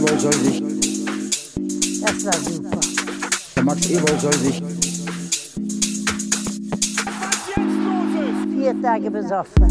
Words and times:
Ewald 0.00 0.20
soll 0.20 0.32
sich, 0.32 0.62
Das 2.00 2.24
war 2.24 2.32
super. 2.32 2.80
der 3.54 3.62
Max 3.62 3.90
Ewald 3.90 4.20
soll 4.20 4.32
sich, 4.32 4.62
Vier 8.54 8.82
Tage 8.82 9.10
besoffen. 9.10 9.68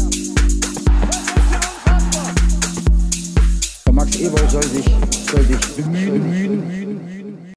der 3.86 3.92
Max 3.92 4.20
Ewald 4.20 4.50
soll 4.52 4.62
sich, 4.62 4.86
soll 5.28 5.42
sich 5.42 5.76
bemühen, 5.76 7.52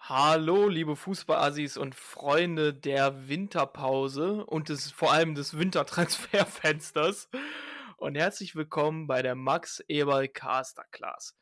Hallo, 0.00 0.68
liebe 0.68 0.94
Fußballassis 0.94 1.78
und 1.78 1.94
Freunde 1.94 2.74
der 2.74 3.28
Winterpause 3.28 4.44
und 4.44 4.68
des, 4.68 4.90
vor 4.90 5.12
allem 5.12 5.34
des 5.34 5.56
Wintertransferfensters. 5.58 7.28
Und 7.98 8.14
herzlich 8.14 8.54
willkommen 8.54 9.08
bei 9.08 9.22
der 9.22 9.34
Max 9.34 9.82
Eberl 9.88 10.28
Caster 10.28 10.84
Class. 10.92 11.34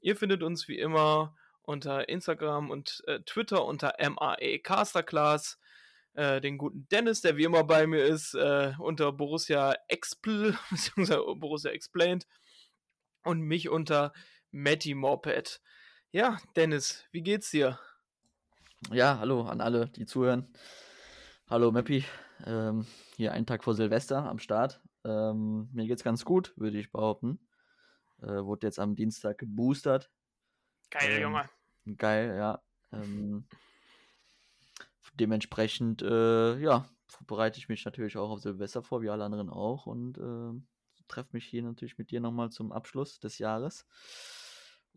Ihr 0.00 0.14
findet 0.14 0.44
uns 0.44 0.68
wie 0.68 0.78
immer 0.78 1.34
unter 1.62 2.08
Instagram 2.08 2.70
und 2.70 3.02
äh, 3.08 3.18
Twitter 3.22 3.64
unter 3.64 3.92
MAE 3.98 4.60
Casterclass. 4.60 5.58
Äh, 6.14 6.40
den 6.40 6.58
guten 6.58 6.86
Dennis, 6.92 7.22
der 7.22 7.36
wie 7.36 7.42
immer 7.42 7.64
bei 7.64 7.88
mir 7.88 8.04
ist, 8.04 8.34
äh, 8.34 8.74
unter 8.78 9.10
Borussia 9.10 9.74
Expl, 9.88 10.56
beziehungsweise 10.70 11.24
Borussia 11.34 11.72
Explained. 11.72 12.24
Und 13.24 13.40
mich 13.40 13.68
unter 13.68 14.12
Matty 14.52 14.94
Moped. 14.94 15.60
Ja, 16.12 16.38
Dennis, 16.54 17.04
wie 17.10 17.22
geht's 17.22 17.50
dir? 17.50 17.80
Ja, 18.92 19.18
hallo 19.18 19.42
an 19.42 19.60
alle, 19.60 19.88
die 19.88 20.06
zuhören. 20.06 20.54
Hallo 21.50 21.72
Mappi, 21.72 22.04
ähm, 22.46 22.86
hier 23.16 23.32
einen 23.32 23.46
Tag 23.46 23.64
vor 23.64 23.74
Silvester 23.74 24.18
am 24.18 24.38
Start. 24.38 24.80
Ähm, 25.06 25.68
mir 25.72 25.86
geht's 25.86 26.02
ganz 26.02 26.24
gut, 26.24 26.52
würde 26.56 26.78
ich 26.78 26.90
behaupten. 26.90 27.38
Äh, 28.22 28.42
wurde 28.44 28.66
jetzt 28.66 28.80
am 28.80 28.96
Dienstag 28.96 29.38
geboostert. 29.38 30.10
Geil, 30.90 31.12
Ähm, 31.12 31.22
Junge. 31.22 31.50
Geil, 31.96 32.34
ja. 32.36 32.62
Ähm, 32.92 33.46
dementsprechend, 35.14 36.02
äh, 36.02 36.58
ja, 36.58 36.88
bereite 37.26 37.58
ich 37.58 37.68
mich 37.68 37.84
natürlich 37.84 38.16
auch 38.16 38.30
auf 38.30 38.40
Silvester 38.40 38.82
vor, 38.82 39.02
wie 39.02 39.10
alle 39.10 39.24
anderen 39.24 39.48
auch. 39.48 39.86
Und 39.86 40.18
äh, 40.18 40.60
treffe 41.08 41.30
mich 41.32 41.46
hier 41.46 41.62
natürlich 41.62 41.98
mit 41.98 42.10
dir 42.10 42.20
nochmal 42.20 42.50
zum 42.50 42.72
Abschluss 42.72 43.20
des 43.20 43.38
Jahres. 43.38 43.86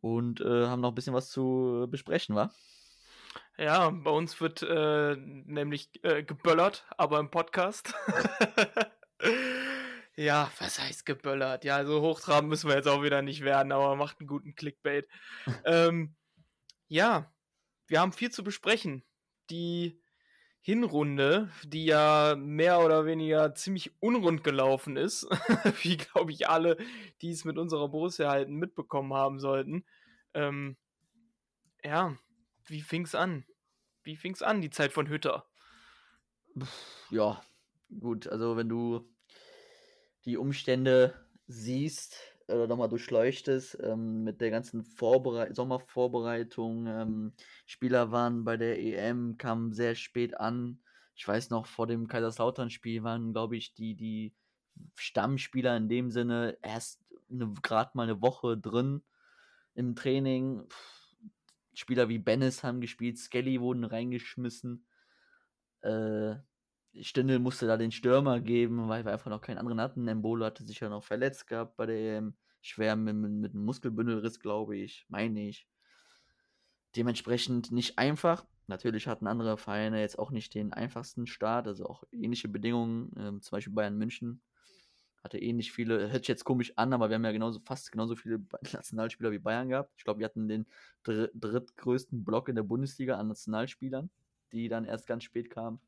Und 0.01 0.41
äh, 0.41 0.65
haben 0.65 0.81
noch 0.81 0.89
ein 0.89 0.95
bisschen 0.95 1.13
was 1.13 1.29
zu 1.29 1.87
besprechen, 1.89 2.35
wa? 2.35 2.51
Ja, 3.57 3.89
bei 3.89 4.11
uns 4.11 4.39
wird 4.39 4.63
äh, 4.63 5.15
nämlich 5.17 5.91
äh, 6.03 6.23
geböllert, 6.23 6.85
aber 6.97 7.19
im 7.19 7.29
Podcast. 7.29 7.93
ja, 10.19 10.51
was 10.59 10.79
heißt 10.79 11.05
geböllert? 11.05 11.63
Ja, 11.63 11.85
so 11.85 12.01
hochtrabend 12.01 12.49
müssen 12.49 12.67
wir 12.67 12.75
jetzt 12.75 12.89
auch 12.89 13.03
wieder 13.03 13.21
nicht 13.21 13.41
werden, 13.41 13.71
aber 13.71 13.95
macht 13.95 14.19
einen 14.19 14.27
guten 14.27 14.53
Clickbait. 14.53 15.07
ähm, 15.65 16.13
ja, 16.89 17.31
wir 17.87 18.01
haben 18.01 18.11
viel 18.11 18.29
zu 18.29 18.43
besprechen. 18.43 19.05
Die 19.49 20.03
Hinrunde, 20.59 21.49
die 21.63 21.85
ja 21.85 22.35
mehr 22.37 22.81
oder 22.81 23.05
weniger 23.05 23.55
ziemlich 23.55 23.93
unrund 24.01 24.43
gelaufen 24.43 24.97
ist, 24.97 25.23
wie 25.83 25.95
glaube 25.95 26.33
ich 26.33 26.49
alle, 26.49 26.75
die 27.21 27.31
es 27.31 27.45
mit 27.45 27.57
unserer 27.57 27.87
Borussia 27.87 28.29
halten, 28.29 28.55
mitbekommen 28.55 29.13
haben 29.13 29.39
sollten. 29.39 29.85
Ähm, 30.33 30.75
ja, 31.81 32.17
wie 32.65 32.81
fing's 32.81 33.15
an? 33.15 33.45
Wie 34.03 34.17
fing's 34.17 34.41
an, 34.41 34.59
die 34.59 34.69
Zeit 34.69 34.91
von 34.91 35.07
Hütter? 35.07 35.47
Ja, 37.09 37.41
gut, 38.01 38.27
also 38.27 38.57
wenn 38.57 38.67
du 38.67 39.09
die 40.25 40.37
Umstände 40.37 41.13
siehst 41.47 42.17
oder 42.47 42.67
nochmal 42.67 42.89
durchleuchtest, 42.89 43.77
ähm, 43.81 44.23
mit 44.23 44.41
der 44.41 44.51
ganzen 44.51 44.83
Vorberei 44.83 45.53
Sommervorbereitung, 45.53 46.87
ähm, 46.87 47.33
Spieler 47.65 48.11
waren 48.11 48.43
bei 48.43 48.57
der 48.57 48.79
EM, 48.79 49.37
kamen 49.37 49.73
sehr 49.73 49.95
spät 49.95 50.39
an. 50.39 50.79
Ich 51.15 51.27
weiß 51.27 51.49
noch, 51.49 51.65
vor 51.65 51.85
dem 51.87 52.07
Kaiserslautern-Spiel 52.07 53.03
waren, 53.03 53.33
glaube 53.33 53.57
ich, 53.57 53.73
die, 53.73 53.95
die 53.95 54.33
Stammspieler 54.95 55.75
in 55.77 55.89
dem 55.89 56.11
Sinne 56.11 56.57
erst 56.61 57.01
gerade 57.61 57.91
mal 57.93 58.03
eine 58.03 58.21
Woche 58.21 58.57
drin 58.57 59.03
im 59.75 59.95
Training. 59.95 60.63
Spieler 61.73 62.09
wie 62.09 62.19
Bennis 62.19 62.63
haben 62.63 62.81
gespielt, 62.81 63.17
Skelly 63.17 63.61
wurden 63.61 63.83
reingeschmissen. 63.83 64.85
Äh, 65.81 66.35
Stindl 67.01 67.39
musste 67.39 67.67
da 67.67 67.77
den 67.77 67.91
Stürmer 67.91 68.39
geben, 68.39 68.89
weil 68.89 69.05
wir 69.05 69.11
einfach 69.11 69.29
noch 69.29 69.41
keinen 69.41 69.57
anderen 69.57 69.81
hatten. 69.81 70.07
Embolo 70.07 70.45
hatte 70.45 70.63
sich 70.63 70.79
ja 70.79 70.89
noch 70.89 71.03
verletzt 71.03 71.47
gehabt 71.47 71.77
bei 71.77 71.85
der 71.85 72.17
EM. 72.17 72.33
Schwer 72.61 72.95
mit, 72.95 73.15
mit, 73.15 73.53
einem 73.53 73.63
Muskelbündelriss, 73.63 74.39
glaube 74.39 74.75
ich, 74.75 75.05
meine 75.07 75.47
ich. 75.47 75.67
Dementsprechend 76.95 77.71
nicht 77.71 77.97
einfach. 77.97 78.45
Natürlich 78.67 79.07
hatten 79.07 79.27
andere 79.27 79.57
Vereine 79.57 80.01
jetzt 80.01 80.19
auch 80.19 80.31
nicht 80.31 80.53
den 80.53 80.73
einfachsten 80.73 81.25
Start, 81.25 81.67
also 81.67 81.85
auch 81.85 82.03
ähnliche 82.11 82.49
Bedingungen. 82.49 83.13
Ähm, 83.17 83.41
zum 83.41 83.55
Beispiel 83.55 83.73
Bayern 83.73 83.97
München 83.97 84.41
hatte 85.23 85.37
ähnlich 85.37 85.71
viele, 85.71 86.11
hört 86.11 86.23
sich 86.23 86.27
jetzt 86.27 86.45
komisch 86.45 86.73
an, 86.75 86.93
aber 86.93 87.09
wir 87.09 87.15
haben 87.15 87.25
ja 87.25 87.31
genauso, 87.31 87.59
fast 87.59 87.91
genauso 87.91 88.15
viele 88.15 88.41
Nationalspieler 88.73 89.31
wie 89.31 89.39
Bayern 89.39 89.69
gehabt. 89.69 89.93
Ich 89.97 90.03
glaube, 90.03 90.19
wir 90.19 90.25
hatten 90.25 90.47
den 90.47 90.65
dr 91.03 91.29
drittgrößten 91.33 92.23
Block 92.23 92.49
in 92.49 92.55
der 92.55 92.63
Bundesliga 92.63 93.17
an 93.17 93.27
Nationalspielern, 93.27 94.09
die 94.51 94.69
dann 94.69 94.85
erst 94.85 95.07
ganz 95.07 95.23
spät 95.23 95.49
kamen. 95.49 95.79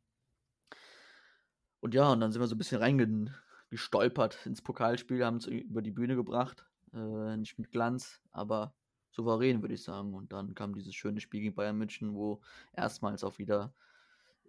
Und 1.82 1.94
ja, 1.94 2.12
und 2.12 2.22
dann 2.22 2.32
sind 2.32 2.42
wir 2.42 2.48
so 2.48 2.56
ein 2.56 2.60
bisschen 2.60 2.82
reingestolpert 2.82 4.46
ins 4.46 4.62
Pokalspiel, 4.62 5.26
haben 5.26 5.38
es 5.38 5.48
über 5.48 5.82
die 5.82 5.92
Bühne 5.92 6.16
gebracht. 6.16 6.66
Äh, 6.94 7.38
nicht 7.38 7.58
mit 7.58 7.72
Glanz, 7.72 8.22
aber 8.32 8.74
souverän, 9.10 9.62
würde 9.62 9.74
ich 9.74 9.84
sagen. 9.84 10.14
Und 10.14 10.32
dann 10.32 10.56
kam 10.56 10.74
dieses 10.74 10.96
schöne 10.96 11.20
Spiel 11.20 11.42
gegen 11.42 11.56
Bayern 11.56 11.78
München, 11.78 12.14
wo 12.14 12.42
erstmals 12.74 13.24
auch 13.24 13.40
wieder 13.40 13.74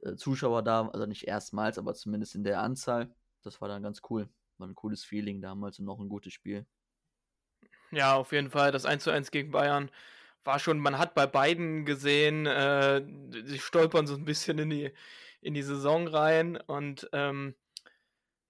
äh, 0.02 0.14
Zuschauer 0.14 0.62
da, 0.62 0.88
also 0.88 1.06
nicht 1.06 1.26
erstmals, 1.26 1.78
aber 1.78 1.94
zumindest 1.94 2.34
in 2.34 2.44
der 2.44 2.60
Anzahl. 2.60 3.14
Das 3.42 3.60
war 3.60 3.68
dann 3.68 3.82
ganz 3.82 4.02
cool. 4.10 4.28
War 4.58 4.68
ein 4.68 4.74
cooles 4.74 5.04
Feeling 5.04 5.40
damals 5.40 5.78
und 5.78 5.86
noch 5.86 6.00
ein 6.00 6.08
gutes 6.08 6.32
Spiel. 6.32 6.66
Ja, 7.90 8.14
auf 8.14 8.32
jeden 8.32 8.50
Fall. 8.50 8.72
Das 8.72 8.86
1 8.86 9.04
zu 9.04 9.10
1 9.10 9.30
gegen 9.30 9.50
Bayern 9.50 9.90
war 10.44 10.58
schon, 10.58 10.78
man 10.78 10.98
hat 10.98 11.14
bei 11.14 11.26
beiden 11.26 11.84
gesehen, 11.84 12.46
äh, 12.46 13.04
sie 13.44 13.58
stolpern 13.58 14.06
so 14.06 14.14
ein 14.14 14.24
bisschen 14.24 14.58
in 14.58 14.70
die, 14.70 14.92
in 15.42 15.54
die 15.54 15.62
Saison 15.62 16.08
rein. 16.08 16.56
Und 16.56 17.08
ähm, 17.12 17.54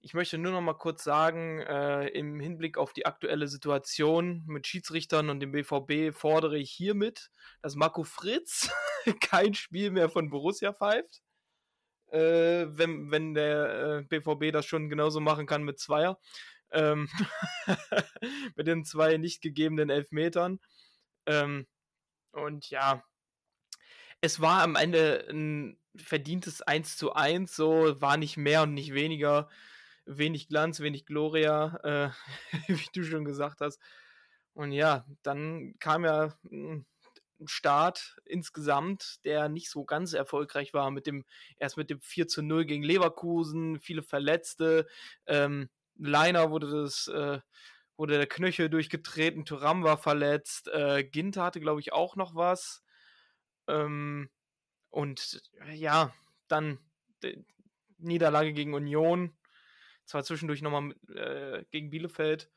ich 0.00 0.14
möchte 0.14 0.38
nur 0.38 0.52
noch 0.52 0.60
mal 0.60 0.74
kurz 0.74 1.02
sagen, 1.02 1.60
äh, 1.60 2.08
im 2.08 2.38
Hinblick 2.38 2.76
auf 2.76 2.92
die 2.92 3.06
aktuelle 3.06 3.48
Situation 3.48 4.44
mit 4.46 4.66
Schiedsrichtern 4.66 5.30
und 5.30 5.40
dem 5.40 5.52
BVB 5.52 6.14
fordere 6.16 6.58
ich 6.58 6.70
hiermit, 6.70 7.30
dass 7.62 7.74
Marco 7.74 8.04
Fritz 8.04 8.70
kein 9.20 9.54
Spiel 9.54 9.90
mehr 9.90 10.08
von 10.08 10.30
Borussia 10.30 10.72
pfeift. 10.72 11.22
Äh, 12.10 12.66
wenn, 12.68 13.10
wenn 13.10 13.32
der 13.32 14.00
äh, 14.00 14.02
BVB 14.02 14.52
das 14.52 14.66
schon 14.66 14.90
genauso 14.90 15.20
machen 15.20 15.46
kann 15.46 15.62
mit 15.62 15.78
Zweier. 15.80 16.18
Ähm, 16.70 17.08
mit 18.56 18.66
den 18.66 18.84
zwei 18.84 19.16
nicht 19.16 19.40
gegebenen 19.40 19.88
Elfmetern. 19.88 20.60
Ähm, 21.26 21.66
und 22.32 22.70
ja, 22.70 23.04
es 24.22 24.40
war 24.40 24.62
am 24.62 24.76
Ende 24.76 25.26
ein 25.30 25.76
verdientes 25.96 26.62
1 26.62 26.96
zu 26.96 27.12
1, 27.14 27.54
so 27.54 28.00
war 28.00 28.16
nicht 28.16 28.36
mehr 28.36 28.62
und 28.62 28.72
nicht 28.72 28.94
weniger. 28.94 29.48
Wenig 30.06 30.48
Glanz, 30.48 30.80
wenig 30.80 31.06
Gloria, 31.06 31.76
äh, 31.84 32.10
wie 32.68 32.88
du 32.94 33.04
schon 33.04 33.24
gesagt 33.24 33.60
hast. 33.60 33.80
Und 34.54 34.72
ja, 34.72 35.06
dann 35.22 35.74
kam 35.80 36.04
ja 36.04 36.34
ein 36.50 36.86
Start 37.46 38.16
insgesamt, 38.24 39.24
der 39.24 39.48
nicht 39.48 39.70
so 39.70 39.84
ganz 39.84 40.12
erfolgreich 40.12 40.72
war, 40.72 40.90
mit 40.90 41.06
dem, 41.06 41.24
erst 41.58 41.76
mit 41.76 41.90
dem 41.90 42.00
4 42.00 42.28
zu 42.28 42.42
0 42.42 42.64
gegen 42.64 42.84
Leverkusen, 42.84 43.80
viele 43.80 44.02
Verletzte, 44.02 44.86
ähm, 45.26 45.68
Leiner 45.96 46.50
wurde 46.50 46.70
das, 46.70 47.08
äh, 47.08 47.40
wurde 47.96 48.16
der 48.18 48.26
Knöchel 48.26 48.70
durchgetreten, 48.70 49.44
Thuram 49.44 49.82
war 49.84 49.98
verletzt, 49.98 50.68
äh, 50.68 51.04
Ginter 51.04 51.44
hatte, 51.44 51.60
glaube 51.60 51.80
ich, 51.80 51.92
auch 51.92 52.16
noch 52.16 52.34
was. 52.34 52.81
Ähm, 53.72 54.28
und 54.90 55.42
äh, 55.66 55.74
ja, 55.74 56.14
dann 56.48 56.78
Niederlage 57.98 58.52
gegen 58.52 58.74
Union, 58.74 59.36
zwar 60.04 60.24
zwischendurch 60.24 60.62
nochmal 60.62 60.94
äh, 61.14 61.64
gegen 61.70 61.90
Bielefeld 61.90 62.50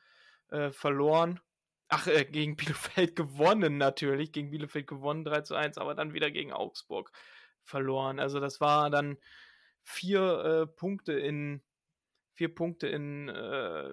äh, 0.50 0.72
verloren. 0.72 1.40
Ach, 1.88 2.08
äh, 2.08 2.26
gegen 2.26 2.56
Bielefeld 2.58 3.16
gewonnen 3.16 3.78
natürlich, 3.78 4.32
gegen 4.32 4.52
Bielefeld 4.52 4.88
gewonnen 4.88 5.24
3 5.24 5.42
zu 5.42 5.56
1, 5.56 5.78
aber 5.78 5.96
dann 5.96 6.14
wieder 6.14 6.32
gegen 6.32 6.52
Augsburg 6.52 7.12
verloren. 7.64 8.20
Also 8.20 8.40
das 8.40 8.60
war 8.60 8.90
dann 8.90 9.18
vier 9.84 10.22
äh, 10.44 10.68
Punkte 10.68 11.14
in 11.14 11.62
vier 12.36 12.54
Punkte 12.54 12.88
in 12.88 13.30
äh, 13.30 13.90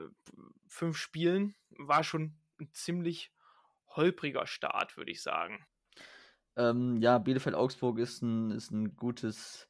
fünf 0.66 0.96
Spielen. 0.96 1.54
War 1.70 2.02
schon 2.02 2.36
ein 2.60 2.72
ziemlich 2.72 3.32
holpriger 3.86 4.46
Start, 4.46 4.96
würde 4.96 5.12
ich 5.12 5.22
sagen. 5.22 5.64
Ähm, 6.56 7.00
ja, 7.00 7.18
Bielefeld-Augsburg 7.18 7.98
ist 7.98 8.22
ein, 8.22 8.50
ist 8.50 8.70
ein 8.70 8.96
gutes 8.96 9.66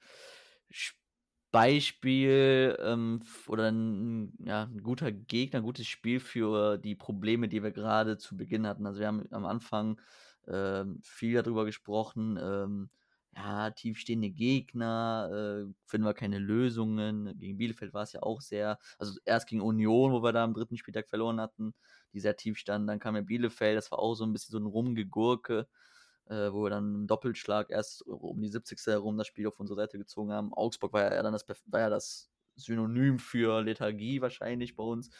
Spiel 0.70 1.02
Beispiel 1.52 2.78
ähm, 2.80 3.20
oder 3.46 3.70
ein, 3.70 4.32
ja, 4.42 4.64
ein 4.64 4.82
guter 4.82 5.12
Gegner, 5.12 5.60
ein 5.60 5.64
gutes 5.64 5.86
Spiel 5.86 6.18
für 6.18 6.78
die 6.78 6.94
Probleme, 6.94 7.46
die 7.46 7.62
wir 7.62 7.72
gerade 7.72 8.16
zu 8.16 8.36
Beginn 8.38 8.66
hatten. 8.66 8.86
Also 8.86 9.00
wir 9.00 9.06
haben 9.06 9.26
am 9.30 9.44
Anfang 9.44 10.00
ähm, 10.48 11.00
viel 11.02 11.34
darüber 11.34 11.66
gesprochen, 11.66 12.38
ähm, 12.42 12.88
ja, 13.36 13.70
tiefstehende 13.70 14.30
Gegner, 14.30 15.66
äh, 15.68 15.72
finden 15.86 16.06
wir 16.06 16.14
keine 16.14 16.38
Lösungen. 16.38 17.38
Gegen 17.38 17.58
Bielefeld 17.58 17.92
war 17.92 18.02
es 18.04 18.12
ja 18.12 18.22
auch 18.22 18.40
sehr, 18.40 18.78
also 18.98 19.18
erst 19.26 19.46
gegen 19.46 19.60
Union, 19.60 20.12
wo 20.12 20.22
wir 20.22 20.32
da 20.32 20.44
am 20.44 20.54
dritten 20.54 20.78
Spieltag 20.78 21.08
verloren 21.10 21.38
hatten, 21.40 21.74
die 22.14 22.20
sehr 22.20 22.36
tief 22.36 22.56
standen. 22.58 22.86
Dann 22.88 22.98
kam 22.98 23.14
ja 23.14 23.20
Bielefeld, 23.22 23.76
das 23.76 23.90
war 23.90 23.98
auch 23.98 24.14
so 24.14 24.24
ein 24.24 24.32
bisschen 24.32 24.52
so 24.52 24.58
ein 24.58 24.66
Rumgegurke 24.66 25.68
äh, 26.28 26.52
wo 26.52 26.64
wir 26.64 26.70
dann 26.70 26.94
im 26.94 27.06
Doppelschlag 27.06 27.70
erst 27.70 28.06
um 28.06 28.40
die 28.40 28.48
70. 28.48 28.78
herum 28.86 29.16
das 29.16 29.26
Spiel 29.26 29.46
auf 29.46 29.58
unsere 29.60 29.76
Seite 29.76 29.98
gezogen 29.98 30.32
haben. 30.32 30.52
Augsburg 30.52 30.92
war 30.92 31.14
ja 31.14 31.22
dann 31.22 31.32
das, 31.32 31.46
war 31.66 31.80
ja 31.80 31.90
das 31.90 32.30
Synonym 32.56 33.18
für 33.18 33.62
Lethargie 33.62 34.20
wahrscheinlich 34.20 34.76
bei 34.76 34.84
uns. 34.84 35.10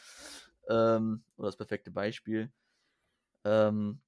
Ähm, 0.69 1.23
oder 1.37 1.47
das 1.47 1.57
perfekte 1.57 1.91
Beispiel. 1.91 2.51
Ähm, 3.45 4.01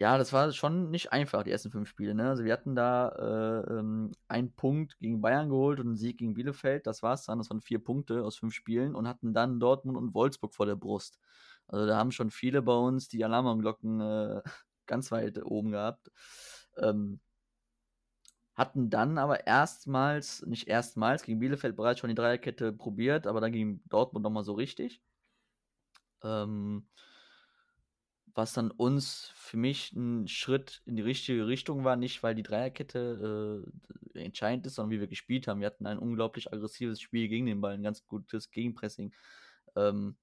ja, 0.00 0.16
das 0.16 0.32
war 0.32 0.52
schon 0.52 0.90
nicht 0.90 1.12
einfach, 1.12 1.42
die 1.42 1.50
ersten 1.50 1.72
fünf 1.72 1.88
Spiele. 1.88 2.14
Ne? 2.14 2.28
Also 2.28 2.44
wir 2.44 2.52
hatten 2.52 2.76
da 2.76 3.08
äh, 3.08 3.78
ähm, 3.78 4.12
einen 4.28 4.52
Punkt 4.54 4.96
gegen 5.00 5.20
Bayern 5.20 5.48
geholt 5.48 5.80
und 5.80 5.86
einen 5.88 5.96
Sieg 5.96 6.18
gegen 6.18 6.34
Bielefeld. 6.34 6.86
Das 6.86 7.02
war 7.02 7.14
es 7.14 7.24
dann. 7.24 7.38
Das 7.38 7.50
waren 7.50 7.60
vier 7.60 7.82
Punkte 7.82 8.22
aus 8.22 8.36
fünf 8.38 8.54
Spielen 8.54 8.94
und 8.94 9.08
hatten 9.08 9.34
dann 9.34 9.58
Dortmund 9.58 9.98
und 9.98 10.14
Wolfsburg 10.14 10.54
vor 10.54 10.66
der 10.66 10.76
Brust. 10.76 11.18
Also 11.66 11.86
da 11.86 11.98
haben 11.98 12.12
schon 12.12 12.30
viele 12.30 12.62
bei 12.62 12.74
uns 12.74 13.08
die 13.08 13.24
Alarmglocken 13.24 14.00
äh, 14.00 14.42
ganz 14.88 15.12
weit 15.12 15.42
oben 15.44 15.70
gehabt. 15.70 16.10
Ähm, 16.78 17.20
hatten 18.54 18.90
dann 18.90 19.18
aber 19.18 19.46
erstmals, 19.46 20.44
nicht 20.46 20.66
erstmals, 20.66 21.22
gegen 21.22 21.38
Bielefeld 21.38 21.76
bereits 21.76 22.00
schon 22.00 22.08
die 22.08 22.16
Dreierkette 22.16 22.72
probiert, 22.72 23.28
aber 23.28 23.40
dann 23.40 23.52
ging 23.52 23.80
Dortmund 23.88 24.24
nochmal 24.24 24.42
so 24.42 24.54
richtig. 24.54 25.00
Ähm, 26.24 26.88
was 28.34 28.52
dann 28.52 28.70
uns 28.70 29.32
für 29.34 29.56
mich 29.56 29.92
ein 29.92 30.28
Schritt 30.28 30.82
in 30.86 30.96
die 30.96 31.02
richtige 31.02 31.46
Richtung 31.46 31.84
war, 31.84 31.96
nicht 31.96 32.22
weil 32.22 32.34
die 32.34 32.42
Dreierkette 32.42 33.64
äh, 34.14 34.20
entscheidend 34.20 34.66
ist, 34.66 34.74
sondern 34.74 34.90
wie 34.90 35.00
wir 35.00 35.08
gespielt 35.08 35.48
haben. 35.48 35.60
Wir 35.60 35.66
hatten 35.66 35.86
ein 35.86 35.98
unglaublich 35.98 36.52
aggressives 36.52 37.00
Spiel 37.00 37.28
gegen 37.28 37.46
den 37.46 37.60
Ball, 37.60 37.74
ein 37.74 37.82
ganz 37.82 38.06
gutes 38.06 38.50
Gegenpressing. 38.50 39.12
Ähm, 39.76 40.16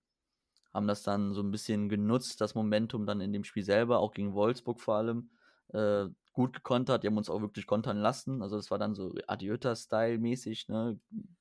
haben 0.75 0.88
das 0.88 1.04
dann 1.04 1.33
so 1.33 1.42
ein 1.42 1.51
bisschen 1.51 1.88
genutzt, 1.88 2.42
das 2.42 2.54
Momentum 2.54 3.06
dann 3.06 3.22
in 3.22 3.31
dem 3.31 3.45
Spiel 3.45 3.63
selber, 3.63 4.00
auch 4.00 4.12
gegen 4.12 4.33
Wolfsburg 4.33 4.81
vor 4.81 4.95
allem, 4.95 5.30
äh, 5.69 6.07
gut 6.33 6.51
gekontert. 6.51 7.01
Die 7.01 7.07
haben 7.07 7.18
uns 7.18 7.30
auch 7.30 7.39
wirklich 7.39 7.66
kontern 7.66 7.98
lassen. 7.98 8.42
Also 8.42 8.57
das 8.57 8.69
war 8.72 8.77
dann 8.77 8.94
so 8.94 9.16
Adiöta-Style-mäßig. 9.25 10.68
Ne? 10.68 11.00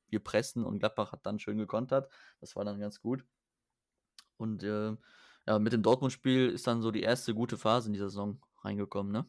Wir 0.09 0.21
pressen 0.21 0.65
und 0.65 0.79
Gladbach 0.79 1.11
hat 1.11 1.27
dann 1.27 1.41
schön 1.41 1.59
gekontert. 1.59 2.09
Das 2.41 2.55
war 2.55 2.65
dann 2.65 2.79
ganz 2.79 3.01
gut. 3.01 3.25
Und 4.37 4.63
äh, 4.63 4.97
ja, 5.49 5.59
mit 5.59 5.73
dem 5.73 5.83
Dortmund-Spiel 5.83 6.51
ist 6.51 6.69
dann 6.69 6.81
so 6.81 6.93
die 6.93 7.03
erste 7.03 7.35
gute 7.35 7.59
Phase 7.59 7.89
in 7.89 7.93
dieser 7.93 8.11
Saison 8.11 8.41
reingekommen, 8.63 9.13
ne? 9.13 9.27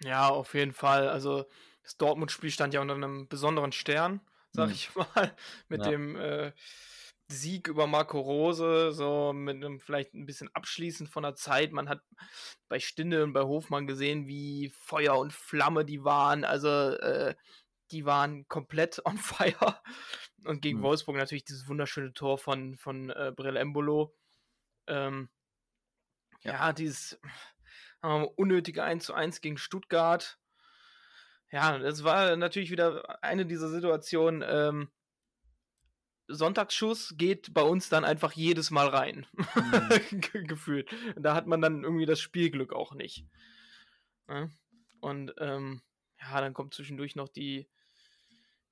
Ja, 0.00 0.28
auf 0.28 0.52
jeden 0.52 0.74
Fall. 0.74 1.08
Also 1.08 1.46
das 1.82 1.96
Dortmund-Spiel 1.96 2.50
stand 2.50 2.74
ja 2.74 2.82
unter 2.82 2.94
einem 2.94 3.28
besonderen 3.28 3.72
Stern, 3.72 4.20
sag 4.50 4.66
hm. 4.66 4.72
ich 4.72 4.94
mal, 4.94 5.34
mit 5.68 5.86
ja. 5.86 5.90
dem 5.90 6.16
äh, 6.16 6.52
Sieg 7.28 7.66
über 7.68 7.86
Marco 7.86 8.20
Rose, 8.20 8.92
so 8.92 9.32
mit 9.32 9.56
einem 9.56 9.80
vielleicht 9.80 10.14
ein 10.14 10.26
bisschen 10.26 10.48
abschließend 10.54 11.08
von 11.08 11.24
der 11.24 11.34
Zeit. 11.34 11.72
Man 11.72 11.88
hat 11.88 12.00
bei 12.68 12.78
Stinde 12.78 13.24
und 13.24 13.32
bei 13.32 13.42
Hofmann 13.42 13.86
gesehen, 13.86 14.26
wie 14.26 14.70
Feuer 14.70 15.18
und 15.18 15.32
Flamme 15.32 15.84
die 15.84 16.04
waren. 16.04 16.44
Also 16.44 16.68
äh, 16.68 17.34
die 17.90 18.04
waren 18.04 18.46
komplett 18.48 19.00
on 19.04 19.18
fire. 19.18 19.80
Und 20.44 20.62
gegen 20.62 20.78
mhm. 20.78 20.84
Wolfsburg 20.84 21.16
natürlich 21.16 21.44
dieses 21.44 21.68
wunderschöne 21.68 22.12
Tor 22.12 22.38
von, 22.38 22.76
von 22.76 23.10
äh, 23.10 23.32
Brel 23.34 23.56
Embolo. 23.56 24.14
Ähm, 24.86 25.28
ja. 26.42 26.52
ja, 26.52 26.72
dieses 26.72 27.18
äh, 28.02 28.08
unnötige 28.36 28.84
1 28.84 29.04
zu 29.04 29.14
1 29.14 29.40
gegen 29.40 29.58
Stuttgart. 29.58 30.38
Ja, 31.50 31.78
das 31.78 32.04
war 32.04 32.36
natürlich 32.36 32.70
wieder 32.70 33.22
eine 33.22 33.46
dieser 33.46 33.68
Situationen, 33.68 34.44
ähm, 34.46 34.90
Sonntagsschuss 36.28 37.14
geht 37.16 37.54
bei 37.54 37.62
uns 37.62 37.88
dann 37.88 38.04
einfach 38.04 38.32
jedes 38.32 38.70
Mal 38.70 38.88
rein. 38.88 39.26
Mhm. 39.32 40.20
Gefühlt. 40.46 40.88
Da 41.16 41.34
hat 41.34 41.46
man 41.46 41.60
dann 41.60 41.84
irgendwie 41.84 42.06
das 42.06 42.20
Spielglück 42.20 42.72
auch 42.72 42.94
nicht. 42.94 43.24
Ne? 44.28 44.50
Und 45.00 45.34
ähm, 45.38 45.82
ja, 46.20 46.40
dann 46.40 46.54
kommt 46.54 46.74
zwischendurch 46.74 47.16
noch 47.16 47.28
die, 47.28 47.68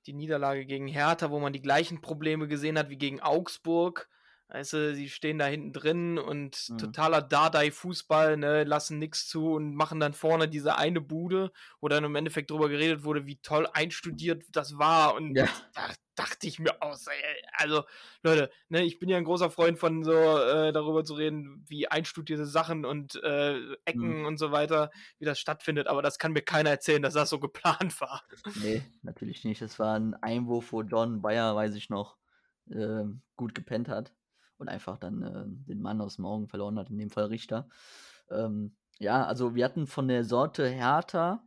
die 0.07 0.13
Niederlage 0.13 0.67
gegen 0.67 0.89
Hertha, 0.89 1.31
wo 1.31 1.39
man 1.39 1.53
die 1.53 1.63
gleichen 1.63 2.01
Probleme 2.01 2.49
gesehen 2.49 2.79
hat 2.79 2.91
wie 2.91 2.99
gegen 2.99 3.21
Augsburg. 3.21 4.09
Weißt 4.49 4.75
du, 4.75 4.95
sie 4.95 5.09
stehen 5.09 5.39
da 5.39 5.47
hinten 5.47 5.73
drin 5.73 6.19
und 6.19 6.69
mhm. 6.69 6.79
totaler 6.79 7.23
Dardai-Fußball, 7.23 8.37
ne, 8.37 8.65
lassen 8.65 8.99
nichts 8.99 9.27
zu 9.27 9.53
und 9.53 9.75
machen 9.75 10.01
dann 10.01 10.13
vorne 10.13 10.49
diese 10.49 10.77
eine 10.77 11.01
Bude, 11.01 11.51
wo 11.81 11.89
dann 11.89 12.05
im 12.05 12.15
Endeffekt 12.15 12.51
drüber 12.51 12.69
geredet 12.69 13.05
wurde, 13.05 13.27
wie 13.27 13.37
toll 13.37 13.67
einstudiert 13.73 14.45
das 14.53 14.79
war. 14.79 15.15
Und 15.15 15.35
ja. 15.35 15.49
da 15.75 15.89
dachte 16.15 16.47
ich 16.47 16.59
mir 16.59 16.83
aus, 16.83 17.07
ey, 17.07 17.43
also 17.55 17.85
Leute, 18.23 18.51
ne, 18.69 18.85
ich 18.85 18.99
bin 18.99 19.09
ja 19.09 19.17
ein 19.17 19.25
großer 19.25 19.51
Freund 19.51 19.79
von 19.79 20.05
so 20.05 20.13
äh, 20.13 20.73
darüber 20.73 21.05
zu 21.05 21.15
reden, 21.15 21.65
wie 21.67 21.89
einstudierte 21.89 22.45
Sachen 22.45 22.85
und 22.85 23.17
äh, 23.25 23.59
Ecken 23.87 24.21
mhm. 24.21 24.27
und 24.27 24.37
so 24.37 24.53
weiter, 24.53 24.91
wie 25.19 25.25
das 25.25 25.41
stattfindet, 25.41 25.87
aber 25.87 26.03
das 26.03 26.19
kann 26.19 26.33
mir 26.33 26.43
keiner 26.43 26.69
erzählen, 26.69 27.03
dass 27.03 27.15
das 27.15 27.31
so 27.31 27.41
geplant 27.41 27.99
war. 28.01 28.23
Nee, 28.63 28.83
natürlich 29.03 29.43
nicht. 29.45 29.63
Das 29.63 29.79
war 29.79 29.99
ein 29.99 30.15
Einwurf, 30.15 30.71
wo 30.71 30.83
John 30.83 31.23
Bayer, 31.23 31.57
weiß 31.57 31.75
ich 31.77 31.89
noch, 31.89 32.19
äh, 32.71 33.05
gut 33.37 33.55
gepennt 33.55 33.89
hat 33.89 34.13
und 34.65 34.69
einfach 34.71 34.99
dann 34.99 35.23
äh, 35.23 35.45
den 35.69 35.81
Mann 35.81 36.01
aus 36.01 36.17
dem 36.17 36.25
Augen 36.25 36.49
verloren 36.49 36.79
hat, 36.79 36.91
in 36.91 36.99
dem 36.99 37.11
Fall 37.11 37.27
Richter. 37.27 37.69
Ähm, 38.31 38.75
ja, 38.99 39.25
also 39.27 39.55
wir 39.55 39.65
hatten 39.65 39.87
von 39.87 40.09
der 40.09 40.25
Sorte 40.25 40.67
Hertha 40.69 41.43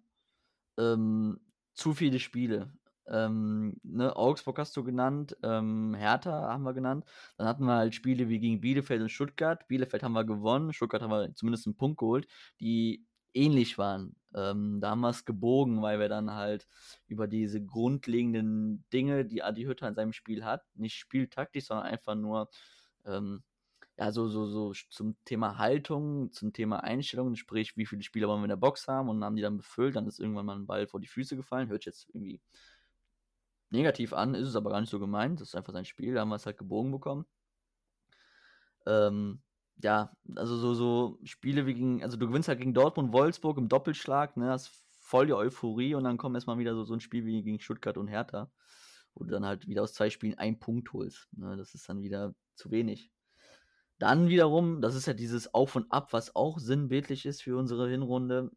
ähm, 0.78 1.40
zu 1.74 1.94
viele 1.94 2.20
Spiele. 2.20 2.72
Ähm, 3.08 3.78
ne, 3.84 4.16
Augsburg 4.16 4.60
hast 4.60 4.76
du 4.76 4.84
genannt, 4.84 5.38
ähm, 5.42 5.96
Hertha 5.96 6.50
haben 6.50 6.64
wir 6.64 6.74
genannt. 6.74 7.06
Dann 7.38 7.48
hatten 7.48 7.66
wir 7.66 7.76
halt 7.76 7.96
Spiele 7.96 8.30
wie 8.30 8.40
gegen 8.40 8.62
Bielefeld 8.62 9.02
und 9.02 9.10
Stuttgart. 9.10 9.68
Bielefeld 9.68 10.04
haben 10.04 10.14
wir 10.14 10.26
gewonnen, 10.26 10.74
Stuttgart 10.74 11.02
haben 11.02 11.12
wir 11.12 11.34
zumindest 11.34 11.66
einen 11.68 11.78
Punkt 11.78 12.00
geholt, 12.00 12.28
die 12.60 13.08
ähnlich 13.34 13.78
waren. 13.78 14.16
Ähm, 14.36 14.80
da 14.82 14.92
haben 14.92 15.02
wir 15.02 15.10
es 15.10 15.26
gebogen, 15.26 15.82
weil 15.82 16.00
wir 16.00 16.10
dann 16.10 16.32
halt 16.32 16.68
über 17.08 17.28
diese 17.28 17.64
grundlegenden 17.64 18.86
Dinge, 18.92 19.26
die 19.26 19.42
Adi 19.42 19.64
Hütter 19.64 19.88
in 19.88 19.96
seinem 19.96 20.14
Spiel 20.14 20.44
hat, 20.44 20.64
nicht 20.76 20.96
spieltaktisch, 20.96 21.66
sondern 21.66 21.88
einfach 21.88 22.16
nur 22.16 22.50
ähm, 23.08 23.44
ja, 23.98 24.12
so, 24.12 24.28
so, 24.28 24.46
so 24.46 24.74
zum 24.90 25.16
Thema 25.26 25.58
Haltung, 25.58 26.32
zum 26.32 26.54
Thema 26.54 26.84
Einstellung, 26.84 27.36
sprich, 27.36 27.76
wie 27.78 27.86
viele 27.86 28.04
Spieler 28.04 28.28
wollen 28.28 28.42
wir 28.42 28.46
in 28.46 28.50
der 28.50 28.56
Box 28.56 28.88
haben 28.88 29.10
und 29.10 29.24
haben 29.24 29.36
die 29.36 29.42
dann 29.42 29.58
befüllt, 29.58 29.96
dann 29.96 30.08
ist 30.08 30.20
irgendwann 30.20 30.46
mal 30.46 30.56
ein 30.56 30.68
Ball 30.68 30.88
vor 30.88 31.00
die 31.00 31.08
Füße 31.08 31.36
gefallen, 31.36 31.70
hört 31.70 31.86
jetzt 31.86 32.08
irgendwie 32.10 32.40
negativ 33.72 34.14
an, 34.14 34.36
ist 34.36 34.48
es 34.48 34.56
aber 34.56 34.70
gar 34.70 34.82
nicht 34.82 34.90
so 34.90 35.00
gemeint, 35.00 35.42
das 35.42 35.50
ist 35.50 35.56
einfach 35.56 35.74
sein 35.74 35.86
Spiel, 35.86 36.14
da 36.14 36.22
haben 36.22 36.30
wir 36.30 36.36
es 36.36 36.46
halt 36.46 36.58
gebogen 36.58 36.92
bekommen. 36.92 37.26
Ähm, 38.86 39.42
ja, 39.82 40.12
also 40.36 40.58
so, 40.58 40.74
so 40.74 41.20
Spiele 41.24 41.66
wie 41.66 41.74
gegen, 41.74 42.04
also 42.04 42.18
du 42.18 42.28
gewinnst 42.28 42.50
halt 42.50 42.60
gegen 42.60 42.74
Dortmund, 42.74 43.14
Wolfsburg 43.14 43.58
im 43.58 43.68
Doppelschlag, 43.68 44.38
ne, 44.38 44.50
hast 44.50 44.72
voll 45.00 45.28
die 45.28 45.34
Euphorie 45.34 45.96
und 45.96 46.04
dann 46.04 46.18
kommt 46.18 46.36
erstmal 46.36 46.58
wieder 46.58 46.76
so, 46.76 46.84
so 46.84 46.94
ein 46.94 47.00
Spiel 47.00 47.26
wie 47.26 47.44
gegen 47.44 47.60
Stuttgart 47.60 47.98
und 47.98 48.08
Hertha, 48.08 48.52
wo 49.18 49.24
du 49.24 49.32
dann 49.32 49.46
halt 49.46 49.68
wieder 49.68 49.84
aus 49.84 49.94
zwei 49.94 50.10
Spielen 50.10 50.38
einen 50.38 50.60
Punkt 50.60 50.94
holst. 50.94 51.28
Ne, 51.34 51.58
das 51.58 51.74
ist 51.74 51.88
dann 51.90 52.02
wieder 52.02 52.34
zu 52.56 52.72
wenig. 52.72 53.12
Dann 54.00 54.30
wiederum, 54.30 54.82
das 54.82 54.96
ist 54.96 55.08
ja 55.08 55.14
dieses 55.14 55.54
Auf 55.54 55.76
und 55.76 55.92
Ab, 55.92 56.14
was 56.14 56.36
auch 56.36 56.60
sinnbildlich 56.60 57.26
ist 57.26 57.42
für 57.42 57.58
unsere 57.58 57.90
Hinrunde, 57.90 58.52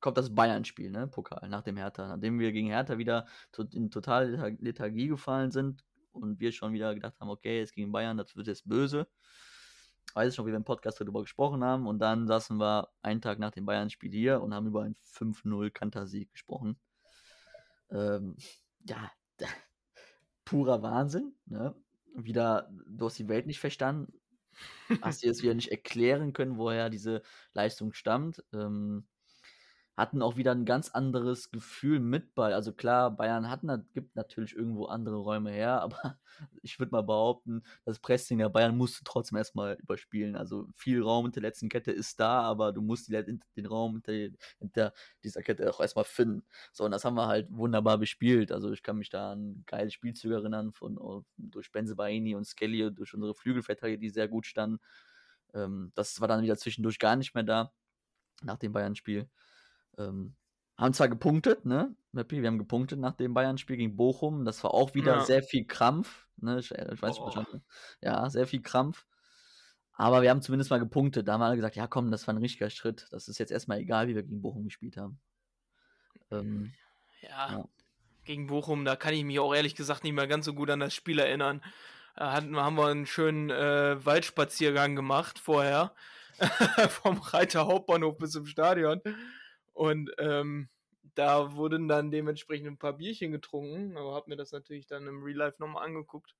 kommt 0.00 0.18
das 0.18 0.34
Bayern-Spiel, 0.34 0.90
ne, 0.90 1.08
Pokal, 1.08 1.48
nach 1.48 1.62
dem 1.62 1.76
Hertha. 1.76 2.06
Nachdem 2.06 2.38
wir 2.38 2.52
gegen 2.52 2.68
Hertha 2.68 2.98
wieder 2.98 3.26
in 3.72 3.90
total 3.90 4.56
Lethargie 4.60 5.08
gefallen 5.08 5.50
sind 5.50 5.84
und 6.12 6.40
wir 6.40 6.52
schon 6.52 6.72
wieder 6.72 6.94
gedacht 6.94 7.18
haben, 7.18 7.30
okay, 7.30 7.58
jetzt 7.58 7.74
gegen 7.74 7.90
Bayern, 7.90 8.16
das 8.16 8.36
wird 8.36 8.46
jetzt 8.46 8.68
böse. 8.68 9.08
Weiß 10.12 10.32
ich 10.32 10.38
noch, 10.38 10.46
wie 10.46 10.50
wir 10.50 10.56
im 10.56 10.64
Podcast 10.64 11.00
darüber 11.00 11.22
gesprochen 11.22 11.64
haben. 11.64 11.86
Und 11.88 11.98
dann 11.98 12.26
saßen 12.28 12.58
wir 12.60 12.90
einen 13.02 13.22
Tag 13.22 13.38
nach 13.38 13.50
dem 13.50 13.66
Bayern-Spiel 13.66 14.12
hier 14.12 14.40
und 14.42 14.54
haben 14.54 14.66
über 14.66 14.82
einen 14.82 14.96
5-0 15.10 15.70
Kantersieg 15.70 16.30
gesprochen. 16.30 16.76
Ähm, 17.90 18.36
ja, 18.84 19.10
purer 20.44 20.82
Wahnsinn. 20.82 21.34
Ne? 21.46 21.74
wieder, 22.14 22.70
du 22.86 23.06
hast 23.06 23.18
die 23.18 23.28
Welt 23.28 23.46
nicht 23.46 23.60
verstanden, 23.60 24.12
hast 25.02 25.22
dir 25.22 25.30
es 25.30 25.42
wieder 25.42 25.54
nicht 25.54 25.70
erklären 25.70 26.32
können, 26.32 26.56
woher 26.58 26.90
diese 26.90 27.22
Leistung 27.52 27.92
stammt. 27.92 28.42
Ähm, 28.52 29.06
hatten 29.96 30.22
auch 30.22 30.36
wieder 30.36 30.52
ein 30.52 30.64
ganz 30.64 30.90
anderes 30.90 31.50
Gefühl 31.50 32.00
mit 32.00 32.34
Ball. 32.34 32.52
Also 32.52 32.72
klar, 32.72 33.10
Bayern 33.10 33.48
hat, 33.48 33.60
gibt 33.92 34.16
natürlich 34.16 34.54
irgendwo 34.56 34.86
andere 34.86 35.16
Räume 35.16 35.50
her, 35.52 35.80
aber 35.82 36.18
ich 36.62 36.78
würde 36.78 36.92
mal 36.92 37.02
behaupten, 37.02 37.62
das 37.84 38.00
Pressing 38.00 38.38
der 38.38 38.48
Bayern 38.48 38.76
musst 38.76 39.00
du 39.00 39.04
trotzdem 39.04 39.38
erstmal 39.38 39.74
überspielen. 39.80 40.36
Also 40.36 40.66
viel 40.74 41.02
Raum 41.02 41.26
hinter 41.26 41.40
der 41.40 41.50
letzten 41.50 41.68
Kette 41.68 41.92
ist 41.92 42.18
da, 42.18 42.40
aber 42.42 42.72
du 42.72 42.82
musst 42.82 43.08
die, 43.08 43.38
den 43.56 43.66
Raum 43.66 44.02
hinter, 44.04 44.36
hinter 44.58 44.92
dieser 45.22 45.42
Kette 45.42 45.70
auch 45.70 45.80
erstmal 45.80 46.04
finden. 46.04 46.44
So, 46.72 46.84
und 46.84 46.90
das 46.90 47.04
haben 47.04 47.14
wir 47.14 47.28
halt 47.28 47.46
wunderbar 47.50 47.98
bespielt. 47.98 48.50
Also 48.50 48.72
ich 48.72 48.82
kann 48.82 48.98
mich 48.98 49.10
da 49.10 49.32
an 49.32 49.62
geile 49.66 49.90
Spielzüge 49.90 50.34
erinnern 50.34 50.72
von 50.72 50.98
oh, 50.98 51.24
durch 51.36 51.70
Benzebaini 51.70 52.34
und 52.34 52.44
Skelly, 52.46 52.92
durch 52.92 53.14
unsere 53.14 53.34
Flügelverteidiger, 53.34 54.00
die 54.00 54.10
sehr 54.10 54.28
gut 54.28 54.46
standen. 54.46 54.80
Ähm, 55.54 55.92
das 55.94 56.20
war 56.20 56.28
dann 56.28 56.42
wieder 56.42 56.56
zwischendurch 56.56 56.98
gar 56.98 57.16
nicht 57.16 57.34
mehr 57.34 57.44
da, 57.44 57.72
nach 58.42 58.58
dem 58.58 58.72
Bayern-Spiel. 58.72 59.28
Ähm, 59.98 60.34
haben 60.76 60.92
zwar 60.94 61.08
gepunktet, 61.08 61.64
ne? 61.64 61.94
Mappi, 62.12 62.40
wir 62.42 62.48
haben 62.48 62.58
gepunktet 62.58 62.98
nach 62.98 63.12
dem 63.14 63.34
Bayern-Spiel 63.34 63.76
gegen 63.76 63.96
Bochum. 63.96 64.44
Das 64.44 64.62
war 64.64 64.72
auch 64.74 64.94
wieder 64.94 65.16
Ja. 65.18 65.24
sehr 65.24 65.42
viel 65.42 65.66
Krampf. 65.66 66.26
Ne? 66.36 66.58
Ich, 66.58 66.70
ich 66.72 67.02
weiß 67.02 67.18
Oh. 67.18 67.26
nicht, 67.26 67.62
Ja, 68.00 68.28
sehr 68.30 68.46
viel 68.46 68.62
Krampf. 68.62 69.06
Aber 69.92 70.22
wir 70.22 70.30
haben 70.30 70.42
zumindest 70.42 70.70
mal 70.70 70.78
gepunktet. 70.80 71.28
Da 71.28 71.34
haben 71.34 71.42
alle 71.42 71.56
gesagt, 71.56 71.76
ja 71.76 71.86
komm, 71.86 72.10
das 72.10 72.26
war 72.26 72.34
ein 72.34 72.38
richtiger 72.38 72.70
Schritt. 72.70 73.06
Das 73.12 73.28
ist 73.28 73.38
jetzt 73.38 73.52
erstmal 73.52 73.78
egal, 73.78 74.08
wie 74.08 74.16
wir 74.16 74.24
gegen 74.24 74.42
Bochum 74.42 74.64
gespielt 74.64 74.96
haben. 74.96 75.20
Ähm, 76.30 76.72
Ja, 77.20 77.52
Ja. 77.52 77.68
gegen 78.24 78.48
Bochum, 78.48 78.84
da 78.84 78.96
kann 78.96 79.14
ich 79.14 79.24
mich 79.24 79.38
auch 79.38 79.54
ehrlich 79.54 79.74
gesagt 79.76 80.02
nicht 80.04 80.12
mehr 80.14 80.26
ganz 80.26 80.44
so 80.44 80.54
gut 80.54 80.70
an 80.70 80.80
das 80.80 80.94
Spiel 80.94 81.18
erinnern. 81.20 81.62
Da 82.16 82.32
hatten, 82.32 82.56
haben 82.56 82.76
wir 82.76 82.86
einen 82.88 83.06
schönen 83.06 83.50
äh, 83.50 84.04
Waldspaziergang 84.04 84.94
gemacht 84.96 85.38
vorher. 85.38 85.94
Vom 86.88 87.18
Reiter 87.18 87.66
Hauptbahnhof 87.66 88.18
bis 88.18 88.32
zum 88.32 88.46
Stadion. 88.46 89.00
Und 89.74 90.10
ähm, 90.18 90.70
da 91.14 91.54
wurden 91.54 91.88
dann 91.88 92.10
dementsprechend 92.10 92.66
ein 92.68 92.78
paar 92.78 92.94
Bierchen 92.94 93.32
getrunken. 93.32 93.96
Aber 93.96 94.14
hab 94.14 94.28
mir 94.28 94.36
das 94.36 94.52
natürlich 94.52 94.86
dann 94.86 95.06
im 95.06 95.22
Real 95.22 95.36
Life 95.36 95.56
nochmal 95.58 95.84
angeguckt. 95.84 96.34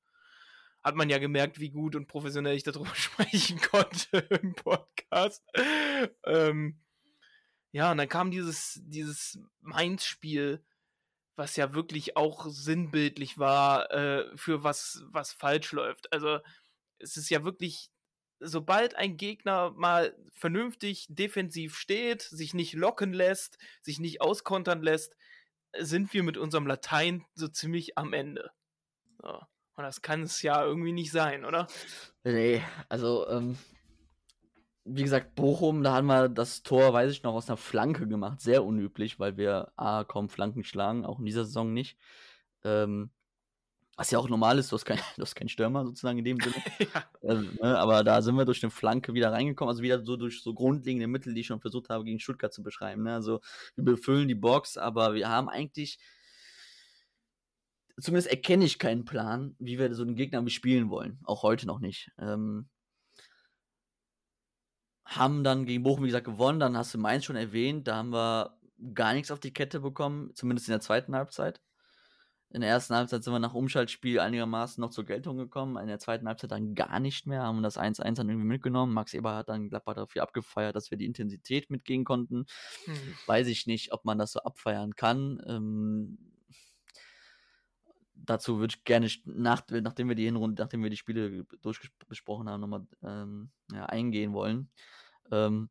Hat 0.83 0.97
man 0.97 1.11
ja 1.11 1.19
gemerkt, 1.19 1.61
wie 1.61 1.71
gut 1.71 1.97
und 1.97 2.07
professionell 2.07 2.57
ich 2.57 2.63
darüber 2.63 2.87
sprechen 2.95 3.61
konnte 3.61 4.19
im 4.43 4.55
Podcast. 4.55 5.45
ähm, 6.25 6.81
ja, 7.73 7.91
und 7.91 7.99
dann 7.99 8.09
kam 8.09 8.31
dieses, 8.31 8.81
dieses 8.85 9.39
Mainz-Spiel, 9.61 10.65
was 11.37 11.57
ja 11.57 11.75
wirklich 11.75 12.17
auch 12.17 12.47
sinnbildlich 12.49 13.39
war 13.39 13.91
äh, 13.91 14.37
für 14.37 14.63
was, 14.63 15.03
was 15.09 15.33
falsch 15.33 15.73
läuft. 15.73 16.13
Also 16.13 16.39
es 16.99 17.17
ist 17.17 17.31
ja 17.31 17.45
wirklich, 17.45 17.91
sobald 18.41 18.97
ein 18.97 19.17
Gegner 19.17 19.71
mal 19.73 20.17
vernünftig 20.33 21.07
defensiv 21.09 21.77
steht, 21.77 22.23
sich 22.23 22.55
nicht 22.55 22.75
locken 22.75 23.13
lässt, 23.13 23.59
sich 23.83 24.01
nicht 24.01 24.21
auskontern 24.21 24.83
lässt, 24.83 25.17
sind 25.79 26.13
wir 26.13 26.23
mit 26.23 26.37
unserem 26.37 26.67
Latein 26.67 27.25
so 27.35 27.49
ziemlich 27.49 27.99
am 27.99 28.13
Ende. 28.13 28.51
So. 29.21 29.41
Und 29.77 29.83
das 29.83 30.03
kann 30.03 30.23
es 30.23 30.41
ja 30.43 30.65
irgendwie 30.65 30.93
nicht 30.93 31.11
sein, 31.11 31.45
oder? 31.45 31.67
Nee, 32.23 32.63
also, 32.89 33.29
ähm, 33.29 33.59
wie 34.85 35.03
gesagt, 35.03 35.35
Bochum, 35.35 35.83
da 35.83 35.95
haben 35.95 36.07
wir 36.07 36.29
das 36.29 36.63
Tor, 36.63 36.93
weiß 36.93 37.11
ich 37.11 37.23
noch, 37.23 37.35
aus 37.35 37.49
einer 37.49 37.57
Flanke 37.57 38.07
gemacht. 38.07 38.41
Sehr 38.41 38.65
unüblich, 38.65 39.19
weil 39.19 39.37
wir 39.37 39.73
A, 39.77 40.05
kaum 40.05 40.29
Flanken 40.29 40.63
schlagen, 40.63 41.05
auch 41.05 41.19
in 41.19 41.25
dieser 41.25 41.45
Saison 41.45 41.73
nicht. 41.73 41.99
Ähm, 42.63 43.11
was 43.97 44.11
ja 44.11 44.19
auch 44.19 44.29
normal 44.29 44.59
ist, 44.59 44.73
du 44.73 44.77
hast 44.77 44.85
kein, 44.85 44.99
du 45.17 45.23
hast 45.23 45.35
keinen 45.35 45.49
Stürmer 45.49 45.85
sozusagen 45.85 46.19
in 46.19 46.25
dem 46.25 46.41
Sinne. 46.41 46.55
ja. 46.95 47.05
Ähm, 47.23 47.59
ne, 47.61 47.79
aber 47.79 48.05
da 48.05 48.23
sind 48.23 48.37
wir 48.37 48.45
durch 48.45 48.63
eine 48.63 48.71
Flanke 48.71 49.15
wieder 49.15 49.33
reingekommen, 49.33 49.71
also 49.71 49.83
wieder 49.83 50.05
so 50.05 50.17
durch 50.17 50.43
so 50.43 50.55
grundlegende 50.55 51.07
Mittel, 51.07 51.35
die 51.35 51.41
ich 51.41 51.47
schon 51.47 51.61
versucht 51.61 51.89
habe, 51.89 52.05
gegen 52.05 52.21
Stuttgart 52.21 52.53
zu 52.53 52.63
beschreiben. 52.63 53.03
Ne? 53.05 53.15
Also 53.15 53.41
wir 53.77 53.85
befüllen 53.85 54.29
die 54.29 54.35
Box, 54.35 54.77
aber 54.77 55.15
wir 55.15 55.29
haben 55.29 55.49
eigentlich, 55.49 55.99
zumindest 58.01 58.29
erkenne 58.29 58.65
ich 58.65 58.79
keinen 58.79 59.05
Plan, 59.05 59.55
wie 59.59 59.79
wir 59.79 59.95
so 59.95 60.03
einen 60.03 60.17
Gegner 60.17 60.43
bespielen 60.43 60.91
wollen. 60.91 61.21
Auch 61.25 61.43
heute 61.43 61.67
noch 61.67 61.79
nicht. 61.79 62.11
Ähm, 62.19 62.69
haben 65.05 65.45
dann 65.45 65.67
gegen 65.67 65.83
Bochum, 65.83 66.05
wie 66.05 66.09
gesagt, 66.09 66.27
gewonnen. 66.27 66.61
Dann 66.61 66.77
hast 66.77 66.95
du 66.95 66.99
Mainz 66.99 67.25
schon 67.25 67.37
erwähnt. 67.37 67.87
Da 67.87 67.97
haben 67.97 68.11
wir 68.11 68.59
gar 68.95 69.13
nichts 69.13 69.31
auf 69.31 69.41
die 69.41 69.53
Kette 69.53 69.81
bekommen, 69.81 70.35
zumindest 70.35 70.69
in 70.69 70.73
der 70.73 70.81
zweiten 70.81 71.15
Halbzeit. 71.15 71.61
In 72.55 72.61
der 72.61 72.71
ersten 72.71 72.95
Halbzeit 72.95 73.25
sind 73.25 73.33
wir 73.33 73.41
nach 73.41 73.53
Umschaltspiel 73.53 74.21
einigermaßen 74.21 74.81
noch 74.81 74.91
zur 74.91 75.05
Geltung 75.05 75.37
gekommen. 75.37 75.77
In 75.77 75.89
der 75.89 75.99
zweiten 75.99 76.29
Halbzeit 76.29 76.53
dann 76.53 76.77
gar 76.77 77.01
nicht 77.01 77.27
mehr. 77.27 77.43
Haben 77.43 77.65
das 77.65 77.77
1-1 77.77 78.15
dann 78.15 78.29
irgendwie 78.29 78.47
mitgenommen. 78.47 78.95
Max 78.95 79.13
Eber 79.13 79.35
hat 79.35 79.49
dann 79.49 79.69
Gladbach 79.69 79.95
dafür 79.95 80.23
abgefeiert, 80.23 80.77
dass 80.77 80.93
wir 80.93 80.97
die 80.97 81.05
Intensität 81.05 81.69
mitgehen 81.69 82.05
konnten. 82.05 82.47
Hm. 82.85 82.95
Weiß 83.27 83.49
ich 83.49 83.67
nicht, 83.67 83.93
ob 83.93 84.05
man 84.05 84.19
das 84.19 84.31
so 84.31 84.39
abfeiern 84.39 84.95
kann. 84.95 85.43
Ähm, 85.49 86.19
dazu 88.15 88.61
würde 88.61 88.77
ich 88.77 88.85
gerne, 88.85 89.11
nach, 89.25 89.63
nachdem 89.69 90.09
wir 90.09 90.15
die 90.15 90.27
Hinrunde, 90.27 90.63
nachdem 90.63 90.85
wir 90.85 90.91
die 90.91 90.97
Spiele 90.97 91.45
durchbesprochen 91.61 92.49
haben, 92.49 92.61
nochmal 92.61 92.87
ähm, 93.03 93.51
ja, 93.73 93.87
eingehen 93.87 94.33
wollen. 94.33 94.71
Ähm, 95.33 95.71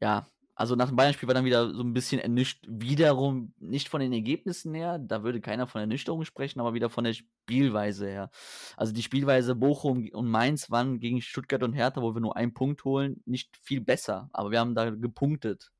ja, 0.00 0.26
also 0.56 0.74
nach 0.74 0.88
dem 0.88 0.96
Bayern-Spiel 0.96 1.28
war 1.28 1.34
dann 1.34 1.44
wieder 1.44 1.72
so 1.74 1.82
ein 1.82 1.92
bisschen 1.92 2.18
ernüchtert, 2.18 2.68
wiederum 2.72 3.52
nicht 3.58 3.90
von 3.90 4.00
den 4.00 4.14
Ergebnissen 4.14 4.72
her, 4.74 4.98
da 4.98 5.22
würde 5.22 5.42
keiner 5.42 5.66
von 5.66 5.82
Ernüchterung 5.82 6.24
sprechen, 6.24 6.60
aber 6.60 6.72
wieder 6.72 6.88
von 6.88 7.04
der 7.04 7.12
Spielweise 7.12 8.08
her. 8.08 8.30
Also 8.74 8.94
die 8.94 9.02
Spielweise 9.02 9.54
Bochum 9.54 10.08
und 10.12 10.28
Mainz 10.28 10.70
waren 10.70 10.98
gegen 10.98 11.20
Stuttgart 11.20 11.62
und 11.62 11.74
Hertha, 11.74 12.00
wo 12.00 12.14
wir 12.14 12.22
nur 12.22 12.38
einen 12.38 12.54
Punkt 12.54 12.84
holen, 12.84 13.22
nicht 13.26 13.54
viel 13.58 13.82
besser, 13.82 14.30
aber 14.32 14.50
wir 14.50 14.58
haben 14.58 14.74
da 14.74 14.88
gepunktet. 14.88 15.72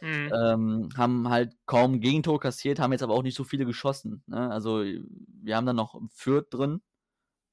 Hm. 0.00 0.32
Ähm, 0.34 0.88
haben 0.96 1.28
halt 1.28 1.54
kaum 1.64 2.00
Gegentor 2.00 2.40
kassiert, 2.40 2.80
haben 2.80 2.92
jetzt 2.92 3.04
aber 3.04 3.14
auch 3.14 3.22
nicht 3.22 3.36
so 3.36 3.44
viele 3.44 3.64
geschossen. 3.64 4.24
Ne? 4.26 4.50
Also 4.50 4.82
wir 4.82 5.56
haben 5.56 5.66
dann 5.66 5.76
noch 5.76 6.00
Fürth 6.10 6.48
drin 6.50 6.82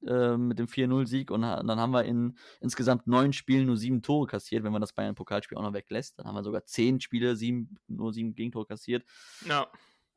äh, 0.06 0.36
mit 0.36 0.58
dem 0.58 0.66
4-0-Sieg 0.66 1.30
und, 1.30 1.44
ha- 1.44 1.62
dann 1.62 1.78
haben 1.80 1.92
wir 1.92 2.04
in 2.04 2.36
insgesamt 2.60 3.06
neun 3.06 3.32
Spielen 3.32 3.66
nur 3.66 3.76
sieben 3.76 4.02
Tore 4.02 4.26
kassiert, 4.26 4.64
wenn 4.64 4.72
man 4.72 4.80
das 4.80 4.92
Bayern-Pokalspiel 4.92 5.56
auch 5.58 5.62
noch 5.62 5.72
weglässt. 5.74 6.18
Dann 6.18 6.26
haben 6.26 6.34
wir 6.34 6.44
sogar 6.44 6.64
zehn 6.64 7.00
Spiele, 7.00 7.36
sieben, 7.36 7.76
nur 7.88 8.12
sieben 8.12 8.34
Gegentore 8.34 8.66
kassiert. 8.66 9.04
Ja. 9.48 9.66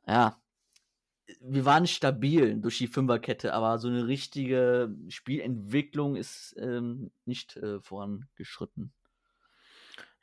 Ja, 0.07 0.39
wir 1.39 1.65
waren 1.65 1.87
stabil 1.87 2.61
durch 2.61 2.77
die 2.77 2.87
Fünferkette, 2.87 3.53
aber 3.53 3.79
so 3.79 3.87
eine 3.87 4.05
richtige 4.07 4.95
Spielentwicklung 5.07 6.15
ist 6.15 6.55
ähm, 6.59 7.09
nicht 7.25 7.57
äh, 7.57 7.79
vorangeschritten. 7.81 8.91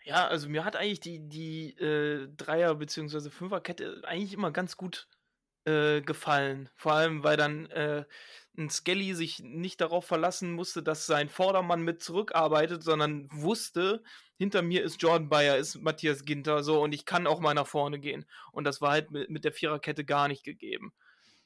Ja, 0.05 0.27
also 0.27 0.49
mir 0.49 0.65
hat 0.65 0.77
eigentlich 0.77 1.01
die, 1.01 1.29
die 1.29 1.71
äh, 1.79 2.29
Dreier- 2.37 2.75
bzw. 2.77 3.31
Fünferkette 3.31 4.03
eigentlich 4.05 4.33
immer 4.33 4.51
ganz 4.51 4.77
gut 4.77 5.09
äh, 5.65 6.01
gefallen. 6.01 6.69
Vor 6.75 6.93
allem, 6.93 7.23
weil 7.25 7.37
dann 7.37 7.67
äh, 7.67 8.05
ein 8.57 8.69
Skelly 8.69 9.15
sich 9.15 9.41
nicht 9.41 9.81
darauf 9.81 10.05
verlassen 10.05 10.53
musste, 10.53 10.83
dass 10.83 11.07
sein 11.07 11.29
Vordermann 11.29 11.83
mit 11.83 12.03
zurückarbeitet, 12.03 12.83
sondern 12.83 13.29
wusste, 13.33 14.03
hinter 14.37 14.63
mir 14.63 14.83
ist 14.83 15.01
Jordan 15.01 15.29
Bayer, 15.29 15.57
ist 15.57 15.77
Matthias 15.77 16.25
Ginter, 16.25 16.63
so, 16.63 16.83
und 16.83 16.93
ich 16.93 17.07
kann 17.07 17.27
auch 17.27 17.41
mal 17.41 17.55
nach 17.55 17.67
vorne 17.67 17.99
gehen. 17.99 18.27
Und 18.51 18.65
das 18.65 18.81
war 18.81 18.91
halt 18.91 19.11
mit, 19.11 19.31
mit 19.31 19.45
der 19.45 19.53
Viererkette 19.53 20.05
gar 20.05 20.29
nicht 20.29 20.45
gegeben. 20.45 20.93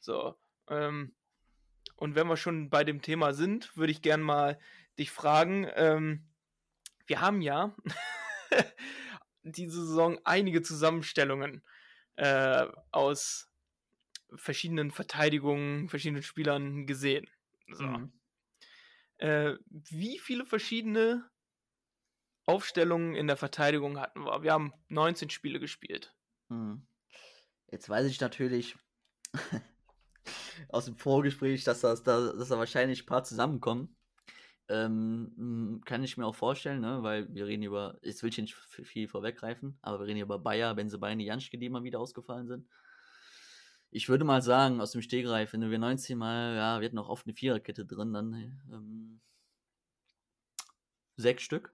So, 0.01 0.35
ähm, 0.69 1.15
und 1.97 2.15
wenn 2.15 2.27
wir 2.27 2.37
schon 2.37 2.71
bei 2.71 2.85
dem 2.85 3.03
Thema 3.03 3.33
sind, 3.35 3.77
würde 3.77 3.93
ich 3.93 4.03
gern 4.03 4.21
mal 4.21 4.59
dich 4.99 5.11
fragen, 5.11 5.69
ähm, 5.77 6.27
wir 7.07 7.21
haben 7.21 7.41
ja 7.41 7.75
diese 9.43 9.87
Saison 9.87 10.19
einige 10.25 10.63
Zusammenstellungen 10.63 11.63
äh, 12.17 12.67
aus 12.91 13.51
verschiedenen 14.35 14.91
Verteidigungen, 14.91 15.89
verschiedenen 15.89 16.23
Spielern 16.23 16.87
gesehen. 16.87 17.29
So. 17.69 17.85
Mhm. 17.85 18.13
Äh, 19.19 19.55
wie 19.71 20.19
viele 20.19 20.45
verschiedene 20.45 21.29
Aufstellungen 22.45 23.15
in 23.15 23.27
der 23.27 23.37
Verteidigung 23.37 23.99
hatten 23.99 24.25
wir? 24.25 24.43
Wir 24.43 24.53
haben 24.53 24.73
19 24.89 25.31
Spiele 25.31 25.59
gespielt. 25.59 26.15
Hm. 26.49 26.87
Jetzt 27.71 27.89
weiß 27.89 28.07
ich 28.07 28.21
natürlich 28.21 28.77
aus 30.69 30.85
dem 30.85 30.97
Vorgespräch, 30.97 31.65
dass, 31.65 31.81
das, 31.81 32.03
dass, 32.03 32.37
dass 32.37 32.49
da 32.49 32.59
wahrscheinlich 32.59 33.03
ein 33.03 33.07
paar 33.07 33.25
zusammenkommen. 33.25 33.97
Ähm, 34.69 35.81
kann 35.85 36.03
ich 36.03 36.17
mir 36.17 36.27
auch 36.27 36.35
vorstellen, 36.35 36.81
ne? 36.81 37.03
weil 37.03 37.33
wir 37.33 37.47
reden 37.47 37.63
über, 37.63 37.99
jetzt 38.03 38.23
will 38.23 38.31
ich 38.31 38.39
nicht 38.39 38.55
viel 38.55 39.07
vorweggreifen, 39.07 39.79
aber 39.81 40.01
wir 40.01 40.07
reden 40.07 40.21
über 40.21 40.41
Bayer, 40.41 40.75
Benzebeini, 40.75 41.25
Janschke, 41.25 41.57
die 41.57 41.69
mal 41.69 41.85
wieder 41.85 42.01
ausgefallen 42.01 42.49
sind. 42.49 42.69
Ich 43.91 44.09
würde 44.09 44.25
mal 44.25 44.43
sagen, 44.43 44.81
aus 44.81 44.93
dem 44.93 45.03
Stegreif, 45.03 45.53
wenn 45.53 45.71
wir 45.71 45.79
19 45.79 46.19
Mal, 46.19 46.57
ja, 46.57 46.81
wir 46.81 46.87
hatten 46.87 46.99
auch 46.99 47.09
oft 47.09 47.27
eine 47.27 47.35
Viererkette 47.35 47.87
drin, 47.87 48.13
dann 48.13 48.35
ähm, 48.71 49.21
sechs 51.17 51.43
Stück. 51.43 51.73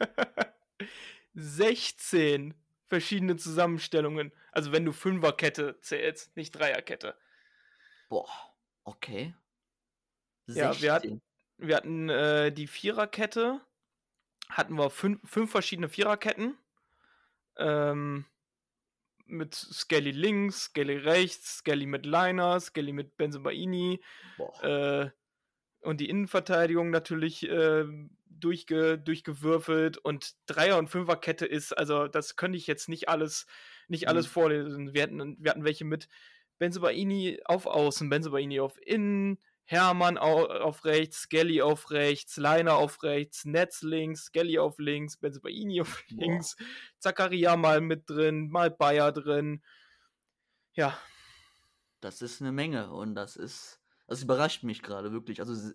16 1.34 2.54
verschiedene 2.86 3.36
Zusammenstellungen. 3.36 4.32
Also 4.52 4.72
wenn 4.72 4.84
du 4.84 4.92
Fünferkette 4.92 5.78
zählst, 5.80 6.36
nicht 6.36 6.52
Dreierkette. 6.52 7.16
Boah, 8.08 8.28
okay. 8.84 9.34
Ja, 10.46 10.78
wir 10.80 10.92
hatten- 10.92 11.08
16. 11.08 11.22
Wir 11.58 11.76
hatten 11.76 12.08
äh, 12.08 12.50
die 12.50 12.66
Viererkette, 12.66 13.60
hatten 14.48 14.74
wir 14.78 14.88
fünf, 14.90 15.20
fünf 15.28 15.50
verschiedene 15.50 15.90
Viererketten 15.90 16.56
ähm, 17.58 18.24
mit 19.30 19.54
Skelly 19.54 20.10
links, 20.10 20.64
Skelly 20.64 20.96
rechts, 20.96 21.58
Skelly 21.58 21.86
mit 21.86 22.06
Liner, 22.06 22.60
Skelly 22.60 22.92
mit 22.92 23.16
Benzobaini 23.16 24.00
Boah. 24.36 24.64
äh, 24.64 25.10
und 25.82 26.00
die 26.00 26.08
Innenverteidigung 26.08 26.90
natürlich 26.90 27.48
äh, 27.48 27.84
durchge, 28.28 28.98
durchgewürfelt 28.98 29.98
und 29.98 30.34
Dreier- 30.46 30.78
und 30.78 30.88
Fünferkette 30.88 31.46
ist, 31.46 31.72
also 31.76 32.08
das 32.08 32.36
könnte 32.36 32.58
ich 32.58 32.66
jetzt 32.66 32.88
nicht 32.88 33.08
alles, 33.08 33.46
nicht 33.88 34.08
alles 34.08 34.26
Mhm. 34.26 34.30
vorlesen. 34.30 34.94
Wir 34.94 35.02
hatten, 35.02 35.36
wir 35.38 35.50
hatten 35.50 35.64
welche 35.64 35.84
mit 35.84 36.08
Benzobaini 36.58 37.40
auf 37.44 37.66
Außen, 37.66 38.08
Benzobaini 38.10 38.60
auf 38.60 38.78
Innen, 38.86 39.38
Hermann 39.70 40.18
au 40.18 40.46
auf 40.46 40.84
rechts, 40.84 41.18
Skelly 41.22 41.62
auf 41.62 41.92
rechts, 41.92 42.36
Leiner 42.36 42.74
auf 42.74 43.04
rechts, 43.04 43.44
Netz 43.44 43.82
links, 43.82 44.24
Skelly 44.24 44.58
auf 44.58 44.78
links, 44.80 45.16
Benzobaini 45.16 45.80
auf 45.80 46.02
Boah. 46.10 46.24
links, 46.24 46.56
Zakaria 46.98 47.56
mal 47.56 47.80
mit 47.80 48.10
drin, 48.10 48.48
mal 48.50 48.70
Bayer 48.72 49.12
drin. 49.12 49.62
Ja, 50.74 50.98
Das 52.00 52.22
ist 52.22 52.40
eine 52.40 52.52
Menge 52.52 52.90
und 52.92 53.14
das 53.14 53.36
ist, 53.36 53.80
das 54.06 54.22
überrascht 54.22 54.64
mich 54.64 54.82
gerade 54.82 55.12
wirklich. 55.12 55.40
Also 55.40 55.72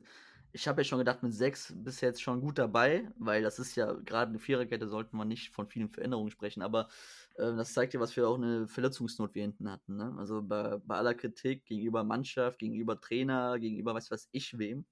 ich 0.55 0.69
habe 0.69 0.81
ja 0.81 0.85
schon 0.85 0.99
gedacht, 0.99 1.21
mit 1.21 1.33
sechs 1.33 1.73
bist 1.75 2.01
du 2.01 2.05
jetzt 2.05 2.21
schon 2.21 2.39
gut 2.39 2.57
dabei, 2.57 3.11
weil 3.19 3.43
das 3.43 3.59
ist 3.59 3.75
ja 3.75 3.91
gerade 3.91 4.29
eine 4.29 4.39
Viererkette, 4.39 4.87
sollten 4.87 5.17
wir 5.17 5.25
nicht 5.25 5.51
von 5.51 5.67
vielen 5.67 5.89
Veränderungen 5.89 6.31
sprechen, 6.31 6.61
aber 6.61 6.87
äh, 7.35 7.53
das 7.57 7.73
zeigt 7.73 7.93
ja, 7.93 7.99
was 7.99 8.13
für 8.13 8.25
auch 8.25 8.35
eine 8.37 8.65
Verletzungsnot 8.65 9.35
wir 9.35 9.41
hinten 9.41 9.69
hatten. 9.69 9.97
Ne? 9.97 10.15
Also 10.17 10.41
bei, 10.41 10.77
bei 10.85 10.95
aller 10.95 11.13
Kritik 11.13 11.65
gegenüber 11.65 12.05
Mannschaft, 12.05 12.59
gegenüber 12.59 13.01
Trainer, 13.01 13.59
gegenüber 13.59 13.95
was 13.95 14.09
weiß 14.09 14.29
ich 14.31 14.57
wem, 14.57 14.85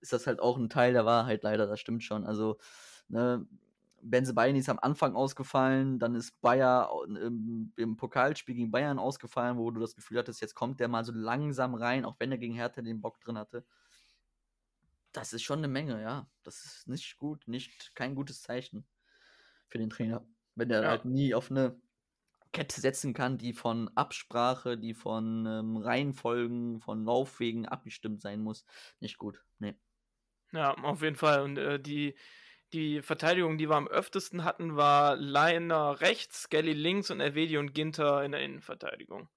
ist 0.00 0.14
das 0.14 0.26
halt 0.26 0.40
auch 0.40 0.56
ein 0.56 0.70
Teil 0.70 0.94
der 0.94 1.04
Wahrheit 1.04 1.42
leider, 1.42 1.66
das 1.66 1.80
stimmt 1.80 2.02
schon. 2.02 2.24
Also 2.24 2.56
ne, 3.08 3.46
Benzebaini 4.00 4.60
ist 4.60 4.70
am 4.70 4.78
Anfang 4.80 5.14
ausgefallen, 5.14 5.98
dann 5.98 6.14
ist 6.14 6.40
Bayer 6.40 6.90
im, 7.06 7.74
im 7.76 7.96
Pokalspiel 7.98 8.54
gegen 8.54 8.70
Bayern 8.70 8.98
ausgefallen, 8.98 9.58
wo 9.58 9.70
du 9.70 9.80
das 9.82 9.96
Gefühl 9.96 10.18
hattest, 10.18 10.40
jetzt 10.40 10.54
kommt 10.54 10.80
der 10.80 10.88
mal 10.88 11.04
so 11.04 11.12
langsam 11.12 11.74
rein, 11.74 12.06
auch 12.06 12.16
wenn 12.18 12.32
er 12.32 12.38
gegen 12.38 12.54
Hertha 12.54 12.80
den 12.80 13.02
Bock 13.02 13.20
drin 13.20 13.36
hatte. 13.36 13.66
Das 15.14 15.32
ist 15.32 15.42
schon 15.44 15.60
eine 15.60 15.68
Menge, 15.68 16.02
ja. 16.02 16.30
Das 16.42 16.64
ist 16.66 16.88
nicht 16.88 17.16
gut, 17.18 17.48
nicht 17.48 17.94
kein 17.94 18.14
gutes 18.14 18.42
Zeichen 18.42 18.86
für 19.68 19.78
den 19.78 19.90
Trainer, 19.90 20.26
wenn 20.56 20.68
der 20.70 20.84
Ja. 20.84 20.88
halt 20.88 21.06
nie 21.06 21.34
auf 21.34 21.50
eine 21.50 21.80
Kette 22.52 22.80
setzen 22.80 23.14
kann, 23.14 23.38
die 23.38 23.52
von 23.54 23.90
Absprache, 23.96 24.78
die 24.78 24.94
von 24.94 25.46
ähm, 25.46 25.76
Reihenfolgen, 25.78 26.80
von 26.80 27.04
Laufwegen 27.04 27.66
abgestimmt 27.66 28.22
sein 28.22 28.42
muss. 28.42 28.66
Nicht 29.00 29.18
gut. 29.18 29.44
Nee. 29.58 29.76
Ja, 30.52 30.72
auf 30.74 31.02
jeden 31.02 31.16
Fall. 31.16 31.42
Und 31.42 31.58
äh, 31.58 31.78
die, 31.80 32.14
die 32.72 33.02
Verteidigung, 33.02 33.58
die 33.58 33.68
wir 33.70 33.76
am 33.76 33.88
öftesten 33.88 34.44
hatten, 34.44 34.76
war 34.76 35.16
Leiner 35.16 36.00
rechts, 36.00 36.42
Skelly 36.44 36.72
links 36.74 37.10
und 37.10 37.20
Elvedi 37.20 37.58
und 37.58 37.74
Ginter 37.74 38.24
in 38.24 38.32
der 38.32 38.42
Innenverteidigung. 38.42 39.28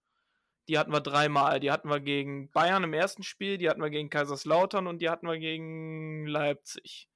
Die 0.68 0.78
hatten 0.78 0.92
wir 0.92 1.02
dreimal. 1.02 1.60
Die 1.60 1.72
hatten 1.72 1.90
wir 1.90 2.00
gegen 2.00 2.52
Bayern 2.52 2.84
im 2.84 2.94
ersten 2.94 3.24
Spiel, 3.24 3.58
die 3.58 3.70
hatten 3.70 3.82
wir 3.82 3.90
gegen 3.90 4.10
Kaiserslautern 4.10 4.88
und 4.88 5.00
die 5.02 5.10
hatten 5.10 5.28
wir 5.28 5.40
gegen 5.40 6.28
Leipzig. 6.28 7.10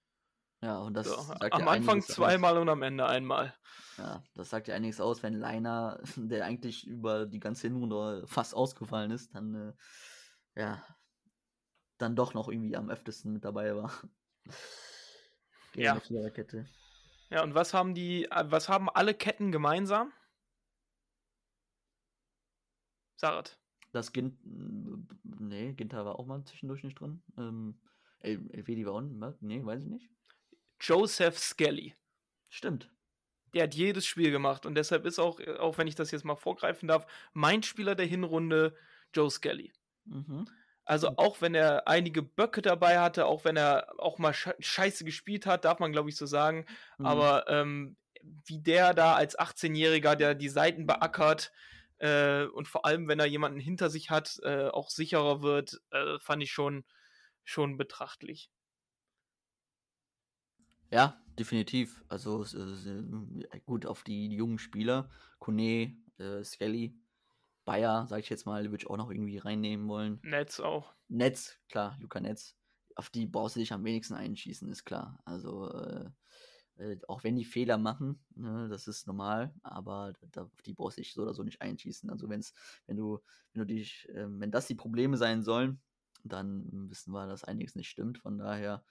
Ja, 0.63 0.79
und 0.79 0.93
das 0.93 1.07
So, 1.07 1.15
sagt 1.15 1.43
am 1.49 1.61
ja 1.61 1.67
Anfang 1.67 1.97
einiges 1.97 2.09
aus. 2.11 2.15
zweimal 2.15 2.57
und 2.57 2.69
am 2.69 2.83
Ende 2.83 3.05
einmal. 3.07 3.55
Ja, 3.97 4.23
das 4.35 4.49
sagt 4.49 4.67
ja 4.67 4.75
einiges 4.75 5.01
aus, 5.01 5.23
wenn 5.23 5.33
Leiner, 5.33 6.01
der 6.15 6.45
eigentlich 6.45 6.85
über 6.87 7.25
die 7.25 7.39
ganze 7.39 7.67
Hinrunde 7.67 8.25
fast 8.27 8.55
ausgefallen 8.55 9.11
ist, 9.11 9.33
dann 9.35 9.55
äh, 10.55 10.61
ja, 10.61 10.83
dann 11.97 12.15
doch 12.15 12.33
noch 12.33 12.49
irgendwie 12.49 12.75
am 12.75 12.89
öftesten 12.89 13.33
mit 13.33 13.45
dabei 13.45 13.75
war. 13.75 13.91
Gegen 15.73 15.83
Ja. 15.83 16.01
Ja, 17.29 17.43
und 17.43 17.55
was 17.55 17.73
haben 17.73 17.93
die, 17.95 18.25
äh, 18.25 18.43
was 18.47 18.67
haben 18.69 18.89
alle 18.89 19.13
Ketten 19.13 19.51
gemeinsam? 19.51 20.11
Sarat. 23.21 23.59
Das 23.91 24.13
Gint, 24.13 24.35
nee, 24.43 25.73
Ginter 25.73 26.05
war 26.05 26.17
auch 26.17 26.25
mal 26.25 26.43
zwischendurch 26.43 26.83
nicht 26.83 26.99
drin. 26.99 27.21
Ähm, 27.37 27.79
El 28.19 28.49
Elvedi 28.51 28.85
war 28.85 29.01
nicht, 29.01 29.41
nee, 29.41 29.63
weiß 29.63 29.83
ich 29.83 29.89
nicht. 29.89 30.09
Joseph 30.79 31.37
Skelly. 31.37 31.93
Stimmt. 32.49 32.91
Der 33.53 33.63
hat 33.63 33.75
jedes 33.75 34.07
Spiel 34.07 34.31
gemacht 34.31 34.65
und 34.65 34.75
deshalb 34.75 35.05
ist 35.05 35.19
auch, 35.19 35.39
äh, 35.39 35.57
auch 35.57 35.77
wenn 35.77 35.87
ich 35.87 35.95
das 35.95 36.09
jetzt 36.09 36.25
mal 36.25 36.35
vorgreifen 36.35 36.87
darf, 36.87 37.05
mein 37.33 37.61
Spieler 37.61 37.93
der 37.93 38.07
Hinrunde 38.07 38.75
Joe 39.13 39.29
Skelly. 39.29 39.71
Mhm. 40.05 40.47
Also 40.83 41.09
auch 41.17 41.41
wenn 41.41 41.53
er 41.53 41.87
einige 41.87 42.23
Böcke 42.23 42.63
dabei 42.63 42.99
hatte, 42.99 43.27
auch 43.27 43.45
wenn 43.45 43.55
er 43.55 43.93
auch 43.99 44.17
mal 44.17 44.33
sche 44.33 44.55
scheiße 44.59 45.05
gespielt 45.05 45.45
hat, 45.45 45.63
darf 45.63 45.79
man 45.79 45.91
glaube 45.91 46.09
ich 46.09 46.15
so 46.15 46.25
sagen. 46.25 46.65
Mhm. 46.97 47.05
Aber 47.05 47.47
ähm, 47.49 47.97
wie 48.45 48.59
der 48.59 48.95
da 48.95 49.13
als 49.13 49.37
18-Jähriger, 49.37 50.15
der 50.15 50.33
die 50.33 50.49
Seiten 50.49 50.87
beackert 50.87 51.51
äh, 52.01 52.45
und 52.45 52.67
vor 52.67 52.85
allem, 52.85 53.07
wenn 53.07 53.19
er 53.19 53.27
jemanden 53.27 53.59
hinter 53.59 53.89
sich 53.91 54.09
hat, 54.09 54.39
äh, 54.43 54.67
auch 54.69 54.89
sicherer 54.89 55.41
wird, 55.43 55.79
äh, 55.91 56.17
fand 56.19 56.41
ich 56.41 56.51
schon, 56.51 56.83
schon 57.43 57.77
betrachtlich. 57.77 58.51
Ja, 60.89 61.21
definitiv. 61.37 62.03
Also 62.09 62.41
ist, 62.41 62.55
äh, 62.55 63.59
gut 63.65 63.85
auf 63.85 64.03
die, 64.03 64.29
die 64.29 64.35
jungen 64.35 64.57
Spieler, 64.57 65.11
Kone, 65.39 65.95
äh, 66.17 66.43
Skelly, 66.43 66.99
Bayer, 67.65 68.07
sag 68.07 68.19
ich 68.19 68.29
jetzt 68.29 68.47
mal, 68.47 68.63
würde 68.71 68.83
ich 68.83 68.89
auch 68.89 68.97
noch 68.97 69.11
irgendwie 69.11 69.37
reinnehmen 69.37 69.87
wollen. 69.87 70.19
Netz 70.23 70.59
auch. 70.59 70.93
Netz, 71.07 71.59
klar, 71.69 71.97
Luca 72.01 72.19
Netz. 72.19 72.57
Auf 72.95 73.11
die 73.11 73.27
brauchst 73.27 73.55
du 73.55 73.59
dich 73.59 73.71
am 73.71 73.83
wenigsten 73.83 74.15
einschießen, 74.15 74.69
ist 74.71 74.85
klar. 74.85 75.21
Also, 75.25 75.69
äh, 76.77 76.97
auch 77.07 77.23
wenn 77.23 77.35
die 77.35 77.45
Fehler 77.45 77.77
machen, 77.77 78.23
ne, 78.35 78.67
das 78.69 78.87
ist 78.87 79.07
normal, 79.07 79.53
aber 79.63 80.13
da, 80.31 80.49
die 80.65 80.73
brauchst 80.73 80.97
du 80.97 81.03
so 81.03 81.21
oder 81.23 81.33
so 81.33 81.43
nicht 81.43 81.61
einschießen. 81.61 82.09
Also, 82.09 82.29
wenn's, 82.29 82.53
wenn 82.87 82.97
du, 82.97 83.19
wenn 83.53 83.65
du 83.65 83.73
dich, 83.73 84.07
äh, 84.09 84.27
wenn 84.27 84.51
das 84.51 84.67
die 84.67 84.75
Probleme 84.75 85.17
sein 85.17 85.43
sollen, 85.43 85.81
dann 86.23 86.89
wissen 86.89 87.13
wir, 87.13 87.27
dass 87.27 87.43
einiges 87.43 87.75
nicht 87.75 87.89
stimmt. 87.89 88.19
Von 88.19 88.37
daher 88.37 88.83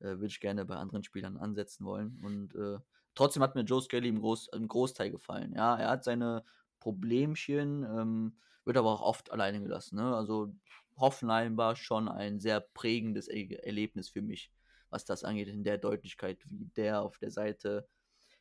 äh, 0.00 0.04
würde 0.04 0.26
ich 0.26 0.40
gerne 0.40 0.64
bei 0.64 0.76
anderen 0.76 1.02
Spielern 1.02 1.36
ansetzen 1.36 1.84
wollen. 1.84 2.18
Und 2.22 2.54
äh, 2.54 2.78
trotzdem 3.14 3.42
hat 3.42 3.54
mir 3.54 3.62
Joe 3.62 3.82
Skelly 3.82 4.08
im, 4.08 4.20
Groß, 4.20 4.48
im 4.54 4.68
Großteil 4.68 5.10
gefallen. 5.10 5.52
Ja, 5.54 5.76
er 5.76 5.90
hat 5.90 6.04
seine 6.04 6.44
Problemchen, 6.80 7.84
ähm, 7.84 8.36
wird 8.64 8.76
aber 8.76 8.90
auch 8.90 9.02
oft 9.02 9.32
alleine 9.32 9.60
gelassen. 9.60 9.96
Ne? 9.96 10.14
Also 10.14 10.54
Hoffenheim 10.96 11.56
war 11.56 11.76
schon 11.76 12.08
ein 12.08 12.40
sehr 12.40 12.60
prägendes 12.60 13.28
er 13.28 13.64
Erlebnis 13.64 14.08
für 14.08 14.22
mich, 14.22 14.52
was 14.90 15.04
das 15.04 15.24
angeht, 15.24 15.48
in 15.48 15.64
der 15.64 15.78
Deutlichkeit, 15.78 16.38
wie 16.48 16.66
der 16.76 17.02
auf 17.02 17.18
der 17.18 17.30
Seite 17.30 17.88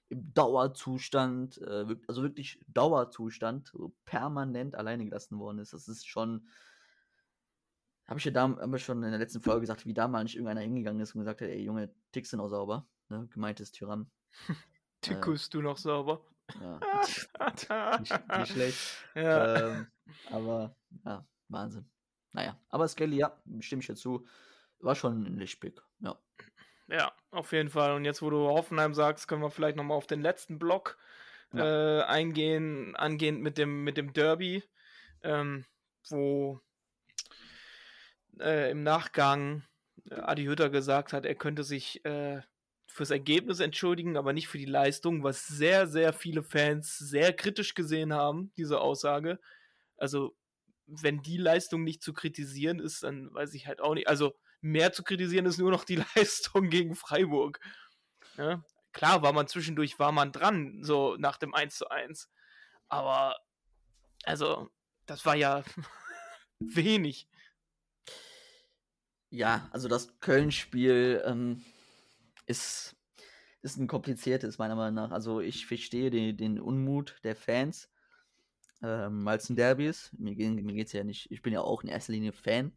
im 0.09 0.33
Dauerzustand, 0.33 1.57
äh, 1.59 1.85
also 2.07 2.23
wirklich 2.23 2.59
Dauerzustand, 2.67 3.67
so 3.67 3.93
permanent 4.05 4.75
alleine 4.75 5.05
gelassen 5.05 5.37
worden 5.39 5.59
ist. 5.59 5.73
Das 5.73 5.87
ist 5.87 6.07
schon, 6.07 6.47
habe 8.07 8.19
ich 8.19 8.25
ja 8.25 8.31
da, 8.31 8.49
hab 8.49 8.73
ich 8.73 8.83
schon 8.83 9.03
in 9.03 9.09
der 9.09 9.19
letzten 9.19 9.41
Folge 9.41 9.61
gesagt, 9.61 9.85
wie 9.85 9.93
da 9.93 10.07
mal 10.07 10.23
nicht 10.23 10.35
irgendeiner 10.35 10.61
hingegangen 10.61 11.01
ist 11.01 11.13
und 11.13 11.21
gesagt 11.21 11.41
hat, 11.41 11.49
ey 11.49 11.61
Junge, 11.61 11.93
Ticks 12.11 12.29
sind 12.29 12.39
auch 12.39 12.47
sauber, 12.47 12.87
ne? 13.09 13.27
gemeint 13.31 13.59
ist 13.59 13.73
Tyrann. 13.73 14.09
Tückust 15.01 15.53
du 15.53 15.61
noch 15.61 15.77
sauber? 15.77 16.25
Ja, 16.61 16.79
nicht, 17.99 18.29
nicht 18.37 18.51
schlecht. 18.51 18.79
ja. 19.15 19.75
Ähm, 19.75 19.87
aber 20.31 20.75
ja, 21.03 21.27
Wahnsinn. 21.49 21.89
Naja, 22.31 22.57
aber 22.69 22.87
Skelly, 22.87 23.17
ja, 23.17 23.41
stimme 23.59 23.81
ich 23.81 23.87
dazu. 23.87 24.25
War 24.79 24.95
schon 24.95 25.23
ein 25.23 25.37
Lichtblick. 25.37 25.81
Ja. 25.99 26.17
Ja, 26.89 27.11
auf 27.31 27.51
jeden 27.51 27.69
Fall. 27.69 27.93
Und 27.93 28.05
jetzt, 28.05 28.21
wo 28.21 28.29
du 28.29 28.37
Hoffenheim 28.47 28.93
sagst, 28.93 29.27
können 29.27 29.41
wir 29.41 29.51
vielleicht 29.51 29.75
nochmal 29.75 29.97
auf 29.97 30.07
den 30.07 30.21
letzten 30.21 30.57
Block 30.57 30.97
äh, 31.53 32.01
eingehen, 32.01 32.95
angehend 32.95 33.41
mit 33.41 33.57
dem, 33.57 33.83
mit 33.83 33.97
dem 33.97 34.13
Derby, 34.13 34.63
ähm, 35.23 35.65
wo 36.09 36.59
äh, 38.39 38.71
im 38.71 38.83
Nachgang 38.83 39.63
äh, 40.09 40.15
Adi 40.15 40.45
Hütter 40.45 40.69
gesagt 40.69 41.13
hat, 41.13 41.25
er 41.25 41.35
könnte 41.35 41.63
sich 41.63 42.03
äh, 42.05 42.41
fürs 42.87 43.11
Ergebnis 43.11 43.59
entschuldigen, 43.59 44.17
aber 44.17 44.33
nicht 44.33 44.47
für 44.47 44.57
die 44.57 44.65
Leistung, 44.65 45.23
was 45.23 45.45
sehr, 45.47 45.87
sehr 45.87 46.13
viele 46.13 46.43
Fans 46.43 46.97
sehr 46.97 47.33
kritisch 47.33 47.75
gesehen 47.75 48.13
haben, 48.13 48.51
diese 48.57 48.79
Aussage. 48.79 49.39
Also, 49.97 50.35
wenn 50.85 51.21
die 51.21 51.37
Leistung 51.37 51.83
nicht 51.83 52.01
zu 52.01 52.13
kritisieren 52.13 52.79
ist, 52.79 53.03
dann 53.03 53.33
weiß 53.33 53.53
ich 53.53 53.67
halt 53.67 53.81
auch 53.81 53.93
nicht. 53.93 54.07
Also, 54.07 54.35
mehr 54.61 54.91
zu 54.93 55.03
kritisieren 55.03 55.45
ist 55.45 55.57
nur 55.57 55.71
noch 55.71 55.83
die 55.83 55.95
Leistung 56.15 56.69
gegen 56.69 56.95
Freiburg. 56.95 57.59
Ja? 58.37 58.63
Klar 58.93 59.21
war 59.21 59.33
man 59.33 59.47
zwischendurch, 59.47 59.99
war 59.99 60.11
man 60.11 60.31
dran, 60.31 60.83
so 60.83 61.15
nach 61.17 61.37
dem 61.37 61.53
1 61.53 61.77
zu 61.77 61.89
1. 61.89 62.29
Aber, 62.89 63.37
also, 64.23 64.69
das 65.05 65.25
war 65.25 65.35
ja 65.35 65.63
wenig. 66.59 67.27
Ja, 69.29 69.69
also 69.71 69.87
das 69.87 70.19
Köln-Spiel 70.19 71.21
ähm, 71.25 71.63
ist, 72.45 72.95
ist 73.61 73.77
ein 73.77 73.87
kompliziertes, 73.87 74.57
meiner 74.57 74.75
Meinung 74.75 74.95
nach. 74.95 75.11
Also 75.11 75.41
ich 75.41 75.67
verstehe 75.67 76.09
den, 76.09 76.37
den 76.37 76.59
Unmut 76.59 77.19
der 77.23 77.35
Fans, 77.35 77.89
ähm, 78.81 79.25
weil 79.25 79.37
es 79.37 79.49
ein 79.49 79.57
Derby 79.57 79.87
ist. 79.87 80.13
Mir, 80.17 80.33
mir 80.35 80.73
geht 80.73 80.87
es 80.87 80.93
ja 80.93 81.03
nicht, 81.03 81.29
ich 81.29 81.41
bin 81.41 81.53
ja 81.53 81.61
auch 81.61 81.83
in 81.83 81.89
erster 81.89 82.13
Linie 82.13 82.31
Fan. 82.31 82.71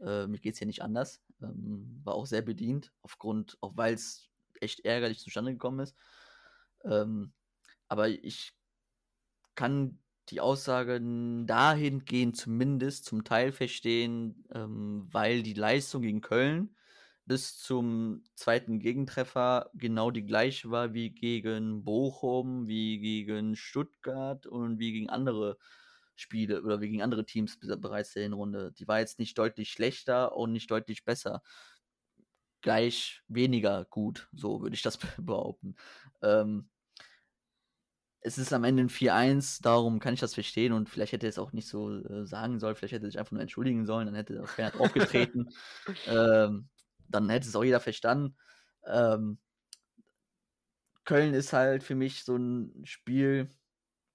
Äh, 0.00 0.26
mir 0.26 0.38
geht 0.38 0.54
es 0.54 0.60
ja 0.60 0.66
nicht 0.66 0.82
anders. 0.82 1.22
Ähm, 1.42 2.00
war 2.04 2.14
auch 2.14 2.26
sehr 2.26 2.42
bedient, 2.42 2.92
aufgrund, 3.02 3.58
auch 3.60 3.76
weil 3.76 3.94
es 3.94 4.30
echt 4.60 4.80
ärgerlich 4.84 5.20
zustande 5.20 5.52
gekommen 5.52 5.80
ist. 5.80 5.96
Ähm, 6.84 7.32
Aber 7.88 8.08
ich 8.08 8.54
kann 9.54 9.98
die 10.30 10.40
Aussage 10.40 11.00
dahingehend 11.46 12.36
zumindest 12.36 13.04
zum 13.04 13.24
Teil 13.24 13.52
verstehen, 13.52 14.44
ähm, 14.54 15.06
weil 15.10 15.42
die 15.42 15.54
Leistung 15.54 16.02
gegen 16.02 16.22
Köln 16.22 16.76
bis 17.26 17.58
zum 17.58 18.22
zweiten 18.34 18.78
Gegentreffer 18.80 19.70
genau 19.74 20.10
die 20.10 20.24
gleiche 20.26 20.70
war 20.70 20.92
wie 20.94 21.10
gegen 21.10 21.84
Bochum, 21.84 22.66
wie 22.68 22.98
gegen 23.00 23.56
Stuttgart 23.56 24.46
und 24.46 24.78
wie 24.78 24.92
gegen 24.92 25.10
andere 25.10 25.58
Spiele 26.16 26.62
oder 26.62 26.80
wie 26.80 26.88
gegen 26.88 27.02
andere 27.02 27.26
Teams 27.26 27.58
bereits 27.60 28.12
der 28.12 28.24
Hinrunde. 28.24 28.72
Die 28.72 28.86
war 28.88 29.00
jetzt 29.00 29.18
nicht 29.18 29.36
deutlich 29.38 29.70
schlechter 29.70 30.36
und 30.36 30.52
nicht 30.52 30.70
deutlich 30.70 31.04
besser. 31.04 31.42
Gleich 32.62 33.22
weniger 33.28 33.84
gut, 33.86 34.28
so 34.32 34.62
würde 34.62 34.74
ich 34.74 34.82
das 34.82 34.98
behaupten. 35.18 35.76
Ähm, 36.22 36.70
es 38.20 38.38
ist 38.38 38.54
am 38.54 38.64
Ende 38.64 38.84
ein 38.84 38.88
4-1, 38.88 39.60
darum 39.60 40.00
kann 40.00 40.14
ich 40.14 40.20
das 40.20 40.32
verstehen 40.32 40.72
und 40.72 40.88
vielleicht 40.88 41.12
hätte 41.12 41.26
er 41.26 41.30
es 41.30 41.38
auch 41.38 41.52
nicht 41.52 41.68
so 41.68 41.94
äh, 41.94 42.26
sagen 42.26 42.58
sollen, 42.58 42.74
vielleicht 42.74 42.94
hätte 42.94 43.06
er 43.06 43.10
sich 43.10 43.18
einfach 43.18 43.32
nur 43.32 43.42
entschuldigen 43.42 43.84
sollen, 43.84 44.06
dann 44.06 44.14
hätte 44.14 44.36
er 44.36 44.44
auch 44.44 44.56
keiner 44.56 44.70
draufgetreten. 44.70 45.50
ähm, 46.06 46.68
dann 47.06 47.28
hätte 47.28 47.46
es 47.46 47.54
auch 47.54 47.64
jeder 47.64 47.80
verstanden. 47.80 48.34
Ähm, 48.86 49.38
Köln 51.04 51.34
ist 51.34 51.52
halt 51.52 51.82
für 51.82 51.94
mich 51.94 52.24
so 52.24 52.36
ein 52.36 52.86
Spiel, 52.86 53.50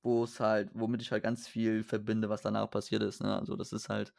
wo 0.09 0.23
es 0.23 0.39
halt, 0.39 0.69
womit 0.73 1.01
ich 1.01 1.11
halt 1.11 1.23
ganz 1.23 1.47
viel 1.47 1.83
verbinde, 1.83 2.29
was 2.29 2.41
danach 2.41 2.69
passiert 2.69 3.03
ist. 3.03 3.21
Ne? 3.21 3.37
Also 3.37 3.55
das 3.55 3.71
ist 3.71 3.89
halt, 3.89 4.13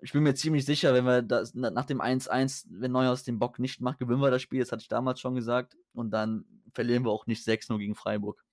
ich 0.00 0.12
bin 0.12 0.22
mir 0.22 0.34
ziemlich 0.34 0.64
sicher, 0.64 0.92
wenn 0.94 1.04
wir 1.04 1.22
das 1.22 1.54
nach 1.54 1.86
dem 1.86 2.00
1-1, 2.00 2.66
wenn 2.70 2.92
Neuhaus 2.92 3.24
den 3.24 3.38
Bock 3.38 3.58
nicht 3.58 3.80
macht, 3.80 3.98
gewinnen 3.98 4.20
wir 4.20 4.30
das 4.30 4.42
Spiel, 4.42 4.60
das 4.60 4.72
hatte 4.72 4.82
ich 4.82 4.88
damals 4.88 5.20
schon 5.20 5.34
gesagt. 5.34 5.76
Und 5.94 6.10
dann 6.10 6.44
verlieren 6.74 7.04
wir 7.04 7.10
auch 7.10 7.26
nicht 7.26 7.46
6-0 7.46 7.78
gegen 7.78 7.94
Freiburg. 7.94 8.44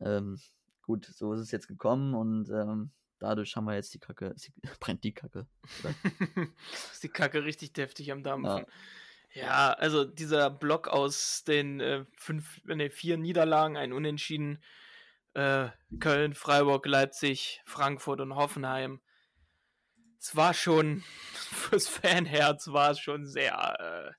Ähm, 0.00 0.38
gut, 0.82 1.06
so 1.06 1.32
ist 1.32 1.40
es 1.40 1.50
jetzt 1.50 1.68
gekommen 1.68 2.14
und 2.14 2.50
ähm, 2.50 2.90
dadurch 3.18 3.56
haben 3.56 3.64
wir 3.64 3.74
jetzt 3.74 3.94
die 3.94 3.98
Kacke, 3.98 4.34
die, 4.34 4.52
brennt 4.80 5.04
die 5.04 5.12
Kacke. 5.12 5.46
ist 6.92 7.02
die 7.02 7.08
Kacke 7.08 7.44
richtig 7.44 7.72
deftig 7.72 8.12
am 8.12 8.22
Dampfen. 8.22 8.66
Ja. 9.34 9.42
ja 9.42 9.72
also 9.72 10.04
dieser 10.04 10.50
Block 10.50 10.88
aus 10.88 11.44
den 11.44 11.80
äh, 11.80 12.04
fünf, 12.16 12.60
nee, 12.64 12.90
vier 12.90 13.16
Niederlagen, 13.16 13.76
ein 13.76 13.92
Unentschieden, 13.92 14.62
äh, 15.34 15.68
Köln, 16.00 16.34
Freiburg, 16.34 16.86
Leipzig, 16.86 17.60
Frankfurt 17.64 18.20
und 18.20 18.34
Hoffenheim. 18.34 19.00
Es 20.18 20.34
war 20.34 20.54
schon, 20.54 21.02
fürs 21.32 21.88
Fanherz 21.88 22.68
war 22.68 22.90
es 22.90 23.00
schon 23.00 23.26
sehr 23.26 23.54
äh, 23.80 24.12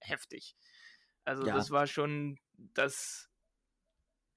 heftig. 0.00 0.56
Also 1.24 1.46
ja. 1.46 1.54
das 1.54 1.70
war 1.70 1.86
schon, 1.86 2.38
das 2.56 3.28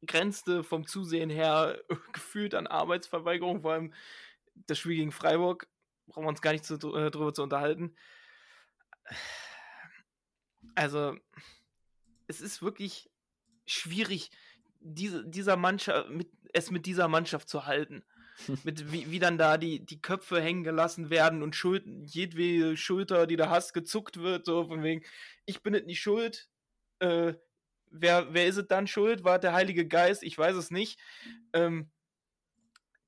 grenzte 0.06 0.64
vom 0.64 0.88
Zusehen 0.88 1.30
her 1.30 1.82
gefühlt 2.14 2.56
an 2.56 2.68
Arbeitsverweigerung, 2.68 3.62
vor 3.62 3.74
allem 3.74 3.94
das 4.56 4.80
Spiel 4.80 4.96
gegen 4.96 5.12
Freiburg, 5.12 5.68
brauchen 6.08 6.26
wir 6.26 6.30
uns 6.30 6.42
gar 6.42 6.52
nicht 6.52 6.66
zu, 6.66 6.76
äh, 6.96 7.12
drüber 7.12 7.34
zu 7.34 7.44
unterhalten. 7.44 7.96
Also, 10.76 11.18
es 12.28 12.42
ist 12.42 12.62
wirklich 12.62 13.10
schwierig, 13.66 14.32
diese, 14.80 15.26
dieser 15.26 15.58
Mannschaft, 15.58 16.10
mit, 16.10 16.30
es 16.54 16.72
mit 16.72 16.86
dieser 16.86 17.08
Mannschaft 17.08 17.50
zu 17.50 17.66
halten. 17.66 18.04
mit 18.64 18.92
wie, 18.92 19.12
wie 19.12 19.20
dann 19.20 19.38
da 19.38 19.58
die, 19.58 19.86
die 19.86 20.02
Köpfe 20.02 20.42
hängen 20.42 20.64
gelassen 20.64 21.10
werden 21.10 21.44
und 21.44 21.56
Schuld, 21.56 21.84
jedwede 22.06 22.78
Schulter, 22.78 23.28
die 23.28 23.36
du 23.36 23.50
hast, 23.50 23.74
gezuckt 23.74 24.18
wird, 24.18 24.46
so 24.46 24.66
von 24.66 24.82
wegen, 24.82 25.04
ich 25.46 25.62
bin 25.62 25.74
nicht 25.74 26.00
schuld, 26.00 26.50
äh, 27.00 27.34
wer, 27.92 28.34
wer 28.34 28.48
ist 28.48 28.58
es 28.58 28.68
dann 28.68 28.88
schuld? 28.88 29.24
War 29.24 29.40
der 29.40 29.54
Heilige 29.54 29.88
Geist? 29.88 30.24
Ich 30.24 30.38
weiß 30.38 30.56
es 30.56 30.72
nicht. 30.72 31.00
Ähm, 31.54 31.90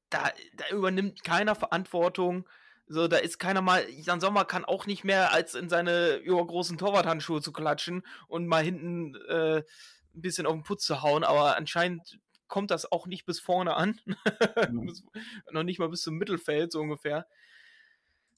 da, 0.10 0.32
da 0.56 0.76
übernimmt 0.76 1.24
keiner 1.24 1.56
Verantwortung. 1.56 2.48
So, 2.88 3.08
da 3.08 3.18
ist 3.18 3.40
keiner 3.40 3.62
mal, 3.62 3.86
Jan 3.90 4.20
Sommer 4.20 4.44
kann 4.44 4.66
auch 4.66 4.86
nicht 4.86 5.06
mehr 5.06 5.32
als 5.32 5.56
in 5.56 5.70
seine 5.70 6.16
übergroßen 6.18 6.78
Torwarthandschuhe 6.78 7.42
zu 7.42 7.54
klatschen 7.54 8.04
und 8.28 8.48
mal 8.48 8.64
hinten 8.64 9.16
äh, 9.30 9.64
ein 10.16 10.22
bisschen 10.22 10.46
auf 10.46 10.54
den 10.54 10.64
Putz 10.64 10.86
zu 10.86 11.02
hauen, 11.02 11.24
aber 11.24 11.58
anscheinend 11.58 12.20
kommt 12.48 12.70
das 12.70 12.92
auch 12.92 13.08
nicht 13.08 13.26
bis 13.26 13.40
vorne 13.40 13.76
an. 13.76 14.00
Mhm. 14.70 14.94
Noch 15.52 15.64
nicht 15.64 15.80
mal 15.80 15.90
bis 15.90 16.02
zum 16.02 16.16
Mittelfeld, 16.16 16.72
so 16.72 16.80
ungefähr. 16.82 17.26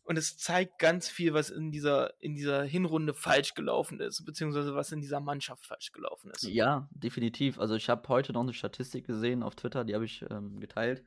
Und 0.04 0.18
es 0.18 0.38
zeigt 0.38 0.80
ganz 0.80 1.10
viel, 1.10 1.34
was 1.34 1.50
in 1.50 1.72
dieser, 1.72 2.14
in 2.22 2.36
dieser 2.36 2.64
Hinrunde 2.64 3.14
falsch 3.14 3.54
gelaufen 3.54 4.00
ist, 4.00 4.26
beziehungsweise 4.26 4.76
was 4.76 4.92
in 4.92 5.02
dieser 5.02 5.20
Mannschaft 5.20 5.66
falsch 5.66 5.92
gelaufen 5.92 6.32
ist. 6.32 6.44
Ja, 6.44 6.90
definitiv. 6.92 7.60
Also 7.60 7.76
ich 7.76 7.90
habe 7.90 8.08
heute 8.10 8.34
noch 8.34 8.42
eine 8.42 8.54
Statistik 8.54 9.08
gesehen 9.08 9.44
auf 9.44 9.56
Twitter, 9.56 9.86
die 9.86 9.96
habe 9.96 10.06
ich 10.06 10.26
ähm, 10.30 10.60
geteilt. 10.60 11.04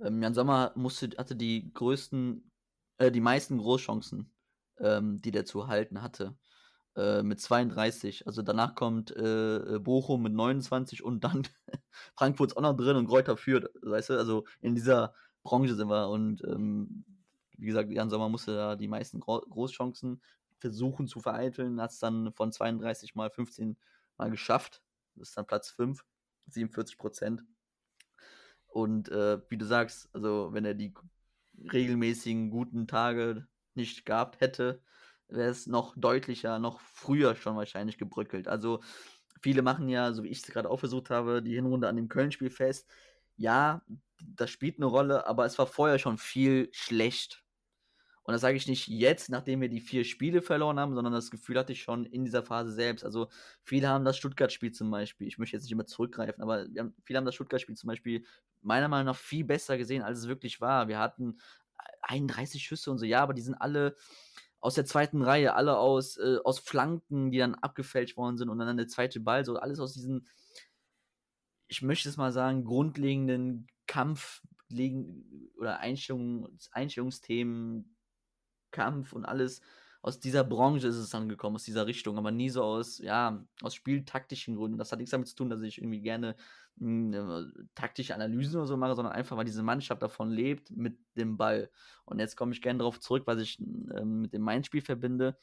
Ähm, 0.00 0.22
Jan 0.22 0.34
Sommer 0.34 0.72
musste, 0.76 1.10
hatte 1.18 1.36
die 1.36 1.72
größten, 1.74 2.50
äh, 2.98 3.10
die 3.10 3.20
meisten 3.20 3.58
Großchancen, 3.58 4.32
ähm, 4.78 5.20
die 5.20 5.30
der 5.30 5.44
zu 5.44 5.66
halten 5.66 6.00
hatte. 6.00 6.36
Äh, 6.98 7.22
mit 7.22 7.40
32. 7.40 8.26
Also 8.26 8.42
danach 8.42 8.74
kommt 8.74 9.14
äh, 9.14 9.76
äh 9.76 9.78
Bochum 9.78 10.20
mit 10.22 10.32
29 10.32 11.04
und 11.04 11.22
dann 11.22 11.46
Frankfurt 12.16 12.50
ist 12.50 12.56
auch 12.56 12.62
noch 12.62 12.76
drin 12.76 12.96
und 12.96 13.06
Kräuter 13.06 13.36
führt. 13.36 13.70
Weißt 13.82 14.10
du, 14.10 14.14
also 14.18 14.46
in 14.60 14.74
dieser 14.74 15.14
Branche 15.44 15.76
sind 15.76 15.88
wir 15.88 16.08
und 16.08 16.42
ähm, 16.42 17.04
wie 17.56 17.66
gesagt, 17.66 17.92
Jan 17.92 18.10
Sommer 18.10 18.28
musste 18.28 18.54
da 18.56 18.74
die 18.74 18.88
meisten 18.88 19.20
Gro 19.20 19.40
Großchancen 19.48 20.20
versuchen 20.58 21.06
zu 21.06 21.20
vereiteln, 21.20 21.80
hat 21.80 21.92
es 21.92 22.00
dann 22.00 22.32
von 22.32 22.50
32 22.50 23.14
mal 23.14 23.30
15 23.30 23.76
mal 24.16 24.30
geschafft. 24.30 24.82
Das 25.14 25.28
ist 25.28 25.38
dann 25.38 25.46
Platz 25.46 25.70
5, 25.70 26.04
47 26.48 26.98
Prozent. 26.98 27.44
Und 28.66 29.08
äh, 29.10 29.38
wie 29.48 29.56
du 29.56 29.66
sagst, 29.66 30.08
also 30.12 30.52
wenn 30.52 30.64
er 30.64 30.74
die 30.74 30.92
regelmäßigen 31.72 32.50
guten 32.50 32.88
Tage 32.88 33.46
nicht 33.74 34.04
gehabt 34.04 34.40
hätte, 34.40 34.82
wäre 35.28 35.50
es 35.50 35.66
noch 35.66 35.94
deutlicher, 35.96 36.58
noch 36.58 36.80
früher 36.80 37.36
schon 37.36 37.56
wahrscheinlich 37.56 37.98
gebröckelt. 37.98 38.48
Also 38.48 38.80
viele 39.40 39.62
machen 39.62 39.88
ja, 39.88 40.12
so 40.12 40.24
wie 40.24 40.28
ich 40.28 40.38
es 40.38 40.46
gerade 40.46 40.70
auch 40.70 40.78
versucht 40.78 41.10
habe, 41.10 41.42
die 41.42 41.54
Hinrunde 41.54 41.88
an 41.88 41.96
dem 41.96 42.08
Köln-Spiel 42.08 42.50
fest. 42.50 42.88
Ja, 43.36 43.82
das 44.22 44.50
spielt 44.50 44.76
eine 44.78 44.86
Rolle, 44.86 45.26
aber 45.26 45.44
es 45.44 45.58
war 45.58 45.66
vorher 45.66 45.98
schon 45.98 46.18
viel 46.18 46.68
schlecht. 46.72 47.44
Und 48.28 48.32
das 48.32 48.42
sage 48.42 48.58
ich 48.58 48.66
nicht 48.68 48.88
jetzt, 48.88 49.30
nachdem 49.30 49.62
wir 49.62 49.70
die 49.70 49.80
vier 49.80 50.04
Spiele 50.04 50.42
verloren 50.42 50.78
haben, 50.78 50.94
sondern 50.94 51.14
das 51.14 51.30
Gefühl 51.30 51.58
hatte 51.58 51.72
ich 51.72 51.82
schon 51.82 52.04
in 52.04 52.24
dieser 52.24 52.42
Phase 52.42 52.72
selbst. 52.72 53.02
Also 53.02 53.28
viele 53.62 53.88
haben 53.88 54.04
das 54.04 54.18
Stuttgart-Spiel 54.18 54.70
zum 54.72 54.90
Beispiel, 54.90 55.26
ich 55.26 55.38
möchte 55.38 55.56
jetzt 55.56 55.62
nicht 55.62 55.72
immer 55.72 55.86
zurückgreifen, 55.86 56.42
aber 56.42 56.66
haben, 56.76 56.94
viele 57.04 57.16
haben 57.16 57.24
das 57.24 57.36
Stuttgart-Spiel 57.36 57.76
zum 57.76 57.88
Beispiel 57.88 58.26
meiner 58.60 58.88
Meinung 58.88 59.06
nach 59.06 59.16
viel 59.16 59.44
besser 59.44 59.78
gesehen, 59.78 60.02
als 60.02 60.18
es 60.18 60.28
wirklich 60.28 60.60
war. 60.60 60.88
Wir 60.88 60.98
hatten 60.98 61.38
31 62.02 62.62
Schüsse 62.62 62.90
und 62.90 62.98
so, 62.98 63.06
ja, 63.06 63.22
aber 63.22 63.32
die 63.32 63.40
sind 63.40 63.54
alle 63.54 63.96
aus 64.60 64.74
der 64.74 64.84
zweiten 64.84 65.22
Reihe, 65.22 65.54
alle 65.54 65.78
aus, 65.78 66.16
äh, 66.16 66.38
aus 66.44 66.58
Flanken, 66.58 67.30
die 67.30 67.38
dann 67.38 67.54
abgefälscht 67.54 68.16
worden 68.16 68.36
sind 68.36 68.48
und 68.48 68.58
dann 68.58 68.76
der 68.76 68.88
zweite 68.88 69.20
Ball, 69.20 69.44
so 69.44 69.56
alles 69.56 69.78
aus 69.80 69.94
diesen, 69.94 70.28
ich 71.68 71.82
möchte 71.82 72.08
es 72.08 72.16
mal 72.16 72.32
sagen, 72.32 72.64
grundlegenden 72.64 73.68
Kampf 73.86 74.42
oder 75.56 75.78
Einstellungs 75.80 76.70
Einstellungsthemen 76.72 77.96
Kampf 78.70 79.12
und 79.12 79.24
alles. 79.24 79.62
Aus 80.08 80.20
dieser 80.20 80.42
Branche 80.42 80.88
ist 80.88 80.96
es 80.96 81.10
dann 81.10 81.28
gekommen, 81.28 81.56
aus 81.56 81.64
dieser 81.64 81.86
Richtung, 81.86 82.16
aber 82.16 82.30
nie 82.30 82.48
so 82.48 82.62
aus, 82.62 82.96
ja, 82.96 83.44
aus 83.60 83.74
spieltaktischen 83.74 84.56
Gründen. 84.56 84.78
Das 84.78 84.90
hat 84.90 85.00
nichts 85.00 85.10
damit 85.10 85.28
zu 85.28 85.36
tun, 85.36 85.50
dass 85.50 85.60
ich 85.60 85.76
irgendwie 85.76 86.00
gerne 86.00 86.34
mh, 86.76 87.18
äh, 87.18 87.64
taktische 87.74 88.14
Analysen 88.14 88.56
oder 88.56 88.66
so 88.66 88.78
mache, 88.78 88.94
sondern 88.94 89.12
einfach, 89.12 89.36
weil 89.36 89.44
diese 89.44 89.62
Mannschaft 89.62 90.00
davon 90.00 90.30
lebt 90.30 90.70
mit 90.70 90.98
dem 91.14 91.36
Ball. 91.36 91.70
Und 92.06 92.20
jetzt 92.20 92.36
komme 92.36 92.52
ich 92.52 92.62
gerne 92.62 92.78
darauf 92.78 93.00
zurück, 93.00 93.24
was 93.26 93.38
ich 93.38 93.60
äh, 93.60 94.02
mit 94.02 94.32
dem 94.32 94.40
Main-Spiel 94.40 94.80
verbinde. 94.80 95.38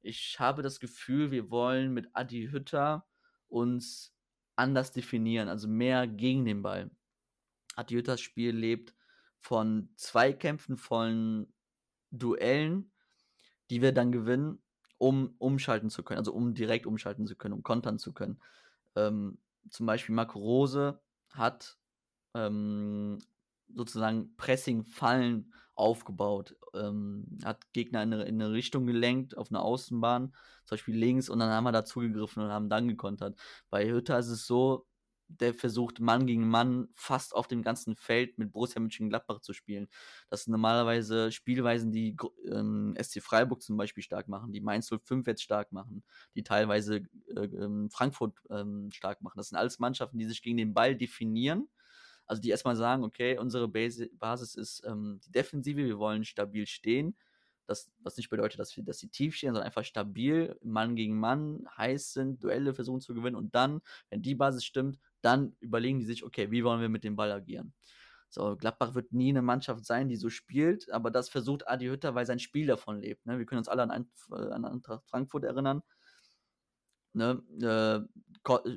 Ich 0.00 0.40
habe 0.40 0.62
das 0.62 0.80
Gefühl, 0.80 1.30
wir 1.30 1.50
wollen 1.50 1.92
mit 1.92 2.08
Adi 2.14 2.48
Hütter 2.50 3.06
uns 3.48 4.14
anders 4.56 4.92
definieren, 4.92 5.50
also 5.50 5.68
mehr 5.68 6.06
gegen 6.06 6.46
den 6.46 6.62
Ball. 6.62 6.90
Adi 7.76 7.96
Hütters 7.96 8.22
Spiel 8.22 8.56
lebt 8.56 8.94
von 9.38 9.90
Zweikämpfen, 9.96 10.78
von 10.78 11.52
Duellen, 12.10 12.91
die 13.70 13.82
wir 13.82 13.92
dann 13.92 14.12
gewinnen, 14.12 14.62
um 14.98 15.34
umschalten 15.38 15.90
zu 15.90 16.02
können, 16.02 16.18
also 16.18 16.32
um 16.32 16.54
direkt 16.54 16.86
umschalten 16.86 17.26
zu 17.26 17.36
können, 17.36 17.54
um 17.54 17.62
kontern 17.62 17.98
zu 17.98 18.12
können. 18.12 18.40
Ähm, 18.94 19.38
zum 19.70 19.86
Beispiel 19.86 20.14
Marco 20.14 20.38
Rose 20.38 21.00
hat 21.30 21.78
ähm, 22.34 23.18
sozusagen 23.74 24.36
Pressing-Fallen 24.36 25.52
aufgebaut, 25.74 26.56
ähm, 26.74 27.38
hat 27.44 27.72
Gegner 27.72 28.02
in 28.02 28.12
eine, 28.12 28.24
in 28.24 28.40
eine, 28.40 28.52
Richtung 28.52 28.86
gelenkt, 28.86 29.36
auf 29.36 29.50
eine 29.50 29.60
Außenbahn, 29.60 30.34
zum 30.64 30.76
Beispiel 30.76 30.96
links, 30.96 31.28
und 31.28 31.38
dann 31.38 31.50
haben 31.50 31.64
wir 31.64 31.72
da 31.72 31.84
zugegriffen 31.84 32.42
und 32.42 32.50
haben 32.50 32.68
dann 32.68 32.88
gekontert. 32.88 33.38
Bei 33.70 33.90
Hütter 33.90 34.18
ist 34.18 34.28
es 34.28 34.46
so, 34.46 34.86
der 35.40 35.54
versucht 35.54 36.00
Mann 36.00 36.26
gegen 36.26 36.48
Mann 36.48 36.88
fast 36.94 37.34
auf 37.34 37.46
dem 37.46 37.62
ganzen 37.62 37.96
Feld 37.96 38.38
mit 38.38 38.52
Borussia 38.52 38.80
Mönchengladbach 38.80 39.40
zu 39.40 39.52
spielen. 39.52 39.88
Das 40.30 40.44
sind 40.44 40.52
normalerweise 40.52 41.32
Spielweisen, 41.32 41.92
die 41.92 42.16
ähm, 42.50 42.96
SC 43.00 43.22
Freiburg 43.22 43.62
zum 43.62 43.76
Beispiel 43.76 44.02
stark 44.02 44.28
machen, 44.28 44.52
die 44.52 44.60
Mainz 44.60 44.90
05 44.90 45.26
jetzt 45.26 45.42
stark 45.42 45.72
machen, 45.72 46.02
die 46.34 46.42
teilweise 46.42 47.02
äh, 47.36 47.44
ähm, 47.44 47.90
Frankfurt 47.90 48.34
ähm, 48.50 48.90
stark 48.92 49.22
machen. 49.22 49.38
Das 49.38 49.48
sind 49.48 49.58
alles 49.58 49.78
Mannschaften, 49.78 50.18
die 50.18 50.26
sich 50.26 50.42
gegen 50.42 50.56
den 50.56 50.74
Ball 50.74 50.96
definieren. 50.96 51.68
Also 52.26 52.40
die 52.40 52.50
erstmal 52.50 52.76
sagen, 52.76 53.04
okay, 53.04 53.38
unsere 53.38 53.68
Basi 53.68 54.10
Basis 54.14 54.54
ist 54.54 54.82
ähm, 54.86 55.20
die 55.26 55.32
Defensive, 55.32 55.84
wir 55.84 55.98
wollen 55.98 56.24
stabil 56.24 56.66
stehen. 56.66 57.16
Das, 57.66 57.90
was 58.00 58.16
nicht 58.16 58.28
bedeutet, 58.28 58.58
dass, 58.58 58.76
wir, 58.76 58.84
dass 58.84 58.98
sie 58.98 59.08
tief 59.08 59.36
stehen, 59.36 59.48
sondern 59.48 59.64
einfach 59.64 59.84
stabil, 59.84 60.58
Mann 60.62 60.96
gegen 60.96 61.18
Mann, 61.18 61.66
heiß 61.76 62.12
sind, 62.12 62.42
Duelle 62.42 62.74
versuchen 62.74 63.00
zu 63.00 63.14
gewinnen 63.14 63.36
und 63.36 63.54
dann, 63.54 63.80
wenn 64.10 64.22
die 64.22 64.34
Basis 64.34 64.64
stimmt, 64.64 64.98
dann 65.22 65.56
überlegen 65.60 65.98
die 65.98 66.04
sich, 66.04 66.24
okay, 66.24 66.50
wie 66.50 66.64
wollen 66.64 66.80
wir 66.80 66.88
mit 66.88 67.04
dem 67.04 67.16
Ball 67.16 67.32
agieren? 67.32 67.72
So, 68.28 68.56
Gladbach 68.56 68.94
wird 68.94 69.12
nie 69.12 69.28
eine 69.28 69.42
Mannschaft 69.42 69.84
sein, 69.84 70.08
die 70.08 70.16
so 70.16 70.30
spielt, 70.30 70.90
aber 70.90 71.10
das 71.10 71.28
versucht 71.28 71.68
Adi 71.68 71.86
Hütter, 71.86 72.14
weil 72.14 72.24
sein 72.24 72.38
Spiel 72.38 72.66
davon 72.66 72.98
lebt. 72.98 73.26
Ne? 73.26 73.38
Wir 73.38 73.44
können 73.44 73.58
uns 73.58 73.68
alle 73.68 73.82
an, 73.82 74.10
äh, 74.30 74.50
an 74.52 74.64
Eintracht 74.64 75.04
Frankfurt 75.06 75.44
erinnern. 75.44 75.82
Ne? 77.12 77.42
Äh, 77.60 78.00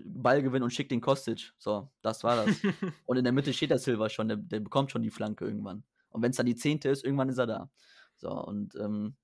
Ballgewinn 0.06 0.62
und 0.62 0.74
schickt 0.74 0.92
den 0.92 1.00
Kostic. 1.00 1.54
So, 1.58 1.90
das 2.02 2.24
war 2.26 2.46
das. 2.46 2.58
und 3.06 3.16
in 3.16 3.24
der 3.24 3.32
Mitte 3.32 3.54
steht 3.54 3.70
der 3.70 3.80
Silva 3.80 4.10
schon, 4.10 4.28
der, 4.28 4.38
der 4.38 4.60
bekommt 4.60 4.92
schon 4.92 5.04
die 5.04 5.10
Flanke 5.10 5.46
irgendwann. 5.46 5.86
Und 6.10 6.22
wenn 6.22 6.32
es 6.32 6.38
dann 6.38 6.46
die 6.46 6.56
zehnte 6.56 6.90
ist, 6.90 7.06
irgendwann 7.06 7.30
ist 7.30 7.38
er 7.38 7.48
da. 7.48 7.70
So, 8.18 8.32
und 8.32 8.76
ähm, 8.76 9.16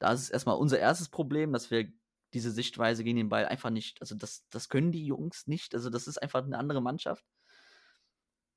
da 0.00 0.12
ist 0.12 0.30
erstmal 0.30 0.56
unser 0.56 0.80
erstes 0.80 1.08
Problem, 1.08 1.52
dass 1.52 1.70
wir 1.70 1.92
diese 2.32 2.50
Sichtweise 2.50 3.04
gegen 3.04 3.16
den 3.16 3.28
Ball 3.28 3.46
einfach 3.46 3.70
nicht, 3.70 4.00
also 4.00 4.14
das, 4.14 4.46
das 4.50 4.68
können 4.68 4.92
die 4.92 5.04
Jungs 5.04 5.46
nicht, 5.46 5.74
also 5.74 5.90
das 5.90 6.06
ist 6.06 6.18
einfach 6.18 6.44
eine 6.44 6.58
andere 6.58 6.80
Mannschaft. 6.80 7.24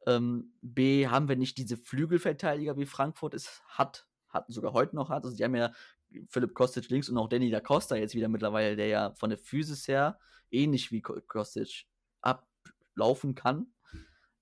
Ähm, 0.06 0.54
B, 0.62 1.08
haben 1.08 1.30
wir 1.30 1.36
nicht 1.36 1.58
diese 1.58 1.78
Flügelverteidiger, 1.78 2.78
wie 2.78 2.86
Frankfurt 2.86 3.34
es 3.34 3.62
hat, 3.68 4.08
hat 4.28 4.46
sogar 4.50 4.74
heute 4.74 4.96
noch 4.96 5.10
hat. 5.10 5.24
Also 5.24 5.38
die 5.38 5.44
haben 5.44 5.56
ja 5.56 5.72
Philipp 6.30 6.54
Kostic 6.54 6.90
links 6.90 7.10
und 7.10 7.18
auch 7.18 7.30
Danny 7.30 7.50
da 7.50 7.60
Costa 7.60 7.96
jetzt 7.96 8.16
wieder 8.16 8.28
mittlerweile, 8.28 8.76
der 8.76 8.88
ja 8.88 9.14
von 9.16 9.30
der 9.30 9.40
Physis 9.40 9.88
her 9.88 10.20
ähnlich 10.52 10.92
wie 10.92 11.02
Kostic 11.02 11.86
ablaufen 12.22 13.36
kann. 13.36 13.74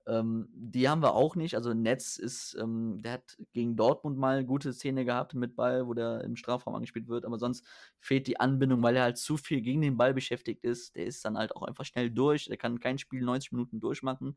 Ähm, 0.06 0.48
die 0.52 0.88
haben 0.88 1.02
wir 1.02 1.14
auch 1.14 1.36
nicht. 1.36 1.54
Also 1.54 1.74
Netz 1.74 2.16
ist, 2.16 2.56
ähm, 2.60 3.02
der 3.02 3.12
hat 3.12 3.38
gegen 3.52 3.76
Dortmund 3.76 4.18
mal 4.18 4.38
eine 4.38 4.46
gute 4.46 4.72
Szene 4.72 5.04
gehabt 5.04 5.34
mit 5.34 5.54
Ball, 5.54 5.86
wo 5.86 5.94
der 5.94 6.22
im 6.24 6.34
Strafraum 6.36 6.74
angespielt 6.74 7.08
wird, 7.08 7.24
aber 7.24 7.38
sonst 7.38 7.64
fehlt 8.00 8.26
die 8.26 8.40
Anbindung, 8.40 8.82
weil 8.82 8.96
er 8.96 9.04
halt 9.04 9.18
zu 9.18 9.36
viel 9.36 9.60
gegen 9.60 9.80
den 9.80 9.96
Ball 9.96 10.12
beschäftigt 10.12 10.64
ist. 10.64 10.96
Der 10.96 11.06
ist 11.06 11.24
dann 11.24 11.38
halt 11.38 11.54
auch 11.54 11.62
einfach 11.62 11.84
schnell 11.84 12.10
durch. 12.10 12.46
Der 12.46 12.56
kann 12.56 12.80
kein 12.80 12.98
Spiel 12.98 13.22
90 13.22 13.52
Minuten 13.52 13.80
durchmachen. 13.80 14.36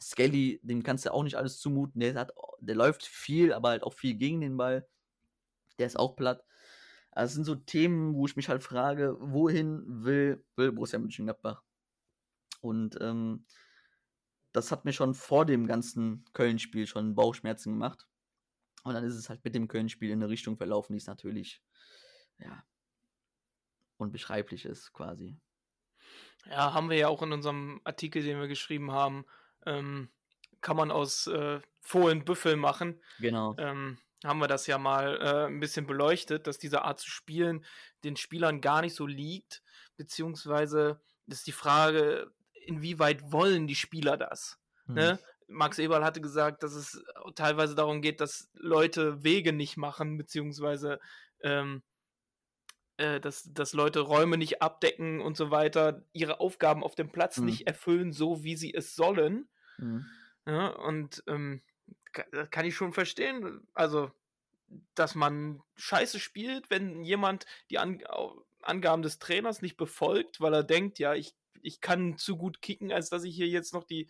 Skelly, 0.00 0.60
dem 0.62 0.82
kannst 0.82 1.04
du 1.06 1.12
auch 1.12 1.24
nicht 1.24 1.36
alles 1.36 1.58
zumuten. 1.58 2.00
Der, 2.00 2.14
hat, 2.14 2.32
der 2.60 2.76
läuft 2.76 3.04
viel, 3.04 3.52
aber 3.52 3.70
halt 3.70 3.82
auch 3.82 3.92
viel 3.92 4.14
gegen 4.14 4.40
den 4.40 4.56
Ball. 4.56 4.86
Der 5.78 5.86
ist 5.86 5.98
auch 5.98 6.14
platt. 6.14 6.44
Also 7.10 7.30
das 7.30 7.34
sind 7.34 7.44
so 7.44 7.54
Themen, 7.56 8.14
wo 8.14 8.26
ich 8.26 8.36
mich 8.36 8.48
halt 8.48 8.62
frage, 8.62 9.16
wohin 9.20 9.82
will, 9.86 10.44
will 10.56 10.72
Borussia 10.72 10.98
Mönchengladbach? 10.98 11.62
Und 12.60 12.98
ähm, 13.00 13.44
das 14.54 14.70
hat 14.70 14.84
mir 14.84 14.92
schon 14.92 15.14
vor 15.14 15.44
dem 15.44 15.66
ganzen 15.66 16.24
Köln-Spiel 16.32 16.86
schon 16.86 17.16
Bauchschmerzen 17.16 17.72
gemacht. 17.72 18.06
Und 18.84 18.94
dann 18.94 19.04
ist 19.04 19.16
es 19.16 19.28
halt 19.28 19.44
mit 19.44 19.54
dem 19.54 19.66
Köln-Spiel 19.66 20.10
in 20.10 20.22
eine 20.22 20.30
Richtung 20.30 20.56
verlaufen, 20.56 20.92
die 20.92 20.98
es 20.98 21.06
natürlich, 21.06 21.60
ja, 22.38 22.64
unbeschreiblich 23.96 24.64
ist, 24.64 24.92
quasi. 24.92 25.36
Ja, 26.46 26.72
haben 26.72 26.88
wir 26.88 26.96
ja 26.96 27.08
auch 27.08 27.22
in 27.22 27.32
unserem 27.32 27.80
Artikel, 27.82 28.22
den 28.22 28.38
wir 28.38 28.46
geschrieben 28.46 28.92
haben, 28.92 29.24
ähm, 29.66 30.10
kann 30.60 30.76
man 30.76 30.92
aus 30.92 31.26
äh, 31.26 31.60
Fohlen 31.80 32.24
Büffel 32.24 32.56
machen. 32.56 33.02
Genau. 33.18 33.56
Ähm, 33.58 33.98
haben 34.22 34.38
wir 34.38 34.48
das 34.48 34.68
ja 34.68 34.78
mal 34.78 35.16
äh, 35.20 35.46
ein 35.46 35.58
bisschen 35.60 35.86
beleuchtet, 35.86 36.46
dass 36.46 36.58
diese 36.58 36.82
Art 36.82 37.00
zu 37.00 37.10
spielen 37.10 37.64
den 38.04 38.16
Spielern 38.16 38.60
gar 38.60 38.82
nicht 38.82 38.94
so 38.94 39.06
liegt, 39.06 39.62
beziehungsweise 39.96 41.02
ist 41.26 41.46
die 41.46 41.52
Frage, 41.52 42.32
inwieweit 42.66 43.32
wollen 43.32 43.66
die 43.66 43.74
Spieler 43.74 44.16
das? 44.16 44.58
Mhm. 44.86 44.94
Ne? 44.94 45.18
Max 45.46 45.78
Eberl 45.78 46.04
hatte 46.04 46.20
gesagt, 46.20 46.62
dass 46.62 46.74
es 46.74 47.02
teilweise 47.34 47.74
darum 47.74 48.00
geht, 48.00 48.20
dass 48.20 48.50
Leute 48.54 49.22
Wege 49.22 49.52
nicht 49.52 49.76
machen, 49.76 50.16
beziehungsweise 50.16 51.00
ähm, 51.42 51.82
äh, 52.96 53.20
dass, 53.20 53.52
dass 53.52 53.72
Leute 53.72 54.00
Räume 54.00 54.38
nicht 54.38 54.62
abdecken 54.62 55.20
und 55.20 55.36
so 55.36 55.50
weiter, 55.50 56.04
ihre 56.12 56.40
Aufgaben 56.40 56.84
auf 56.84 56.94
dem 56.94 57.10
Platz 57.10 57.38
mhm. 57.38 57.46
nicht 57.46 57.66
erfüllen, 57.66 58.12
so 58.12 58.44
wie 58.44 58.56
sie 58.56 58.72
es 58.72 58.94
sollen. 58.94 59.48
Mhm. 59.78 60.06
Ja, 60.46 60.68
und 60.68 61.22
ähm, 61.26 61.62
das 62.30 62.50
kann 62.50 62.66
ich 62.66 62.76
schon 62.76 62.92
verstehen. 62.92 63.66
Also, 63.74 64.12
dass 64.94 65.14
man 65.14 65.60
scheiße 65.76 66.20
spielt, 66.20 66.70
wenn 66.70 67.02
jemand 67.02 67.46
die 67.70 67.78
An 67.78 68.02
Angaben 68.62 69.02
des 69.02 69.18
Trainers 69.18 69.60
nicht 69.60 69.76
befolgt, 69.76 70.40
weil 70.40 70.54
er 70.54 70.64
denkt, 70.64 70.98
ja, 70.98 71.14
ich 71.14 71.34
ich 71.64 71.80
kann 71.80 72.18
zu 72.18 72.36
gut 72.36 72.62
kicken, 72.62 72.92
als 72.92 73.08
dass 73.10 73.24
ich 73.24 73.34
hier 73.34 73.48
jetzt 73.48 73.72
noch 73.72 73.84
die, 73.84 74.08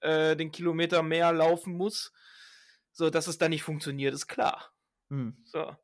äh, 0.00 0.36
den 0.36 0.52
Kilometer 0.52 1.02
mehr 1.02 1.32
laufen 1.32 1.74
muss. 1.74 2.12
So, 2.92 3.10
dass 3.10 3.26
es 3.26 3.38
dann 3.38 3.50
nicht 3.50 3.62
funktioniert, 3.62 4.14
ist 4.14 4.26
klar. 4.26 4.72
Hm. 5.08 5.36
So. 5.44 5.76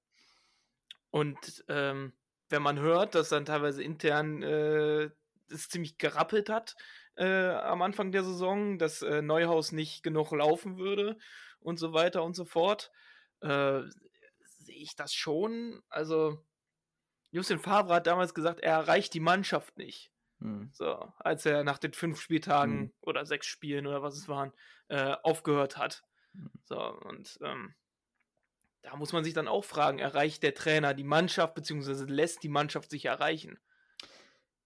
Und 1.11 1.65
ähm, 1.69 2.13
wenn 2.49 2.63
man 2.63 2.79
hört, 2.79 3.15
dass 3.15 3.31
dann 3.31 3.45
teilweise 3.45 3.83
intern 3.83 4.43
äh, 4.43 5.11
es 5.49 5.69
ziemlich 5.69 5.99
gerappelt 5.99 6.49
hat 6.49 6.77
äh, 7.17 7.49
am 7.49 7.83
Anfang 7.83 8.13
der 8.13 8.25
Saison, 8.25 8.79
dass 8.79 9.03
äh, 9.03 9.23
Neuhaus 9.23 9.73
nicht 9.73 10.03
genug 10.03 10.33
laufen 10.33 10.79
würde 10.79 11.17
und 11.61 11.79
so 11.79 11.93
weiter 11.93 12.23
und 12.23 12.35
so 12.35 12.45
fort, 12.45 12.93
äh, 13.41 13.81
sehe 14.45 14.77
ich 14.77 14.97
das 14.97 15.15
schon. 15.15 15.83
Also, 15.89 16.45
Justin 17.31 17.59
Favre 17.59 17.95
hat 17.95 18.07
damals 18.07 18.35
gesagt, 18.35 18.61
er 18.61 18.75
erreicht 18.75 19.15
die 19.15 19.21
Mannschaft 19.21 19.77
nicht. 19.79 20.13
Hm. 20.41 20.71
So, 20.73 21.13
als 21.19 21.47
er 21.47 21.65
nach 21.65 21.79
den 21.79 21.93
fünf 21.93 22.21
Spieltagen 22.21 22.79
hm. 22.79 22.93
oder 23.01 23.25
sechs 23.27 23.47
Spielen 23.47 23.87
oder 23.87 24.03
was 24.03 24.17
es 24.17 24.29
waren, 24.29 24.53
äh, 24.89 25.17
aufgehört 25.23 25.77
hat. 25.79 26.03
Hm. 26.35 26.51
So, 26.65 26.79
und 26.79 27.39
ähm, 27.43 27.75
da 28.83 28.97
muss 28.97 29.13
man 29.13 29.25
sich 29.25 29.35
dann 29.35 29.49
auch 29.49 29.65
fragen, 29.65 29.99
erreicht 29.99 30.43
der 30.43 30.55
Trainer 30.55 30.95
die 30.95 31.05
Mannschaft, 31.05 31.55
beziehungsweise 31.55 32.05
lässt 32.05 32.43
die 32.43 32.49
Mannschaft 32.49 32.91
sich 32.91 33.07
erreichen? 33.07 33.59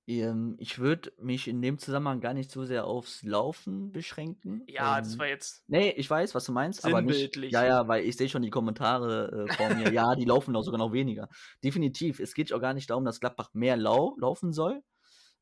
Ähm, 0.06 0.56
ich 0.58 0.78
würde 0.78 1.12
mich 1.18 1.46
in 1.46 1.62
dem 1.62 1.78
Zusammenhang 1.78 2.20
gar 2.20 2.34
nicht 2.34 2.50
so 2.50 2.64
sehr 2.64 2.84
aufs 2.84 3.22
Laufen 3.22 3.92
beschränken. 3.92 4.62
Ja, 4.66 4.98
ähm, 4.98 5.04
das 5.04 5.18
war 5.18 5.26
jetzt. 5.26 5.64
Nee, 5.68 5.90
ich 5.90 6.10
weiß, 6.10 6.34
was 6.34 6.44
du 6.44 6.52
meinst, 6.52 6.84
aber 6.84 7.00
nicht. 7.00 7.36
Ja, 7.36 7.64
ja, 7.64 7.88
weil 7.88 8.04
ich 8.04 8.16
sehe 8.16 8.28
schon 8.28 8.42
die 8.42 8.50
Kommentare 8.50 9.46
äh, 9.48 9.52
vor 9.52 9.74
mir. 9.74 9.92
ja, 9.92 10.14
die 10.16 10.24
laufen 10.24 10.56
auch 10.56 10.62
sogar 10.62 10.78
noch 10.78 10.92
weniger. 10.92 11.28
Definitiv. 11.62 12.18
Es 12.18 12.34
geht 12.34 12.52
auch 12.52 12.60
gar 12.60 12.74
nicht 12.74 12.90
darum, 12.90 13.04
dass 13.04 13.20
Gladbach 13.20 13.50
mehr 13.52 13.76
lau 13.76 14.16
laufen 14.18 14.52
soll, 14.52 14.82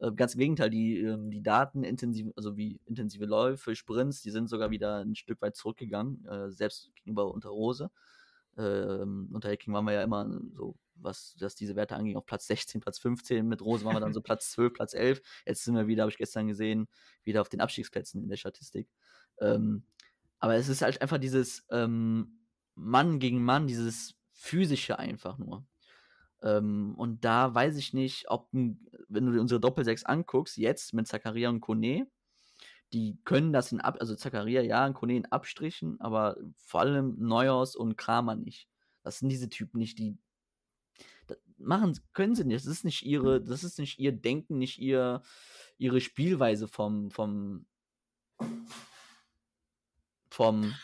äh, 0.01 0.13
ganz 0.13 0.35
im 0.35 0.41
Gegenteil, 0.41 0.71
die, 0.71 1.01
ähm, 1.01 1.31
die 1.31 1.43
Daten 1.43 1.83
intensiv, 1.83 2.29
also 2.37 2.57
wie 2.57 2.81
intensive 2.87 3.25
Läufe, 3.25 3.75
Sprints, 3.75 4.23
die 4.23 4.31
sind 4.31 4.49
sogar 4.49 4.71
wieder 4.71 4.99
ein 4.99 5.15
Stück 5.15 5.43
weit 5.43 5.57
zurückgegangen, 5.57 6.25
äh, 6.27 6.51
selbst 6.51 6.91
gegenüber 6.95 7.33
unter 7.33 7.51
Rose. 7.51 7.91
Ähm, 8.57 9.29
unter 9.33 9.51
Hacking 9.51 9.73
waren 9.73 9.85
wir 9.85 9.93
ja 9.93 10.03
immer 10.03 10.29
so, 10.53 10.77
was 10.97 11.37
dass 11.39 11.55
diese 11.55 11.77
Werte 11.77 11.95
anging, 11.97 12.17
auf 12.17 12.27
Platz 12.27 12.47
16, 12.49 12.81
Platz 12.81 12.99
15. 12.99 13.47
Mit 13.47 13.63
Rose 13.63 13.85
waren 13.85 13.95
wir 13.95 14.01
dann 14.01 14.15
so 14.15 14.21
Platz 14.21 14.51
12, 14.53 14.73
Platz 14.73 14.95
11. 14.95 15.21
Jetzt 15.47 15.65
sind 15.65 15.75
wir 15.75 15.87
wieder, 15.87 16.03
habe 16.03 16.11
ich 16.11 16.19
gestern 16.19 16.49
gesehen, 16.49 16.89
wieder 17.25 17.41
auf 17.41 17.49
den 17.49 17.61
Abstiegsplätzen 17.61 18.23
in 18.23 18.29
der 18.29 18.37
Statistik. 18.37 18.89
Ähm, 19.41 19.85
aber 20.41 20.55
es 20.55 20.69
ist 20.69 20.83
halt 20.83 21.01
einfach 21.03 21.19
dieses 21.19 21.65
ähm, 21.71 22.41
Mann 22.75 23.19
gegen 23.19 23.45
Mann, 23.45 23.67
dieses 23.67 24.15
physische 24.33 24.99
einfach 24.99 25.39
nur. 25.39 25.67
Ähm, 26.43 26.95
und 26.97 27.25
da 27.25 27.55
weiß 27.55 27.77
ich 27.77 27.93
nicht, 27.95 28.31
ob, 28.31 28.49
wenn 28.53 29.27
du 29.27 29.33
dir 29.33 29.41
unsere 29.41 29.61
Doppelsechs 29.61 30.05
anguckst, 30.05 30.57
jetzt 30.57 30.95
mit 30.95 31.09
Zakaria 31.09 31.49
und 31.49 31.61
Kone, 31.61 32.07
die 32.93 33.19
können 33.25 33.53
das 33.53 33.73
in 33.73 33.81
Ab, 33.81 33.99
also 34.01 34.15
Zakaria 34.15 34.63
ja, 34.63 34.87
und 34.87 34.95
Kone 34.95 35.17
in 35.17 35.27
Abstrichen, 35.27 36.01
aber 36.01 36.37
vor 36.57 36.81
allem 36.81 37.17
Neuhaus 37.19 37.77
und 37.77 37.97
Kramer 37.97 38.35
nicht. 38.35 38.69
Das 39.03 39.19
sind 39.19 39.29
diese 39.29 39.49
Typen 39.49 39.79
nicht, 39.79 39.99
die 39.99 40.17
machen 41.59 41.99
können 42.13 42.35
sie 42.35 42.45
nicht. 42.45 42.65
Das 42.65 42.73
ist 42.73 42.85
nicht 42.85 43.05
ihre, 43.05 43.43
das 43.43 43.65
ist 43.65 43.79
nicht 43.79 43.99
ihr 43.99 44.13
Denken, 44.13 44.59
nicht 44.59 44.79
ihr, 44.79 45.23
ihre 45.77 46.01
Spielweise 46.01 46.69
vom, 46.69 47.11
vom, 47.11 47.67
vom 50.31 50.75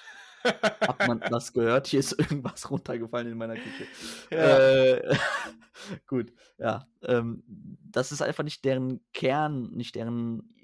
hat 0.44 1.06
man 1.06 1.20
das 1.20 1.52
gehört? 1.52 1.86
Hier 1.86 2.00
ist 2.00 2.12
irgendwas 2.18 2.70
runtergefallen 2.70 3.28
in 3.28 3.38
meiner 3.38 3.54
Küche. 3.54 3.86
Ja. 4.30 4.58
Äh, 4.58 5.16
gut, 6.06 6.32
ja. 6.58 6.86
Ähm, 7.02 7.42
das 7.90 8.12
ist 8.12 8.22
einfach 8.22 8.44
nicht 8.44 8.64
deren 8.64 9.00
Kern, 9.12 9.70
nicht 9.72 9.94
deren, 9.94 10.54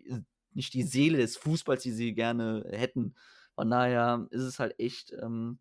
nicht 0.52 0.74
die 0.74 0.82
Seele 0.82 1.18
des 1.18 1.36
Fußballs, 1.36 1.82
die 1.82 1.92
sie 1.92 2.12
gerne 2.14 2.64
hätten. 2.70 3.14
Von 3.54 3.70
daher 3.70 4.26
ist 4.30 4.42
es 4.42 4.58
halt 4.58 4.78
echt 4.78 5.12
ähm, 5.20 5.58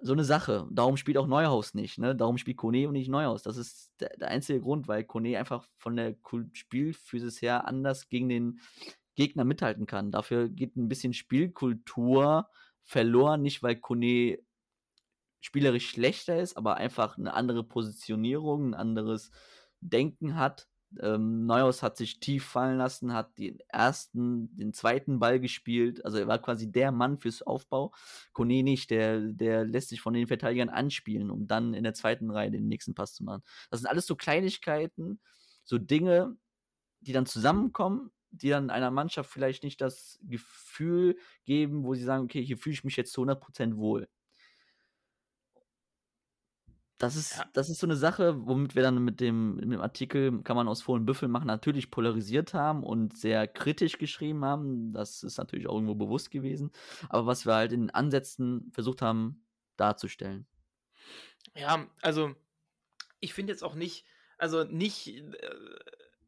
so 0.00 0.12
eine 0.12 0.24
Sache. 0.24 0.66
Darum 0.70 0.96
spielt 0.96 1.16
auch 1.16 1.26
Neuhaus 1.26 1.74
nicht, 1.74 1.98
ne? 1.98 2.14
Darum 2.14 2.36
spielt 2.36 2.58
Kone 2.58 2.86
und 2.86 2.92
nicht 2.92 3.08
Neuhaus. 3.08 3.42
Das 3.42 3.56
ist 3.56 3.92
der, 4.00 4.10
der 4.18 4.28
einzige 4.28 4.60
Grund, 4.60 4.86
weil 4.86 5.04
Kone 5.04 5.38
einfach 5.38 5.66
von 5.76 5.96
der 5.96 6.14
Spielphysis 6.52 7.40
her 7.40 7.66
anders 7.66 8.08
gegen 8.08 8.28
den 8.28 8.60
Gegner 9.14 9.44
mithalten 9.44 9.86
kann. 9.86 10.10
Dafür 10.10 10.48
geht 10.48 10.76
ein 10.76 10.88
bisschen 10.88 11.14
Spielkultur 11.14 12.48
verloren, 12.84 13.42
nicht 13.42 13.62
weil 13.62 13.76
Kone 13.76 14.38
spielerisch 15.40 15.90
schlechter 15.90 16.40
ist, 16.40 16.56
aber 16.56 16.76
einfach 16.76 17.18
eine 17.18 17.34
andere 17.34 17.64
Positionierung, 17.64 18.70
ein 18.70 18.74
anderes 18.74 19.30
Denken 19.80 20.36
hat. 20.36 20.68
Ähm, 21.00 21.44
Neuhaus 21.44 21.82
hat 21.82 21.96
sich 21.96 22.20
tief 22.20 22.44
fallen 22.44 22.78
lassen, 22.78 23.12
hat 23.12 23.36
den 23.36 23.58
ersten, 23.68 24.56
den 24.56 24.72
zweiten 24.72 25.18
Ball 25.18 25.40
gespielt. 25.40 26.04
Also 26.04 26.18
er 26.18 26.28
war 26.28 26.38
quasi 26.38 26.70
der 26.70 26.92
Mann 26.92 27.18
fürs 27.18 27.42
Aufbau. 27.42 27.92
Kone 28.32 28.62
nicht, 28.62 28.90
der, 28.90 29.20
der 29.20 29.64
lässt 29.64 29.88
sich 29.88 30.00
von 30.00 30.14
den 30.14 30.28
Verteidigern 30.28 30.68
anspielen, 30.68 31.30
um 31.30 31.46
dann 31.46 31.74
in 31.74 31.84
der 31.84 31.94
zweiten 31.94 32.30
Reihe 32.30 32.50
den 32.50 32.68
nächsten 32.68 32.94
Pass 32.94 33.14
zu 33.14 33.24
machen. 33.24 33.42
Das 33.70 33.80
sind 33.80 33.88
alles 33.88 34.06
so 34.06 34.16
Kleinigkeiten, 34.16 35.20
so 35.64 35.78
Dinge, 35.78 36.36
die 37.00 37.12
dann 37.12 37.26
zusammenkommen, 37.26 38.10
die 38.42 38.48
dann 38.50 38.70
einer 38.70 38.90
Mannschaft 38.90 39.30
vielleicht 39.30 39.62
nicht 39.64 39.80
das 39.80 40.18
Gefühl 40.22 41.16
geben, 41.44 41.84
wo 41.84 41.94
sie 41.94 42.04
sagen, 42.04 42.24
okay, 42.24 42.44
hier 42.44 42.58
fühle 42.58 42.74
ich 42.74 42.84
mich 42.84 42.96
jetzt 42.96 43.12
zu 43.12 43.22
100% 43.22 43.76
wohl. 43.76 44.08
Das 46.98 47.16
ist, 47.16 47.38
Ja. 47.38 47.44
das 47.52 47.68
ist 47.68 47.80
so 47.80 47.86
eine 47.86 47.96
Sache, 47.96 48.46
womit 48.46 48.76
wir 48.76 48.82
dann 48.82 49.02
mit 49.04 49.20
dem, 49.20 49.56
mit 49.56 49.64
dem 49.64 49.80
Artikel, 49.80 50.42
kann 50.42 50.56
man 50.56 50.68
aus 50.68 50.80
Fohlen 50.82 51.04
Büffel 51.04 51.28
machen, 51.28 51.46
natürlich 51.46 51.90
polarisiert 51.90 52.54
haben 52.54 52.84
und 52.84 53.16
sehr 53.16 53.48
kritisch 53.48 53.98
geschrieben 53.98 54.44
haben. 54.44 54.92
Das 54.92 55.22
ist 55.24 55.36
natürlich 55.36 55.66
auch 55.66 55.74
irgendwo 55.74 55.96
bewusst 55.96 56.30
gewesen. 56.30 56.70
Aber 57.08 57.26
was 57.26 57.46
wir 57.46 57.54
halt 57.54 57.72
in 57.72 57.82
den 57.82 57.90
Ansätzen 57.90 58.70
versucht 58.72 59.02
haben 59.02 59.44
darzustellen. 59.76 60.46
Ja, 61.54 61.86
also 62.02 62.34
ich 63.20 63.34
finde 63.34 63.52
jetzt 63.52 63.64
auch 63.64 63.74
nicht, 63.74 64.04
also 64.38 64.64
nicht 64.64 65.08
äh, 65.08 65.32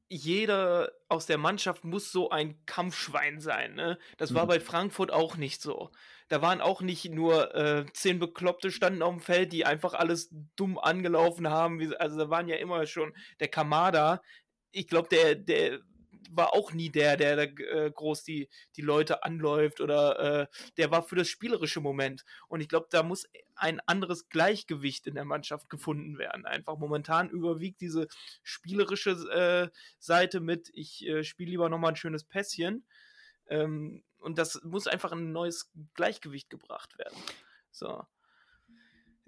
jeder 0.08 0.92
aus 1.08 1.26
der 1.26 1.38
Mannschaft 1.38 1.84
muss 1.84 2.12
so 2.12 2.30
ein 2.30 2.64
Kampfschwein 2.66 3.40
sein. 3.40 3.74
Ne? 3.74 3.98
Das 4.18 4.34
war 4.34 4.44
Mhm. 4.44 4.48
bei 4.48 4.60
Frankfurt 4.60 5.10
auch 5.12 5.36
nicht 5.36 5.60
so. 5.62 5.90
Da 6.28 6.42
waren 6.42 6.60
auch 6.60 6.80
nicht 6.80 7.06
nur 7.10 7.54
äh, 7.54 7.86
zehn 7.92 8.18
Bekloppte 8.18 8.70
standen 8.70 9.02
auf 9.02 9.14
dem 9.14 9.20
Feld, 9.20 9.52
die 9.52 9.64
einfach 9.64 9.94
alles 9.94 10.28
dumm 10.56 10.78
angelaufen 10.78 11.48
haben. 11.50 11.94
Also 11.98 12.18
da 12.18 12.30
waren 12.30 12.48
ja 12.48 12.56
immer 12.56 12.86
schon 12.86 13.14
der 13.40 13.48
Kamada. 13.48 14.20
Ich 14.72 14.88
glaube, 14.88 15.08
der, 15.08 15.34
der 15.36 15.80
war 16.30 16.54
auch 16.54 16.72
nie 16.72 16.90
der, 16.90 17.16
der, 17.16 17.36
der 17.36 17.86
äh, 17.86 17.90
groß 17.90 18.24
die, 18.24 18.48
die 18.76 18.82
Leute 18.82 19.24
anläuft 19.24 19.80
oder 19.80 20.18
äh, 20.42 20.46
der 20.76 20.90
war 20.90 21.02
für 21.02 21.16
das 21.16 21.28
spielerische 21.28 21.80
Moment. 21.80 22.24
Und 22.48 22.60
ich 22.60 22.68
glaube, 22.68 22.86
da 22.90 23.02
muss 23.02 23.26
ein 23.54 23.80
anderes 23.86 24.28
Gleichgewicht 24.28 25.06
in 25.06 25.14
der 25.14 25.24
Mannschaft 25.24 25.68
gefunden 25.68 26.18
werden. 26.18 26.46
Einfach 26.46 26.76
momentan 26.78 27.30
überwiegt 27.30 27.80
diese 27.80 28.08
spielerische 28.42 29.10
äh, 29.10 29.76
Seite 29.98 30.40
mit, 30.40 30.70
ich 30.72 31.06
äh, 31.06 31.24
spiele 31.24 31.50
lieber 31.50 31.68
nochmal 31.68 31.92
ein 31.92 31.96
schönes 31.96 32.24
Pässchen. 32.24 32.86
Ähm, 33.48 34.02
und 34.18 34.38
das 34.38 34.60
muss 34.64 34.86
einfach 34.86 35.12
in 35.12 35.18
ein 35.18 35.32
neues 35.32 35.70
Gleichgewicht 35.94 36.50
gebracht 36.50 36.98
werden. 36.98 37.16
So. 37.70 38.04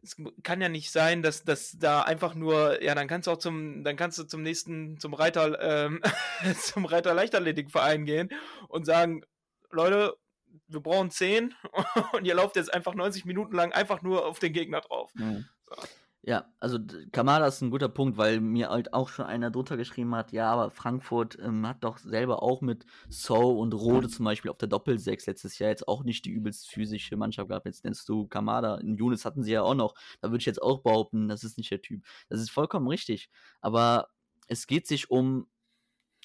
Es 0.02 0.16
kann 0.42 0.60
ja 0.60 0.68
nicht 0.68 0.90
sein, 0.90 1.22
dass, 1.22 1.44
dass 1.44 1.76
da 1.78 2.02
einfach 2.02 2.34
nur, 2.34 2.82
ja, 2.82 2.94
dann 2.94 3.08
kannst 3.08 3.26
du 3.26 3.32
auch 3.32 3.38
zum, 3.38 3.82
dann 3.84 3.96
kannst 3.96 4.18
du 4.18 4.24
zum 4.24 4.42
nächsten, 4.42 4.98
zum 5.00 5.14
Reiter, 5.14 5.60
ähm, 5.60 6.00
zum 6.60 6.84
Reiter 6.84 7.14
Leichtathletikverein 7.14 8.04
gehen 8.04 8.30
und 8.68 8.84
sagen, 8.84 9.24
Leute, 9.70 10.16
wir 10.68 10.80
brauchen 10.80 11.10
10 11.10 11.54
und 12.12 12.24
ihr 12.24 12.34
lauft 12.34 12.56
jetzt 12.56 12.72
einfach 12.72 12.94
90 12.94 13.24
Minuten 13.24 13.54
lang 13.54 13.72
einfach 13.72 14.02
nur 14.02 14.26
auf 14.26 14.38
den 14.38 14.52
Gegner 14.52 14.80
drauf. 14.80 15.10
So. 15.66 15.82
Ja, 16.28 16.44
also 16.60 16.78
Kamada 17.10 17.46
ist 17.46 17.62
ein 17.62 17.70
guter 17.70 17.88
Punkt, 17.88 18.18
weil 18.18 18.42
mir 18.42 18.68
halt 18.68 18.92
auch 18.92 19.08
schon 19.08 19.24
einer 19.24 19.50
drunter 19.50 19.78
geschrieben 19.78 20.14
hat, 20.14 20.30
ja, 20.30 20.52
aber 20.52 20.70
Frankfurt 20.70 21.38
ähm, 21.40 21.66
hat 21.66 21.82
doch 21.82 21.96
selber 21.96 22.42
auch 22.42 22.60
mit 22.60 22.84
So 23.08 23.58
und 23.58 23.72
Rode 23.72 24.10
zum 24.10 24.26
Beispiel 24.26 24.50
auf 24.50 24.58
der 24.58 24.68
Doppelsechs 24.68 25.24
letztes 25.24 25.58
Jahr 25.58 25.70
jetzt 25.70 25.88
auch 25.88 26.04
nicht 26.04 26.26
die 26.26 26.30
übelst 26.30 26.68
physische 26.68 27.16
Mannschaft 27.16 27.48
gehabt. 27.48 27.64
Jetzt 27.64 27.82
nennst 27.82 28.06
du 28.10 28.26
Kamada. 28.26 28.74
In 28.76 28.98
Younes 28.98 29.24
hatten 29.24 29.42
sie 29.42 29.52
ja 29.52 29.62
auch 29.62 29.74
noch. 29.74 29.94
Da 30.20 30.28
würde 30.28 30.40
ich 30.40 30.44
jetzt 30.44 30.60
auch 30.60 30.82
behaupten, 30.82 31.28
das 31.28 31.44
ist 31.44 31.56
nicht 31.56 31.70
der 31.70 31.80
Typ. 31.80 32.04
Das 32.28 32.40
ist 32.40 32.50
vollkommen 32.50 32.88
richtig. 32.88 33.30
Aber 33.62 34.08
es 34.48 34.66
geht 34.66 34.86
sich 34.86 35.10
um 35.10 35.46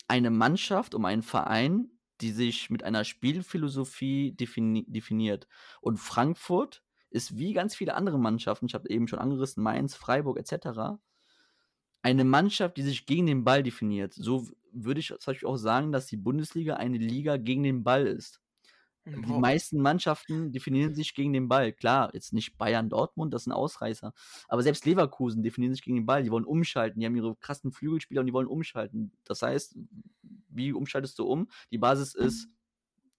eine 0.10 0.32
Mannschaft, 0.32 0.96
um 0.96 1.06
einen 1.06 1.24
Verein, 1.24 1.92
die 2.20 2.32
sich 2.32 2.70
mit 2.70 2.84
einer 2.84 3.06
Spielphilosophie 3.06 4.34
defini 4.36 4.84
definiert. 4.86 5.48
Und 5.80 5.96
Frankfurt 5.96 6.84
ist 7.14 7.38
wie 7.38 7.54
ganz 7.54 7.76
viele 7.76 7.94
andere 7.94 8.18
Mannschaften, 8.18 8.66
ich 8.66 8.74
habe 8.74 8.90
eben 8.90 9.08
schon 9.08 9.20
angerissen, 9.20 9.64
Mainz, 9.64 9.96
Freiburg 9.96 10.38
etc., 10.40 10.98
eine 12.02 12.26
Mannschaft, 12.26 12.76
die 12.76 12.82
sich 12.82 13.06
gegen 13.06 13.28
den 13.28 13.44
Ball 13.46 13.64
definiert. 13.64 14.14
So 14.14 14.48
würde 14.74 15.00
ich 15.00 15.08
zum 15.08 15.20
Beispiel 15.26 15.48
auch 15.48 15.58
sagen, 15.58 15.92
dass 15.92 16.08
die 16.08 16.18
Bundesliga 16.18 16.76
eine 16.76 16.98
Liga 16.98 17.38
gegen 17.38 17.64
den 17.64 17.84
Ball 17.84 18.08
ist. 18.08 18.42
Die 19.06 19.12
Boah. 19.12 19.40
meisten 19.40 19.82
Mannschaften 19.82 20.52
definieren 20.52 20.96
sich 20.96 21.14
gegen 21.14 21.34
den 21.34 21.50
Ball. 21.50 21.72
Klar, 21.74 22.10
jetzt 22.14 22.34
nicht 22.34 22.58
Bayern, 22.58 22.90
Dortmund, 22.90 23.34
das 23.34 23.44
sind 23.44 23.54
Ausreißer. 23.54 24.14
Aber 24.48 24.64
selbst 24.64 24.86
Leverkusen 24.86 25.44
definieren 25.44 25.74
sich 25.74 25.84
gegen 25.84 25.98
den 25.98 26.06
Ball. 26.06 26.24
Die 26.24 26.32
wollen 26.32 26.46
umschalten. 26.46 27.00
Die 27.00 27.06
haben 27.06 27.16
ihre 27.16 27.36
krassen 27.36 27.72
Flügelspieler 27.72 28.22
und 28.22 28.28
die 28.28 28.34
wollen 28.34 28.48
umschalten. 28.48 29.12
Das 29.26 29.42
heißt, 29.42 29.78
wie 30.50 30.74
umschaltest 30.74 31.20
du 31.20 31.26
um? 31.26 31.50
Die 31.72 31.78
Basis 31.78 32.16
ist 32.16 32.48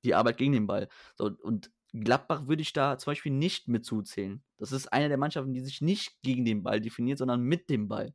die 0.05 0.15
Arbeit 0.15 0.39
gegen 0.39 0.53
den 0.53 0.67
Ball. 0.67 0.89
So, 1.17 1.31
und 1.43 1.71
Gladbach 2.01 2.49
würde 2.49 2.63
ich 2.63 2.73
da 2.73 2.99
zum 2.99 3.13
Beispiel 3.13 3.33
nicht 3.33 3.69
mit 3.69 3.85
zuzählen. 3.85 4.43
Das 4.59 4.73
ist 4.73 4.93
eine 4.93 5.09
der 5.09 5.19
Mannschaften, 5.19 5.53
die 5.53 5.61
sich 5.61 5.81
nicht 5.81 6.21
gegen 6.23 6.45
den 6.45 6.63
Ball 6.65 6.81
definiert, 6.81 7.19
sondern 7.19 7.43
mit 7.43 7.71
dem 7.71 7.89
Ball. 7.89 8.15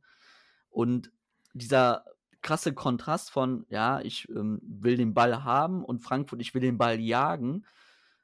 Und 0.68 1.10
dieser 1.54 2.04
krasse 2.42 2.74
Kontrast 2.74 3.30
von, 3.30 3.64
ja, 3.68 4.00
ich 4.00 4.28
ähm, 4.28 4.60
will 4.62 4.96
den 4.96 5.14
Ball 5.14 5.44
haben 5.44 5.84
und 5.84 6.00
Frankfurt, 6.00 6.40
ich 6.40 6.54
will 6.54 6.60
den 6.60 6.78
Ball 6.78 7.00
jagen, 7.00 7.64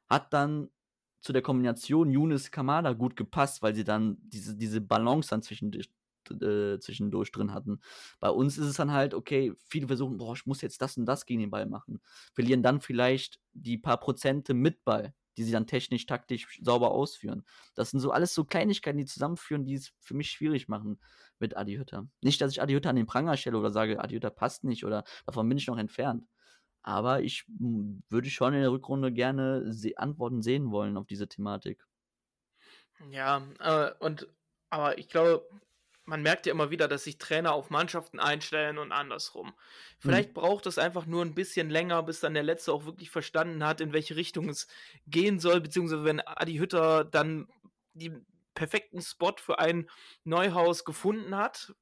hat 0.09 0.33
dann 0.33 0.69
zu 1.21 1.33
der 1.33 1.43
Kombination 1.43 2.11
Younes 2.11 2.51
Kamada 2.51 2.93
gut 2.93 3.17
gepasst, 3.17 3.63
weil 3.63 3.75
sie 3.75 3.85
dann 3.85 4.19
diese, 4.21 4.57
diese 4.57 4.81
Balance 4.81 5.31
dann 5.31 5.43
zwischendurch, 5.43 5.91
äh, 6.31 6.79
zwischendurch 6.79 7.33
drin 7.33 7.53
hatten. 7.53 7.81
Bei 8.21 8.31
uns 8.31 8.59
ist 8.59 8.67
es 8.67 8.77
dann 8.77 8.93
halt, 8.93 9.15
okay, 9.15 9.55
viele 9.67 9.87
versuchen, 9.87 10.19
boah, 10.19 10.35
ich 10.35 10.47
muss 10.47 10.61
jetzt 10.61 10.81
das 10.83 10.97
und 10.97 11.07
das 11.07 11.27
gegen 11.27 11.41
den 11.41 11.51
Ball 11.51 11.67
machen. 11.67 12.01
Verlieren 12.35 12.63
dann 12.63 12.81
vielleicht 12.81 13.41
die 13.55 13.79
paar 13.79 13.99
Prozente 13.99 14.55
mit 14.55 14.85
Ball, 14.85 15.15
die 15.37 15.45
sie 15.45 15.53
dann 15.53 15.67
technisch, 15.67 16.07
taktisch 16.07 16.61
sauber 16.63 16.91
ausführen. 16.91 17.45
Das 17.75 17.91
sind 17.91 18.01
so 18.01 18.11
alles 18.11 18.35
so 18.35 18.45
Kleinigkeiten, 18.45 18.99
die 18.99 19.05
zusammenführen, 19.05 19.65
die 19.65 19.75
es 19.75 19.93
für 20.01 20.15
mich 20.15 20.31
schwierig 20.31 20.69
machen 20.69 21.01
mit 21.39 21.57
Adi 21.57 21.77
Hütter. 21.77 22.09
Nicht, 22.23 22.41
dass 22.41 22.53
ich 22.53 22.63
Adi 22.63 22.75
Hütter 22.75 22.91
an 22.91 22.97
den 22.97 23.07
Pranger 23.07 23.37
stelle 23.37 23.59
oder 23.59 23.71
sage, 23.71 24.01
Adi 24.01 24.15
Hütter 24.15 24.31
passt 24.31 24.65
nicht 24.65 24.85
oder 24.85 25.05
davon 25.27 25.49
bin 25.49 25.59
ich 25.59 25.67
noch 25.67 25.79
entfernt. 25.79 26.27
Aber 26.83 27.23
ich 27.23 27.45
würde 27.49 28.31
schon 28.31 28.55
in 28.55 28.61
der 28.61 28.71
Rückrunde 28.71 29.13
gerne 29.13 29.73
Antworten 29.97 30.43
sehen 30.43 30.71
wollen 30.71 30.97
auf 30.97 31.07
diese 31.07 31.29
Thematik. 31.29 31.85
Ja, 33.11 33.43
äh, 33.61 33.93
und 34.01 34.29
aber 34.71 34.99
ich 34.99 35.09
glaube, 35.09 35.49
man 36.07 36.23
merkt 36.23 36.47
ja 36.47 36.53
immer 36.53 36.71
wieder, 36.71 36.89
dass 36.89 37.05
sich 37.05 37.19
Trainer 37.19 37.53
auf 37.53 37.71
Mannschaften 37.71 38.21
einstellen 38.21 38.79
und 38.79 38.93
andersrum. 38.93 39.53
Vielleicht 39.99 40.35
braucht 40.35 40.67
es 40.67 40.79
einfach 40.79 41.05
nur 41.05 41.25
ein 41.25 41.35
bisschen 41.35 41.69
länger, 41.69 42.03
bis 42.03 42.21
dann 42.21 42.35
der 42.35 42.45
Letzte 42.45 42.73
auch 42.73 42.87
wirklich 42.87 43.11
verstanden 43.11 43.65
hat, 43.65 43.81
in 43.81 43.93
welche 43.93 44.17
Richtung 44.17 44.49
es 44.49 44.69
gehen 45.07 45.41
soll, 45.41 45.61
beziehungsweise 45.61 46.05
wenn 46.05 46.21
Adi 46.21 46.57
Hütter 46.59 47.05
dann 47.05 47.49
die 47.95 48.13
perfekten 48.57 49.01
Spot 49.01 49.35
für 49.37 49.61
ein 49.61 49.89
Neuhaus 50.25 50.85
gefunden 50.85 51.37
hat, 51.37 51.75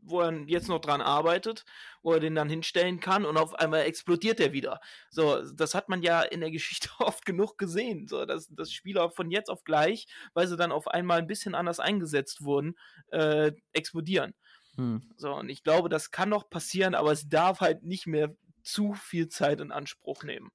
wo 0.00 0.22
er 0.22 0.32
jetzt 0.46 0.68
noch 0.68 0.80
dran 0.80 1.02
arbeitet, 1.02 1.66
wo 2.02 2.14
er 2.14 2.20
den 2.20 2.34
dann 2.34 2.48
hinstellen 2.48 3.00
kann 3.00 3.26
und 3.26 3.36
auf 3.36 3.54
einmal 3.54 3.82
explodiert 3.82 4.40
er 4.40 4.52
wieder. 4.52 4.80
So, 5.10 5.42
das 5.52 5.74
hat 5.74 5.90
man 5.90 6.00
ja 6.00 6.22
in 6.22 6.40
der 6.40 6.50
Geschichte 6.50 6.88
oft 6.98 7.26
genug 7.26 7.58
gesehen, 7.58 8.08
so 8.08 8.24
dass, 8.24 8.48
dass 8.48 8.72
Spieler 8.72 9.10
von 9.10 9.30
jetzt 9.30 9.50
auf 9.50 9.64
gleich, 9.64 10.06
weil 10.32 10.46
sie 10.46 10.56
dann 10.56 10.72
auf 10.72 10.88
einmal 10.88 11.18
ein 11.18 11.26
bisschen 11.26 11.54
anders 11.54 11.80
eingesetzt 11.80 12.42
wurden, 12.42 12.78
äh, 13.08 13.52
explodieren. 13.72 14.34
Hm. 14.76 15.02
So, 15.16 15.34
und 15.34 15.50
ich 15.50 15.62
glaube, 15.62 15.90
das 15.90 16.10
kann 16.10 16.30
noch 16.30 16.48
passieren, 16.48 16.94
aber 16.94 17.12
es 17.12 17.28
darf 17.28 17.60
halt 17.60 17.82
nicht 17.82 18.06
mehr 18.06 18.34
zu 18.62 18.94
viel 18.94 19.28
Zeit 19.28 19.60
in 19.60 19.72
Anspruch 19.72 20.22
nehmen. 20.22 20.50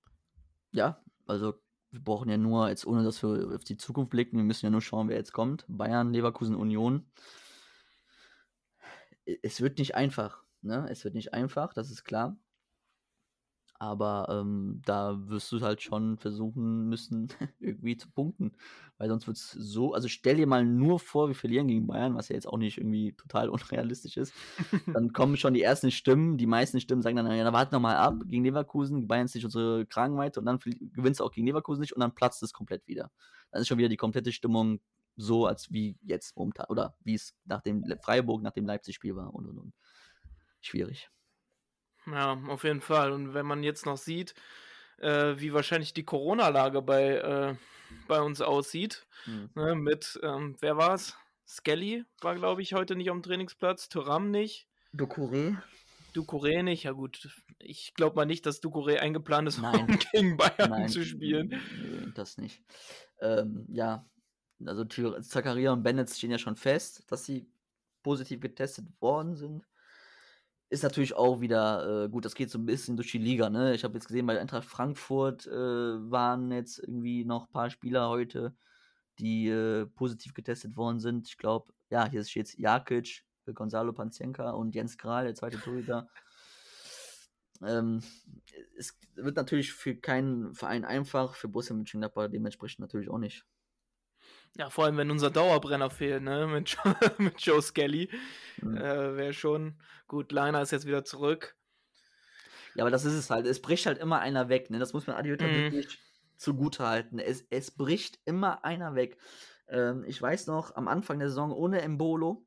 Ja, 0.72 1.04
also 1.28 1.54
wir 1.96 2.04
brauchen 2.04 2.30
ja 2.30 2.38
nur, 2.38 2.70
jetzt 2.70 2.86
ohne 2.86 3.04
dass 3.04 3.24
wir 3.24 3.56
auf 3.56 3.64
die 3.64 3.78
Zukunft 3.78 4.12
blicken, 4.12 4.38
wir 4.38 4.44
müssen 4.44 4.66
ja 4.66 4.70
nur 4.70 4.82
schauen, 4.82 5.08
wer 5.10 5.18
jetzt 5.18 5.34
kommt. 5.34 5.66
Bayern, 5.68 6.14
Leverkusen, 6.14 6.56
Union. 6.56 7.06
Es 9.42 9.62
wird 9.62 9.80
nicht 9.80 9.96
einfach, 9.96 10.44
ne? 10.62 10.88
Es 10.90 11.04
wird 11.04 11.16
nicht 11.16 11.34
einfach, 11.34 11.74
das 11.74 11.90
ist 11.90 12.04
klar. 12.04 12.38
Aber 13.78 14.28
ähm, 14.30 14.82
da 14.86 15.18
wirst 15.28 15.52
du 15.52 15.60
halt 15.60 15.82
schon 15.82 16.18
versuchen 16.18 16.88
müssen, 16.88 17.28
irgendwie 17.60 17.98
zu 17.98 18.10
punkten. 18.10 18.54
Weil 18.98 19.10
sonst 19.10 19.28
wird 19.28 19.36
es 19.36 19.52
so, 19.52 19.94
also 19.94 20.08
stell 20.08 20.38
dir 20.38 20.48
mal 20.48 20.64
nur 20.64 21.00
vor, 21.00 21.28
wir 21.28 21.36
verlieren 21.36 21.68
gegen 21.68 21.86
Bayern, 21.86 22.16
was 22.16 22.30
ja 22.30 22.36
jetzt 22.36 22.48
auch 22.48 22.58
nicht 22.58 22.78
irgendwie 22.78 23.12
total 23.14 23.50
unrealistisch 23.50 24.16
ist. 24.16 24.34
Dann 24.94 25.12
kommen 25.12 25.36
schon 25.36 25.54
die 25.54 25.62
ersten 25.62 25.92
Stimmen, 25.92 26.38
die 26.38 26.48
meisten 26.48 26.80
Stimmen 26.80 27.02
sagen 27.02 27.18
dann, 27.18 27.30
ja, 27.32 27.44
dann 27.44 27.54
warte 27.54 27.74
noch 27.74 27.82
mal 27.82 27.98
ab 27.98 28.16
gegen 28.28 28.46
Leverkusen, 28.46 29.08
Bayern 29.08 29.26
ist 29.26 29.36
nicht 29.36 29.44
unsere 29.44 29.86
Kragenweite 29.86 30.40
und 30.40 30.46
dann 30.46 30.60
gewinnst 30.60 31.20
du 31.20 31.26
auch 31.26 31.32
gegen 31.32 31.48
Leverkusen 31.48 31.82
nicht 31.82 31.94
und 31.94 32.00
dann 32.00 32.16
platzt 32.16 32.42
es 32.44 32.54
komplett 32.54 32.88
wieder. 32.88 33.12
Dann 33.52 33.62
ist 33.62 33.68
schon 33.68 33.78
wieder 33.78 33.90
die 33.90 33.98
komplette 33.98 34.32
Stimmung 34.32 34.80
so, 35.18 35.46
als 35.46 35.72
wie 35.72 35.98
jetzt 36.02 36.36
momentan, 36.38 36.68
oder 36.70 36.96
wie 37.04 37.16
es 37.16 37.36
nach 37.46 37.62
dem 37.62 37.84
Freiburg, 38.02 38.42
nach 38.42 38.52
dem 38.52 38.66
Leipzig-Spiel 38.66 39.16
war 39.16 39.34
und 39.34 39.48
und 39.48 39.58
und. 39.58 39.74
Schwierig. 40.62 41.10
Ja, 42.08 42.40
auf 42.48 42.64
jeden 42.64 42.82
Fall. 42.82 43.12
Und 43.12 43.34
wenn 43.34 43.46
man 43.46 43.64
jetzt 43.64 43.86
noch 43.86 43.98
sieht, 43.98 44.36
äh, 45.00 45.36
wie 45.38 45.54
wahrscheinlich 45.54 45.94
die 45.94 46.06
Corona-Lage 46.06 46.82
bei, 46.82 47.16
äh, 47.16 47.56
bei 48.08 48.22
uns 48.22 48.42
aussieht. 48.42 49.06
Hm. 49.26 49.50
Ne, 49.56 49.76
mit, 49.76 50.20
ähm, 50.24 50.56
wer 50.60 50.78
war's? 50.78 51.18
Skelly 51.48 52.06
war, 52.22 52.36
glaube 52.36 52.62
ich, 52.62 52.74
heute 52.74 52.96
nicht 52.96 53.10
am 53.10 53.22
Trainingsplatz, 53.22 53.90
Thuram 53.90 54.32
nicht, 54.32 54.68
Ducouré? 54.96 55.58
Ducouré 56.16 56.64
nicht. 56.64 56.84
Ja 56.84 56.92
gut, 56.94 57.30
ich 57.60 57.94
glaube 57.94 58.16
mal 58.16 58.26
nicht, 58.26 58.46
dass 58.46 58.62
Ducouré 58.62 58.98
eingeplant 58.98 59.48
ist, 59.48 59.60
Nein. 59.62 59.82
um 59.90 60.00
gegen 60.12 60.38
Bayern 60.38 60.70
Nein, 60.70 60.90
zu 60.90 61.04
spielen. 61.04 61.62
das 62.16 62.38
nicht. 62.38 62.64
Ähm, 63.20 63.66
ja, 63.70 64.06
also 64.66 64.86
Zakaria 64.86 65.74
und 65.74 65.84
Bennett 65.84 66.10
stehen 66.10 66.32
ja 66.32 66.38
schon 66.38 66.56
fest, 66.56 67.04
dass 67.12 67.26
sie 67.26 67.48
positiv 68.04 68.40
getestet 68.40 68.86
worden 69.02 69.36
sind. 69.36 69.68
Ist 70.70 70.84
natürlich 70.84 71.14
auch 71.16 71.42
wieder, 71.42 72.06
äh, 72.06 72.10
gut, 72.10 72.26
das 72.26 72.34
geht 72.34 72.50
so 72.50 72.58
ein 72.58 72.66
bisschen 72.66 72.98
durch 72.98 73.12
die 73.12 73.20
Liga, 73.20 73.50
ne? 73.50 73.76
Ich 73.76 73.84
habe 73.84 73.94
jetzt 73.94 74.08
gesehen, 74.08 74.26
bei 74.26 74.40
Eintracht 74.40 74.66
Frankfurt 74.66 75.46
äh, 75.46 75.52
waren 75.52 76.52
jetzt 76.52 76.80
irgendwie 76.80 77.24
noch 77.24 77.48
ein 77.48 77.52
paar 77.52 77.70
Spieler 77.70 78.10
heute, 78.10 78.56
die 79.20 79.48
äh, 79.48 79.86
positiv 79.86 80.34
getestet 80.34 80.76
worden 80.76 81.00
sind. 81.00 81.28
Ich 81.28 81.38
glaube, 81.38 81.72
ja, 81.92 82.10
hier 82.10 82.24
steht 82.24 82.58
Jakic, 82.58 83.24
äh, 83.46 83.54
Gonzalo 83.54 83.94
Panzienka 83.94 84.52
und 84.52 84.74
Jens 84.74 84.98
Kral, 84.98 85.26
der 85.26 85.36
zweite 85.36 85.60
Torhüter. 85.60 86.10
Ähm, 87.62 88.02
es 88.78 88.98
wird 89.14 89.38
natürlich 89.38 89.72
für 89.72 89.96
keinen 89.96 90.54
Verein 90.56 90.84
einfach, 90.84 91.36
für 91.36 91.48
Borussia 91.48 91.76
Mönchengladbach 91.76 92.28
dementsprechend 92.30 92.80
natürlich 92.80 93.10
auch 93.10 93.20
nicht. 93.20 93.46
Ja, 94.58 94.70
vor 94.70 94.86
allem, 94.86 94.98
wenn 94.98 95.12
unser 95.12 95.30
Dauerbrenner 95.30 95.90
fehlt, 95.90 96.24
ne? 96.24 96.48
Mit, 96.52 96.70
Jo- 96.70 96.96
mit 97.18 97.42
Joe 97.42 97.62
Skelly. 97.62 98.10
Mhm. 98.62 98.78
Äh, 98.78 99.18
Wäre 99.18 99.34
schon 99.34 99.80
gut. 100.08 100.32
Liner 100.32 100.62
ist 100.62 100.72
jetzt 100.72 100.86
wieder 100.86 101.04
zurück. 101.04 101.56
Ja, 102.76 102.84
aber 102.84 102.92
das 102.92 103.06
ist 103.06 103.14
es 103.14 103.30
halt. 103.30 103.46
Es 103.48 103.62
bricht 103.62 103.86
halt 103.86 103.98
immer 103.98 104.20
einer 104.20 104.50
weg. 104.50 104.70
Ne? 104.70 104.80
Das 104.80 104.94
muss 104.94 105.08
man 105.08 105.16
Adi 105.16 105.30
Hütter 105.30 105.48
Mhm. 105.48 105.72
wirklich 105.72 106.00
zugute 106.38 106.86
halten. 106.88 107.20
Es, 107.20 107.46
es 107.50 107.72
bricht 107.72 108.20
immer 108.26 108.64
einer 108.66 108.96
weg. 108.96 109.18
Ähm, 109.68 110.04
ich 110.06 110.22
weiß 110.22 110.48
noch, 110.48 110.76
am 110.76 110.88
Anfang 110.88 111.20
der 111.20 111.30
Saison 111.30 111.52
ohne 111.52 111.82
Embolo. 111.82 112.46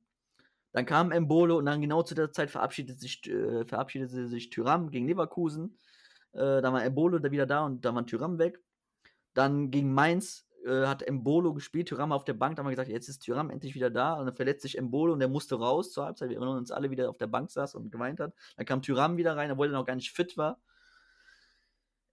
Dann 0.72 0.84
kam 0.86 1.12
Embolo 1.12 1.56
und 1.58 1.66
dann 1.66 1.80
genau 1.80 2.02
zu 2.02 2.14
der 2.14 2.30
Zeit 2.30 2.50
verabschiedete 2.50 2.98
sich, 2.98 3.26
äh, 3.26 3.64
verabschiedete 3.64 4.28
sich 4.28 4.50
Tyram 4.50 4.90
gegen 4.90 5.06
Leverkusen. 5.08 5.78
Äh, 6.32 6.60
dann 6.60 6.72
war 6.74 6.84
Embolo 6.84 7.18
da 7.18 7.30
wieder 7.30 7.46
da 7.46 7.64
und 7.64 7.84
dann 7.84 7.94
war 7.94 8.06
Tyram 8.06 8.38
weg. 8.38 8.60
Dann 9.34 9.70
gegen 9.70 9.92
Mainz 9.94 10.46
äh, 10.64 10.86
hat 10.86 11.02
Embolo 11.02 11.54
gespielt, 11.54 11.88
Tyram 11.88 12.12
auf 12.12 12.24
der 12.24 12.34
Bank. 12.34 12.56
Dann 12.56 12.64
haben 12.64 12.70
wir 12.70 12.76
gesagt, 12.76 12.90
jetzt 12.90 13.08
ist 13.08 13.20
Tyram 13.20 13.50
endlich 13.50 13.74
wieder 13.74 13.90
da. 13.90 14.14
Und 14.14 14.26
dann 14.26 14.34
verletzt 14.34 14.62
sich 14.62 14.78
Embolo 14.78 15.12
und 15.12 15.20
der 15.20 15.28
musste 15.28 15.56
raus 15.56 15.92
zur 15.92 16.04
Halbzeit. 16.06 16.30
Wir 16.30 16.36
erinnern 16.36 16.58
uns 16.58 16.70
alle, 16.70 16.90
wie 16.90 16.96
der 16.96 17.10
auf 17.10 17.18
der 17.18 17.26
Bank 17.26 17.50
saß 17.50 17.74
und 17.74 17.90
geweint 17.90 18.20
hat. 18.20 18.34
Dann 18.56 18.66
kam 18.66 18.82
Tyram 18.82 19.16
wieder 19.16 19.36
rein, 19.36 19.50
obwohl 19.50 19.68
er 19.68 19.72
noch 19.72 19.86
gar 19.86 19.96
nicht 19.96 20.12
fit 20.12 20.36
war. 20.36 20.60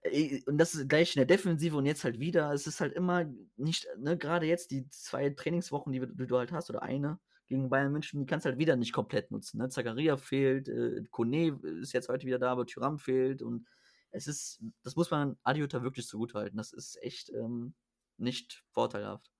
Äh, 0.02 0.42
Und 0.46 0.58
das 0.58 0.74
ist 0.74 0.88
gleich 0.88 1.16
in 1.16 1.20
der 1.20 1.26
Defensive 1.26 1.76
und 1.76 1.86
jetzt 1.86 2.04
halt 2.04 2.18
wieder. 2.20 2.52
Es 2.52 2.66
ist 2.66 2.80
halt 2.80 2.92
immer 2.94 3.24
nicht, 3.56 3.86
ne, 3.98 4.16
gerade 4.16 4.46
jetzt 4.46 4.70
die 4.70 4.88
zwei 4.90 5.30
Trainingswochen, 5.30 5.92
die, 5.92 6.00
die 6.00 6.26
du 6.26 6.38
halt 6.38 6.52
hast, 6.52 6.70
oder 6.70 6.82
eine 6.82 7.18
gegen 7.48 7.68
Bayern 7.70 7.92
München, 7.92 8.20
die 8.20 8.26
kannst 8.26 8.44
du 8.44 8.50
halt 8.50 8.58
wieder 8.58 8.76
nicht 8.76 8.92
komplett 8.92 9.30
nutzen. 9.30 9.58
Ne? 9.58 9.68
Zakaria 9.68 10.16
fehlt, 10.16 10.68
äh, 10.68 11.04
Kone 11.10 11.58
ist 11.80 11.92
jetzt 11.92 12.08
heute 12.08 12.26
wieder 12.26 12.38
da, 12.38 12.50
aber 12.50 12.66
Tyram 12.66 12.98
fehlt 12.98 13.42
und 13.42 13.66
es 14.10 14.26
ist, 14.26 14.60
das 14.82 14.96
muss 14.96 15.10
man 15.10 15.36
Adiota 15.42 15.82
wirklich 15.82 16.06
zugutehalten. 16.06 16.56
Das 16.56 16.72
ist 16.72 17.00
echt 17.02 17.30
ähm, 17.30 17.74
nicht 18.18 18.64
vorteilhaft. 18.70 19.30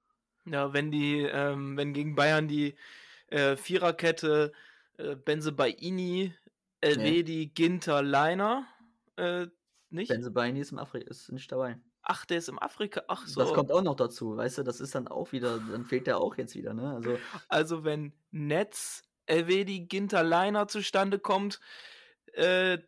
Ja, 0.45 0.73
wenn 0.73 0.91
die, 0.91 1.23
ähm, 1.23 1.77
wenn 1.77 1.93
gegen 1.93 2.15
Bayern 2.15 2.49
die 2.49 2.77
äh, 3.29 3.57
Viererkette 3.57 4.53
äh, 4.99 5.17
Benze 5.17 5.53
Baini, 5.53 6.35
Elvedi, 6.81 7.47
Ginter, 7.49 8.03
Liner, 8.03 8.67
äh, 9.17 9.47
nicht? 9.91 10.09
Benze 10.09 10.31
Baini 10.31 10.61
ist 10.61 10.73
im 10.73 10.79
Afri 10.79 11.01
ist 11.01 11.33
nicht 11.33 11.51
dabei. 11.51 11.79
Ach, 12.09 12.25
der 12.25 12.39
ist 12.39 12.49
im 12.49 12.61
Afrika. 12.61 13.03
Ach 13.09 13.27
so. 13.27 13.41
Das 13.41 13.53
kommt 13.53 13.73
auch 13.73 13.83
noch 13.83 13.97
dazu, 13.97 14.37
weißt 14.37 14.59
du, 14.59 14.63
das 14.63 14.81
ist 14.81 14.95
dann 14.95 15.09
auch 15.09 15.33
wieder, 15.33 15.59
dann 15.59 15.85
fehlt 15.85 16.07
der 16.07 16.19
auch 16.19 16.37
jetzt 16.37 16.55
wieder, 16.55 16.73
ne? 16.73 16.95
Also, 16.95 17.19
Also 17.49 17.85
wenn 17.85 18.13
Netz, 18.31 19.03
Elvedi, 19.27 19.81
Ginter, 19.81 20.23
Liner 20.23 20.69
zustande 20.69 21.19
kommt, 21.19 21.61
äh, 22.33 22.79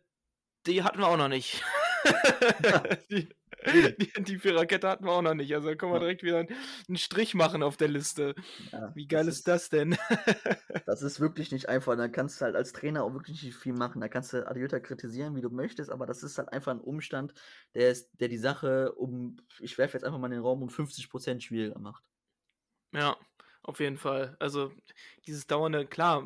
die 0.65 0.83
hatten 0.83 0.99
wir 0.99 1.07
auch 1.07 1.17
noch 1.17 1.27
nicht. 1.27 1.61
die, 3.11 3.27
die, 3.73 4.23
die 4.23 4.39
Viererkette 4.39 4.87
hatten 4.87 5.05
wir 5.05 5.11
auch 5.11 5.21
noch 5.21 5.33
nicht. 5.33 5.53
Also 5.53 5.69
da 5.69 5.75
können 5.75 5.93
wir 5.93 5.99
direkt 5.99 6.23
wieder 6.23 6.39
einen 6.39 6.97
Strich 6.97 7.35
machen 7.35 7.63
auf 7.63 7.77
der 7.77 7.87
Liste. 7.87 8.35
ja, 8.71 8.93
Wie 8.95 9.07
geil 9.07 9.25
das 9.25 9.37
ist 9.37 9.47
das 9.47 9.69
denn? 9.69 9.97
Das 10.85 11.03
ist 11.03 11.19
wirklich 11.19 11.51
nicht 11.51 11.69
einfach. 11.69 11.95
Da 11.97 12.07
kannst 12.07 12.41
du 12.41 12.45
halt 12.45 12.55
als 12.55 12.73
Trainer 12.73 13.03
auch 13.03 13.13
wirklich 13.13 13.43
nicht 13.43 13.55
viel 13.55 13.73
machen. 13.73 14.01
Da 14.01 14.07
kannst 14.07 14.33
du 14.33 14.47
Adiota 14.47 14.79
kritisieren, 14.79 15.35
wie 15.35 15.41
du 15.41 15.49
möchtest, 15.49 15.91
aber 15.91 16.07
das 16.07 16.23
ist 16.23 16.37
halt 16.37 16.51
einfach 16.51 16.71
ein 16.71 16.81
Umstand, 16.81 17.33
der, 17.75 17.91
ist, 17.91 18.09
der 18.19 18.27
die 18.27 18.37
Sache 18.37 18.93
um, 18.93 19.37
ich 19.59 19.77
werfe 19.77 19.97
jetzt 19.97 20.03
einfach 20.03 20.17
mal 20.17 20.27
in 20.27 20.33
den 20.33 20.41
Raum, 20.41 20.63
um 20.63 20.69
50% 20.69 21.41
schwieriger 21.41 21.77
macht. 21.79 22.03
Ja, 22.91 23.17
auf 23.61 23.79
jeden 23.79 23.97
Fall. 23.97 24.35
Also 24.39 24.71
dieses 25.27 25.45
dauernde, 25.45 25.85
klar, 25.85 26.23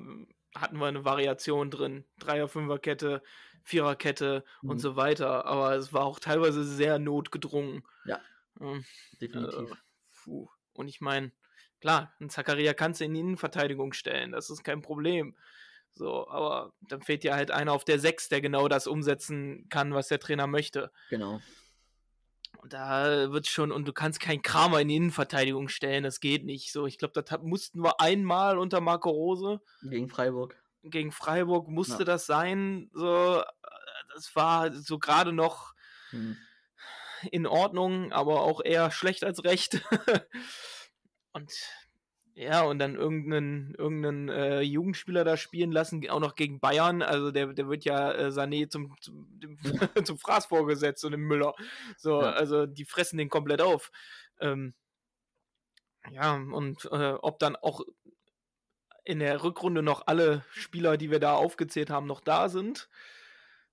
hatten 0.55 0.77
wir 0.77 0.85
eine 0.85 1.03
Variation 1.03 1.71
drin. 1.71 2.05
Dreier, 2.19 2.47
Fünferkette, 2.47 3.21
Viererkette 3.63 4.43
Mhm. 4.61 4.69
und 4.69 4.79
so 4.79 4.95
weiter. 4.95 5.45
Aber 5.45 5.75
es 5.75 5.93
war 5.93 6.03
auch 6.05 6.19
teilweise 6.19 6.63
sehr 6.63 6.99
notgedrungen. 6.99 7.83
Ja. 8.05 8.19
Ähm, 8.59 8.85
Definitiv. 9.21 9.71
Äh, 9.71 9.75
puh. 10.23 10.47
Und 10.73 10.87
ich 10.87 11.01
meine, 11.01 11.31
klar, 11.81 12.13
einen 12.19 12.29
Zakaria 12.29 12.73
kannst 12.73 13.01
du 13.01 13.05
in 13.05 13.13
die 13.13 13.19
Innenverteidigung 13.21 13.93
stellen, 13.93 14.31
das 14.31 14.49
ist 14.49 14.63
kein 14.63 14.81
Problem. 14.81 15.35
So, 15.95 16.27
aber 16.27 16.73
dann 16.89 17.01
fehlt 17.03 17.23
dir 17.23 17.35
halt 17.35 17.51
einer 17.51 17.71
auf 17.71 17.85
der 17.85 17.99
Sechs, 17.99 18.27
der 18.27 18.41
genau 18.41 18.67
das 18.67 18.87
umsetzen 18.87 19.67
kann, 19.69 19.93
was 19.93 20.07
der 20.07 20.19
Trainer 20.19 20.47
möchte. 20.47 20.91
Genau. 21.11 21.39
Und 22.61 22.73
da 22.73 23.31
wird 23.31 23.45
schon, 23.47 23.71
und 23.71 23.87
du 23.87 23.93
kannst 23.93 24.19
keinen 24.19 24.41
Kramer 24.41 24.79
in 24.81 24.87
die 24.87 24.95
Innenverteidigung 24.95 25.67
stellen, 25.67 26.03
das 26.03 26.19
geht 26.19 26.45
nicht. 26.45 26.71
So, 26.71 26.87
ich 26.87 26.97
glaube, 26.97 27.19
das 27.21 27.29
hat- 27.29 27.43
mussten 27.43 27.83
wir 27.83 27.99
einmal 27.99 28.57
unter 28.57 28.79
Marco 28.81 29.09
Rose 29.09 29.61
Gegen 29.83 30.09
Freiburg. 30.09 30.55
Gegen 30.83 31.11
Freiburg 31.11 31.67
musste 31.67 31.99
Ja. 31.99 32.05
das 32.05 32.25
sein. 32.25 32.89
So, 32.93 33.39
äh, 33.41 33.43
das 34.13 34.35
war 34.35 34.71
so 34.73 34.99
gerade 34.99 35.33
noch 35.33 35.73
Hm. 36.11 36.37
in 37.31 37.47
Ordnung, 37.47 38.11
aber 38.11 38.41
auch 38.41 38.61
eher 38.63 38.91
schlecht 38.91 39.23
als 39.23 39.43
recht. 39.43 39.81
und 41.33 41.51
ja, 42.35 42.63
und 42.63 42.79
dann 42.79 42.95
irgendeinen, 42.95 43.75
irgendeinen 43.75 44.29
äh, 44.29 44.61
Jugendspieler 44.61 45.23
da 45.23 45.37
spielen 45.37 45.71
lassen, 45.71 46.07
auch 46.09 46.19
noch 46.19 46.33
gegen 46.35 46.59
Bayern. 46.59 47.03
Also 47.03 47.31
der, 47.31 47.53
der 47.53 47.69
wird 47.69 47.85
ja 47.85 48.11
äh, 48.11 48.27
Sané 48.29 48.69
zum, 48.69 48.95
zum, 49.01 49.27
dem, 49.39 49.57
zum 50.05 50.17
Fraß 50.17 50.47
vorgesetzt 50.47 51.05
und 51.05 51.11
dem 51.11 51.21
Müller. 51.27 51.53
So, 51.95 52.21
Ja. 52.21 52.31
also 52.31 52.65
die 52.65 52.85
fressen 52.85 53.17
den 53.17 53.29
komplett 53.29 53.61
auf. 53.61 53.91
Ähm, 54.39 54.73
ja, 56.11 56.33
und 56.35 56.85
äh, 56.91 57.13
ob 57.13 57.39
dann 57.39 57.55
auch 57.55 57.81
in 59.03 59.19
der 59.19 59.43
Rückrunde 59.43 59.83
noch 59.83 60.07
alle 60.07 60.43
Spieler, 60.51 60.97
die 60.97 61.11
wir 61.11 61.19
da 61.19 61.33
aufgezählt 61.33 61.89
haben, 61.89 62.07
noch 62.07 62.21
da 62.21 62.49
sind, 62.49 62.89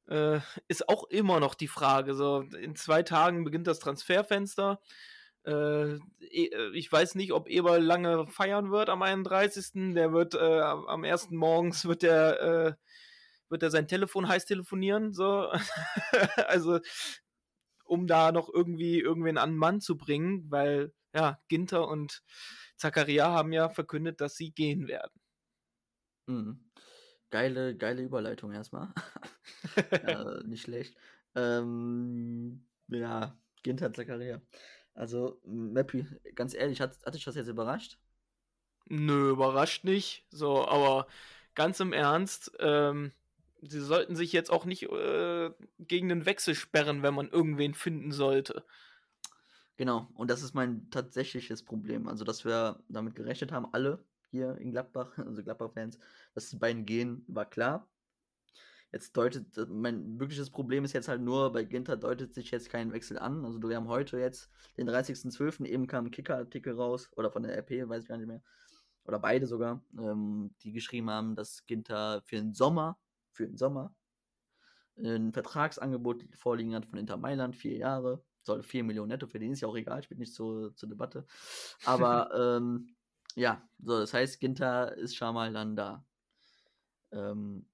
äh, 0.08 0.40
ist 0.68 0.88
auch 0.88 1.04
immer 1.04 1.40
noch 1.40 1.54
die 1.54 1.68
Frage. 1.68 2.14
So, 2.14 2.40
in 2.40 2.74
zwei 2.74 3.02
Tagen 3.02 3.44
beginnt 3.44 3.66
das 3.66 3.78
Transferfenster. 3.78 4.80
Äh, 5.44 5.94
e- 5.94 6.50
äh, 6.52 6.70
ich 6.74 6.90
weiß 6.90 7.14
nicht, 7.14 7.32
ob 7.32 7.48
Eber 7.48 7.78
lange 7.78 8.26
feiern 8.26 8.70
wird 8.70 8.90
am 8.90 9.02
31. 9.02 9.94
Der 9.94 10.12
wird 10.12 10.34
äh, 10.34 10.60
am 10.60 11.04
ersten 11.04 11.36
morgens 11.36 11.86
wird 11.86 12.02
der 12.02 12.40
äh, 12.42 12.72
wird 13.48 13.62
er 13.62 13.70
sein 13.70 13.88
Telefon 13.88 14.28
heiß 14.28 14.46
telefonieren, 14.46 15.12
so. 15.12 15.50
also 16.46 16.80
um 17.84 18.06
da 18.06 18.30
noch 18.32 18.48
irgendwie 18.52 19.00
irgendwen 19.00 19.38
an 19.38 19.50
den 19.50 19.58
Mann 19.58 19.80
zu 19.80 19.96
bringen, 19.96 20.46
weil 20.50 20.92
ja, 21.12 21.40
Ginter 21.48 21.88
und 21.88 22.22
Zakaria 22.80 23.30
haben 23.30 23.52
ja 23.52 23.68
verkündet, 23.68 24.20
dass 24.20 24.36
sie 24.36 24.50
gehen 24.50 24.88
werden. 24.88 25.20
Mhm. 26.26 26.70
Geile, 27.30 27.76
geile 27.76 28.02
Überleitung 28.02 28.52
erstmal. 28.52 28.92
äh, 29.92 30.42
nicht 30.44 30.62
schlecht. 30.62 30.96
Ähm, 31.34 32.66
ja, 32.88 33.38
Ginter 33.62 33.92
Zakaria. 33.92 34.40
Also, 34.94 35.40
Mappy, 35.44 36.06
ganz 36.34 36.54
ehrlich, 36.54 36.80
hat, 36.80 36.98
hat 37.04 37.14
dich 37.14 37.24
das 37.24 37.36
jetzt 37.36 37.48
überrascht? 37.48 37.98
Nö, 38.86 39.30
überrascht 39.30 39.84
nicht. 39.84 40.26
So, 40.30 40.66
aber 40.66 41.06
ganz 41.54 41.78
im 41.80 41.92
Ernst, 41.92 42.50
ähm, 42.58 43.12
sie 43.62 43.80
sollten 43.80 44.16
sich 44.16 44.32
jetzt 44.32 44.50
auch 44.50 44.64
nicht 44.64 44.84
äh, 44.84 45.50
gegen 45.78 46.08
den 46.08 46.26
Wechsel 46.26 46.54
sperren, 46.54 47.02
wenn 47.02 47.14
man 47.14 47.28
irgendwen 47.28 47.74
finden 47.74 48.10
sollte. 48.10 48.64
Genau, 49.80 50.08
und 50.12 50.30
das 50.30 50.42
ist 50.42 50.52
mein 50.52 50.90
tatsächliches 50.90 51.62
Problem. 51.62 52.06
Also, 52.06 52.22
dass 52.22 52.44
wir 52.44 52.84
damit 52.90 53.14
gerechnet 53.14 53.50
haben, 53.50 53.66
alle 53.72 54.04
hier 54.30 54.58
in 54.58 54.72
Gladbach, 54.72 55.16
also 55.16 55.42
Gladbach-Fans, 55.42 55.98
dass 56.34 56.50
die 56.50 56.56
beiden 56.56 56.84
gehen, 56.84 57.24
war 57.28 57.46
klar. 57.48 57.88
Jetzt 58.92 59.16
deutet, 59.16 59.56
äh, 59.56 59.64
mein 59.64 60.20
wirkliches 60.20 60.50
Problem 60.50 60.84
ist 60.84 60.92
jetzt 60.92 61.08
halt 61.08 61.22
nur, 61.22 61.50
bei 61.54 61.64
Ginter 61.64 61.96
deutet 61.96 62.34
sich 62.34 62.50
jetzt 62.50 62.68
kein 62.68 62.92
Wechsel 62.92 63.18
an. 63.18 63.42
Also, 63.42 63.58
wir 63.62 63.74
haben 63.74 63.88
heute 63.88 64.18
jetzt 64.18 64.50
den 64.76 64.86
30.12., 64.86 65.64
eben 65.64 65.86
kam 65.86 66.04
ein 66.04 66.10
Kicker-Artikel 66.10 66.74
raus, 66.74 67.08
oder 67.16 67.30
von 67.30 67.42
der 67.42 67.56
RP, 67.56 67.88
weiß 67.88 68.02
ich 68.02 68.08
gar 68.10 68.18
nicht 68.18 68.26
mehr. 68.26 68.42
Oder 69.04 69.18
beide 69.18 69.46
sogar, 69.46 69.82
ähm, 69.98 70.54
die 70.60 70.72
geschrieben 70.72 71.08
haben, 71.08 71.36
dass 71.36 71.64
Ginter 71.64 72.20
für 72.26 72.36
den 72.36 72.52
Sommer, 72.52 72.98
für 73.32 73.46
den 73.46 73.56
Sommer, 73.56 73.94
ein 74.98 75.32
Vertragsangebot 75.32 76.26
vorliegen 76.34 76.74
hat 76.74 76.84
von 76.84 76.98
Inter 76.98 77.16
Mailand, 77.16 77.56
vier 77.56 77.78
Jahre, 77.78 78.22
soll 78.42 78.62
4 78.62 78.84
Millionen 78.84 79.08
netto 79.08 79.26
verdienen, 79.26 79.52
ist 79.52 79.60
ja 79.60 79.68
auch 79.68 79.76
egal, 79.76 80.02
spielt 80.02 80.20
nicht 80.20 80.34
zur, 80.34 80.74
zur 80.76 80.88
Debatte. 80.88 81.26
Aber 81.84 82.30
ähm, 82.58 82.94
ja, 83.34 83.68
so, 83.78 83.98
das 83.98 84.12
heißt, 84.12 84.40
Ginter 84.40 84.96
ist 84.96 85.16
schon 85.16 85.34
mal 85.34 85.52
dann 85.52 85.76
da. 85.76 86.04
Ähm, 87.12 87.66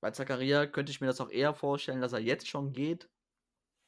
bei 0.00 0.10
Zakaria 0.10 0.66
könnte 0.66 0.92
ich 0.92 1.00
mir 1.00 1.08
das 1.08 1.20
auch 1.20 1.30
eher 1.30 1.54
vorstellen, 1.54 2.00
dass 2.00 2.12
er 2.12 2.20
jetzt 2.20 2.48
schon 2.48 2.72
geht. 2.72 3.08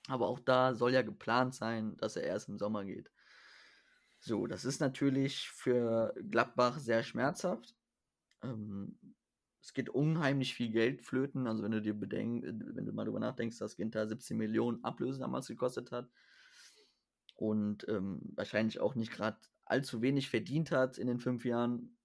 Aber 0.09 0.29
auch 0.29 0.41
da 0.41 0.75
soll 0.75 0.93
ja 0.93 1.03
geplant 1.03 1.55
sein, 1.55 1.97
dass 1.99 2.17
er 2.17 2.25
erst 2.25 2.49
im 2.49 2.59
Sommer 2.59 2.85
geht. 2.85 3.11
So, 4.19 4.47
das 4.47 4.65
ist 4.65 4.81
natürlich 4.81 5.49
für 5.49 6.15
Gladbach 6.31 6.79
sehr 6.79 7.03
schmerzhaft. 7.03 7.75
Ähm, 8.43 8.99
es 9.63 9.75
geht 9.75 9.91
unheimlich 9.91 10.55
viel 10.55 10.71
Geld 10.71 11.03
flöten. 11.03 11.47
Also 11.47 11.63
wenn 11.63 11.73
du 11.73 11.83
dir 11.83 11.95
bedenkst, 11.95 12.47
wenn 12.47 12.87
du 12.87 12.93
mal 12.93 13.05
darüber 13.05 13.21
nachdenkst, 13.21 13.59
dass 13.59 13.77
Ginter 13.77 14.07
17 14.07 14.37
Millionen 14.37 14.83
Ablöse 14.85 15.21
damals 15.21 15.49
gekostet 15.49 15.93
hat 15.93 16.09
und 17.37 17.87
ähm, 17.89 18.21
wahrscheinlich 18.35 18.81
auch 18.81 18.95
nicht 18.95 19.13
gerade 19.13 19.39
allzu 19.65 20.03
wenig 20.03 20.31
verdient 20.31 20.73
hat 20.73 20.99
in 20.99 21.07
den 21.07 21.21
fünf 21.21 21.45
Jahren, 21.45 21.97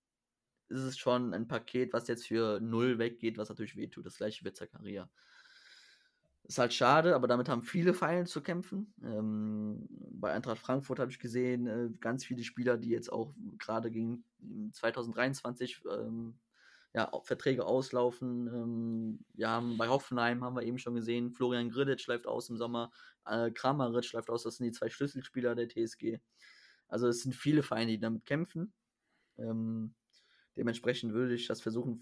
ist 0.67 0.81
es 0.81 0.97
schon 0.97 1.33
ein 1.33 1.47
Paket, 1.47 1.93
was 1.93 2.07
jetzt 2.07 2.27
für 2.27 2.59
null 2.59 2.99
weggeht, 2.99 3.37
was 3.37 3.49
natürlich 3.49 3.75
wehtut. 3.75 4.05
Das 4.05 4.17
gleiche 4.17 4.43
wird 4.43 4.57
Zakaria. 4.57 5.09
Ist 6.43 6.59
halt 6.59 6.73
schade, 6.73 7.15
aber 7.15 7.27
damit 7.27 7.49
haben 7.49 7.63
viele 7.63 7.93
Vereine 7.95 8.25
zu 8.25 8.41
kämpfen. 8.41 8.93
Ähm, 9.03 9.87
bei 10.11 10.31
Eintracht 10.31 10.59
Frankfurt 10.59 10.99
habe 10.99 11.09
ich 11.09 11.17
gesehen, 11.17 11.65
äh, 11.65 11.89
ganz 11.99 12.23
viele 12.23 12.43
Spieler, 12.43 12.77
die 12.77 12.89
jetzt 12.89 13.11
auch 13.11 13.33
gerade 13.57 13.89
gegen 13.89 14.23
2023 14.71 15.81
ähm, 15.91 16.37
ja, 16.95 17.11
Verträge 17.23 17.65
auslaufen. 17.65 18.47
Ähm, 18.47 19.25
wir 19.33 19.49
haben 19.49 19.77
bei 19.77 19.89
Hoffenheim 19.89 20.45
haben 20.45 20.55
wir 20.55 20.63
eben 20.63 20.79
schon 20.79 20.95
gesehen, 20.95 21.33
Florian 21.33 21.69
Grillitsch 21.69 22.07
läuft 22.07 22.25
aus 22.25 22.49
im 22.49 22.55
Sommer, 22.55 22.89
äh, 23.25 23.51
Kramaric 23.51 24.13
läuft 24.13 24.29
aus, 24.29 24.43
das 24.43 24.55
sind 24.55 24.67
die 24.67 24.71
zwei 24.71 24.89
Schlüsselspieler 24.89 25.55
der 25.55 25.67
TSG. 25.67 26.19
Also 26.87 27.09
es 27.09 27.21
sind 27.21 27.35
viele 27.35 27.63
Vereine, 27.63 27.91
die 27.91 27.99
damit 27.99 28.25
kämpfen. 28.25 28.73
Ähm, 29.37 29.93
dementsprechend 30.55 31.13
würde 31.13 31.35
ich 31.35 31.47
das 31.47 31.59
versuchen, 31.59 32.01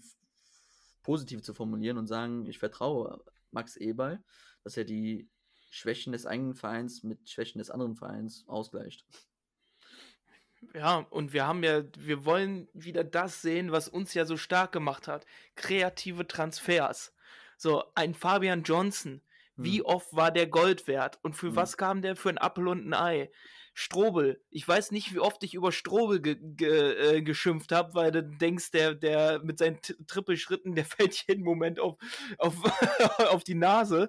positiv 1.02 1.42
zu 1.42 1.54
formulieren 1.54 1.98
und 1.98 2.06
sagen, 2.06 2.46
ich 2.46 2.60
vertraue 2.60 3.20
Max 3.50 3.76
Eberl, 3.76 4.22
dass 4.62 4.76
er 4.76 4.84
die 4.84 5.28
Schwächen 5.70 6.12
des 6.12 6.24
eigenen 6.24 6.54
Vereins 6.54 7.02
mit 7.02 7.28
Schwächen 7.28 7.58
des 7.58 7.70
anderen 7.70 7.96
Vereins 7.96 8.44
ausgleicht. 8.46 9.04
Ja, 10.74 11.06
und 11.10 11.32
wir 11.32 11.46
haben 11.46 11.62
ja, 11.62 11.82
wir 11.98 12.24
wollen 12.24 12.68
wieder 12.72 13.04
das 13.04 13.42
sehen, 13.42 13.72
was 13.72 13.88
uns 13.88 14.14
ja 14.14 14.24
so 14.24 14.36
stark 14.36 14.72
gemacht 14.72 15.08
hat. 15.08 15.26
Kreative 15.56 16.26
Transfers. 16.26 17.12
So, 17.56 17.84
ein 17.94 18.14
Fabian 18.14 18.62
Johnson. 18.62 19.20
Wie 19.56 19.78
hm. 19.78 19.86
oft 19.86 20.14
war 20.14 20.30
der 20.30 20.46
Gold 20.46 20.86
wert? 20.88 21.18
Und 21.22 21.34
für 21.34 21.48
hm. 21.48 21.56
was 21.56 21.76
kam 21.76 22.02
der 22.02 22.16
für 22.16 22.30
ein 22.30 22.38
Apfel 22.38 22.68
und 22.68 22.86
ein 22.86 22.94
Ei? 22.94 23.30
Strobel. 23.76 24.40
Ich 24.50 24.66
weiß 24.66 24.92
nicht, 24.92 25.12
wie 25.12 25.18
oft 25.18 25.42
ich 25.42 25.52
über 25.52 25.72
Strobel 25.72 26.20
ge 26.20 26.36
ge 26.40 27.16
äh, 27.16 27.22
geschimpft 27.22 27.72
habe, 27.72 27.92
weil 27.94 28.12
du 28.12 28.22
denkst, 28.22 28.70
der, 28.70 28.94
der 28.94 29.40
mit 29.42 29.58
seinen 29.58 29.80
Trippelschritten, 30.06 30.76
der 30.76 30.84
fällt 30.84 31.26
jeden 31.26 31.42
Moment 31.42 31.80
auf, 31.80 31.96
auf, 32.38 32.54
auf 33.32 33.42
die 33.42 33.56
Nase. 33.56 34.08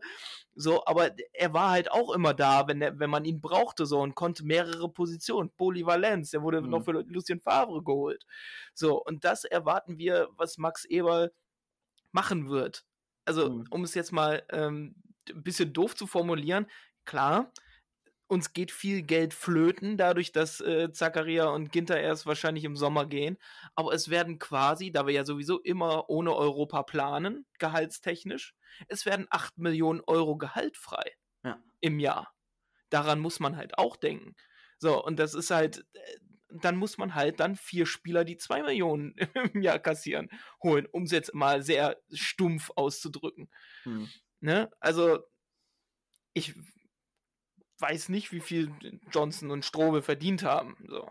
So, 0.54 0.86
aber 0.86 1.12
er 1.34 1.54
war 1.54 1.72
halt 1.72 1.92
auch 1.92 2.14
immer 2.14 2.36
da, 2.36 2.68
wenn, 2.68 2.80
der, 2.80 3.00
wenn 3.00 3.10
man 3.10 3.26
ihn 3.26 3.42
brauchte, 3.42 3.88
so 3.88 4.00
und 4.02 4.14
konnte 4.14 4.46
mehrere 4.46 4.88
Positionen. 4.88 5.50
Polyvalenz, 5.58 6.30
der 6.30 6.44
wurde 6.44 6.62
mhm. 6.62 6.70
noch 6.70 6.86
für 6.86 6.92
Lucien 6.92 7.42
Favre 7.42 7.84
geholt. 7.84 8.24
So, 8.76 9.04
und 9.04 9.26
das 9.26 9.46
erwarten 9.46 9.98
wir, 9.98 10.30
was 10.38 10.60
Max 10.60 10.86
Eberl 10.86 11.34
machen 12.12 12.50
wird. 12.50 12.86
Also, 13.26 13.50
mhm. 13.50 13.66
um 13.72 13.84
es 13.84 13.96
jetzt 13.96 14.12
mal 14.12 14.44
ähm, 14.52 14.96
ein 15.28 15.42
bisschen 15.42 15.74
doof 15.74 15.96
zu 15.96 16.06
formulieren, 16.06 16.68
klar, 17.04 17.52
uns 18.28 18.54
geht 18.54 18.72
viel 18.72 19.04
Geld 19.04 19.34
flöten, 19.34 19.98
dadurch, 19.98 20.32
dass 20.32 20.60
äh, 20.60 20.92
Zakaria 20.92 21.46
und 21.50 21.72
Ginter 21.72 22.00
erst 22.00 22.26
wahrscheinlich 22.26 22.64
im 22.64 22.76
Sommer 22.76 23.06
gehen. 23.06 23.38
Aber 23.76 23.94
es 23.94 24.10
werden 24.10 24.40
quasi, 24.40 24.92
da 24.92 25.06
wir 25.06 25.14
ja 25.14 25.26
sowieso 25.26 25.60
immer 25.60 26.10
ohne 26.10 26.36
Europa 26.36 26.84
planen, 26.84 27.46
gehaltstechnisch, 27.60 28.56
es 28.88 29.06
werden 29.06 29.28
8 29.30 29.58
Millionen 29.58 30.02
Euro 30.02 30.38
Gehalt 30.38 30.78
frei 30.78 31.12
ja. 31.44 31.62
im 31.82 32.00
Jahr. 32.00 32.34
Daran 32.90 33.20
muss 33.20 33.40
man 33.40 33.58
halt 33.58 33.78
auch 33.78 33.96
denken. 33.96 34.36
So, 34.80 35.04
und 35.04 35.20
das 35.20 35.34
ist 35.34 35.52
halt, 35.52 35.86
äh, 35.94 36.18
dann 36.50 36.78
muss 36.78 36.98
man 36.98 37.16
halt 37.16 37.40
dann 37.40 37.56
vier 37.56 37.86
Spieler, 37.86 38.24
die 38.24 38.38
2 38.38 38.64
Millionen 38.64 39.16
im 39.54 39.62
Jahr 39.62 39.80
kassieren, 39.80 40.30
holen, 40.64 40.88
um 40.92 41.04
es 41.04 41.12
jetzt 41.12 41.34
mal 41.34 41.62
sehr 41.62 41.98
stumpf 42.12 42.72
auszudrücken. 42.76 43.50
Hm. 43.84 44.10
Ne? 44.40 44.70
Also, 44.80 45.20
ich 46.34 46.54
weiß 47.80 48.10
nicht, 48.10 48.32
wie 48.32 48.40
viel 48.40 48.72
Johnson 49.12 49.52
und 49.52 49.66
Strobe 49.66 50.02
verdient 50.02 50.44
haben. 50.44 50.76
So. 50.88 51.10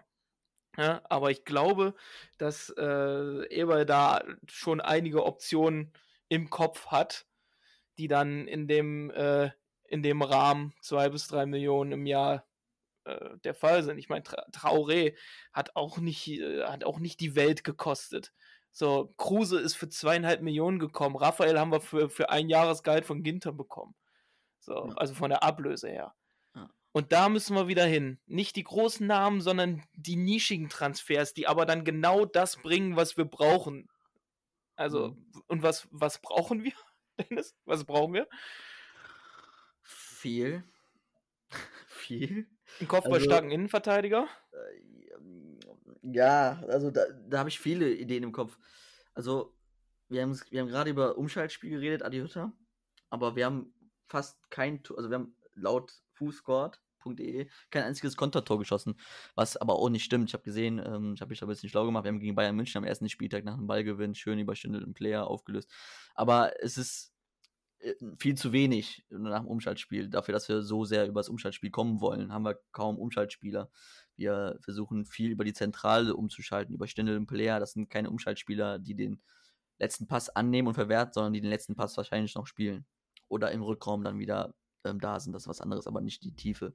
Ja, 0.77 1.03
aber 1.09 1.31
ich 1.31 1.45
glaube, 1.45 1.95
dass 2.39 2.71
äh, 2.77 3.47
Eber 3.49 3.85
da 3.85 4.23
schon 4.49 4.81
einige 4.81 5.25
Optionen 5.25 5.93
im 6.29 6.51
Kopf 6.51 6.87
hat, 6.87 7.27
die 7.99 8.09
dann 8.09 8.49
in 8.49 8.67
dem, 8.67 9.11
äh, 9.11 9.51
in 9.85 10.03
dem 10.03 10.23
Rahmen 10.23 10.75
zwei 10.81 11.09
bis 11.09 11.29
drei 11.29 11.47
Millionen 11.47 11.93
im 11.93 12.07
Jahr 12.07 12.45
äh, 13.05 13.37
der 13.45 13.55
Fall 13.55 13.85
sind. 13.85 13.99
Ich 13.99 14.09
meine, 14.09 14.25
Tra 14.25 14.45
Traoré 14.51 15.15
hat 15.53 15.77
auch 15.77 15.99
nicht, 15.99 16.29
äh, 16.29 16.65
hat 16.65 16.85
auch 16.85 16.99
nicht 16.99 17.21
die 17.21 17.37
Welt 17.37 17.63
gekostet. 17.63 18.33
So, 18.73 19.15
Kruse 19.17 19.61
ist 19.61 19.77
für 19.77 19.89
zweieinhalb 19.89 20.43
Millionen 20.43 20.81
gekommen. 20.81 21.17
Raphael 21.17 21.59
haben 21.61 21.71
wir 21.71 21.81
für, 21.81 22.11
für 22.11 22.31
ein 22.31 22.49
Jahresgehalt 22.49 23.05
von 23.05 23.23
Ginter 23.23 23.53
bekommen. 23.53 23.95
So, 24.59 24.75
also 24.97 25.15
von 25.15 25.31
der 25.31 25.45
Ablöse 25.45 25.89
her. 25.89 26.15
Und 26.97 27.11
da 27.11 27.29
müssen 27.29 27.57
wir 27.57 27.67
wieder 27.67 27.85
hin. 27.87 28.21
Nicht 28.27 28.55
die 28.55 28.63
großen 28.63 29.05
Namen, 29.05 29.41
sondern 29.41 29.83
die 29.95 30.15
nischigen 30.15 30.69
Transfers, 30.69 31.35
die 31.35 31.49
aber 31.49 31.67
dann 31.67 31.85
genau 31.85 32.25
das 32.25 32.57
bringen, 32.57 32.95
was 32.95 33.17
wir 33.17 33.25
brauchen. 33.25 33.89
Also, 34.77 35.09
mhm. 35.09 35.43
und 35.49 35.63
was, 35.65 35.89
was 35.91 36.21
brauchen 36.21 36.63
wir, 36.63 36.73
Dennis? 37.19 37.57
Was 37.65 37.83
brauchen 37.83 38.15
wir? 38.15 38.29
Viel. 39.83 40.63
Viel. 41.89 42.47
Ein 42.81 42.87
kopfballstarken 42.87 43.47
also, 43.47 43.55
Innenverteidiger? 43.57 44.29
Äh, 44.53 46.13
ja, 46.13 46.63
also 46.69 46.93
da, 46.93 47.07
da 47.29 47.41
habe 47.41 47.49
ich 47.49 47.59
viele 47.59 47.93
Ideen 47.93 48.23
im 48.23 48.33
Kopf. 48.33 48.57
Also, 49.15 49.53
wir 50.09 50.23
haben, 50.23 50.41
wir 50.49 50.61
haben 50.61 50.69
gerade 50.69 50.91
über 50.91 51.19
Umschaltspiel 51.19 51.71
geredet, 51.71 52.05
Adi 52.05 52.19
Hütter, 52.19 52.53
aber 53.11 53.35
wir 53.35 53.47
haben 53.47 53.75
fast 54.07 54.49
kein, 54.49 54.81
also 54.97 55.11
wir 55.11 55.17
haben 55.17 55.37
laut 55.55 55.93
Fußscored 56.13 56.84
Kicker.de 57.05 57.49
kein 57.71 57.83
einziges 57.85 58.17
Kontertor 58.17 58.59
geschossen, 58.59 58.97
was 59.35 59.57
aber 59.57 59.77
auch 59.77 59.89
nicht 59.89 60.05
stimmt. 60.05 60.29
Ich 60.29 60.35
habe 60.35 60.45
gesehen, 60.45 60.79
ähm, 60.85 61.15
ich 61.15 61.21
habe 61.21 61.31
mich 61.31 61.41
da 61.41 61.47
ein 61.47 61.49
bisschen 61.49 61.69
schlau 61.69 61.85
gemacht. 61.85 62.05
Wir 62.05 62.11
haben 62.11 62.21
gegen 62.21 62.35
Bayern 62.35 62.57
München 62.57 62.79
am 62.79 62.85
ersten 62.85 63.09
Spieltag 63.09 63.45
nach 63.45 63.55
einem 63.55 63.67
Ballgewinn 63.67 64.15
schön 64.15 64.39
überstündelten 64.39 64.95
Player 64.95 65.27
aufgelöst. 65.27 65.71
Aber 66.15 66.53
es 66.63 66.77
ist 66.77 67.13
äh, 67.81 67.95
viel 68.19 68.37
zu 68.37 68.53
wenig 68.53 69.05
nach 69.11 69.41
dem 69.41 69.49
Umschaltspiel. 69.49 70.09
Dafür, 70.09 70.33
dass 70.33 70.49
wir 70.49 70.63
so 70.63 70.85
sehr 70.85 71.07
über 71.07 71.21
das 71.21 71.29
Umschaltspiel 71.29 71.71
kommen 71.71 72.01
wollen, 72.01 72.33
haben 72.33 72.45
wir 72.45 72.59
kaum 72.73 72.99
Umschaltspieler. 72.99 73.71
Wir 74.17 74.59
versuchen 74.61 75.07
viel 75.07 75.31
über 75.31 75.45
die 75.45 75.53
Zentrale 75.53 76.15
umzuschalten, 76.15 76.75
über 76.75 76.87
ständigen 76.87 77.27
Player. 77.27 77.61
Das 77.61 77.73
sind 77.73 77.91
keine 77.91 78.11
Umschaltspieler, 78.11 78.79
die 78.79 78.95
den 78.95 79.21
letzten 79.79 80.07
Pass 80.07 80.31
annehmen 80.31 80.69
und 80.69 80.75
verwerten, 80.75 81.13
sondern 81.15 81.33
die 81.33 81.41
den 81.41 81.51
letzten 81.51 81.75
Pass 81.75 81.97
wahrscheinlich 81.97 82.35
noch 82.37 82.47
spielen. 82.47 82.87
Oder 83.29 83.51
im 83.51 83.63
Rückraum 83.63 84.05
dann 84.05 84.19
wieder 84.19 84.55
ähm, 84.85 85.01
da 85.01 85.21
sind. 85.21 85.33
Das 85.33 85.43
ist 85.43 85.49
was 85.49 85.61
anderes, 85.61 85.87
aber 85.87 86.01
nicht 86.01 86.25
die 86.25 86.35
Tiefe. 86.35 86.75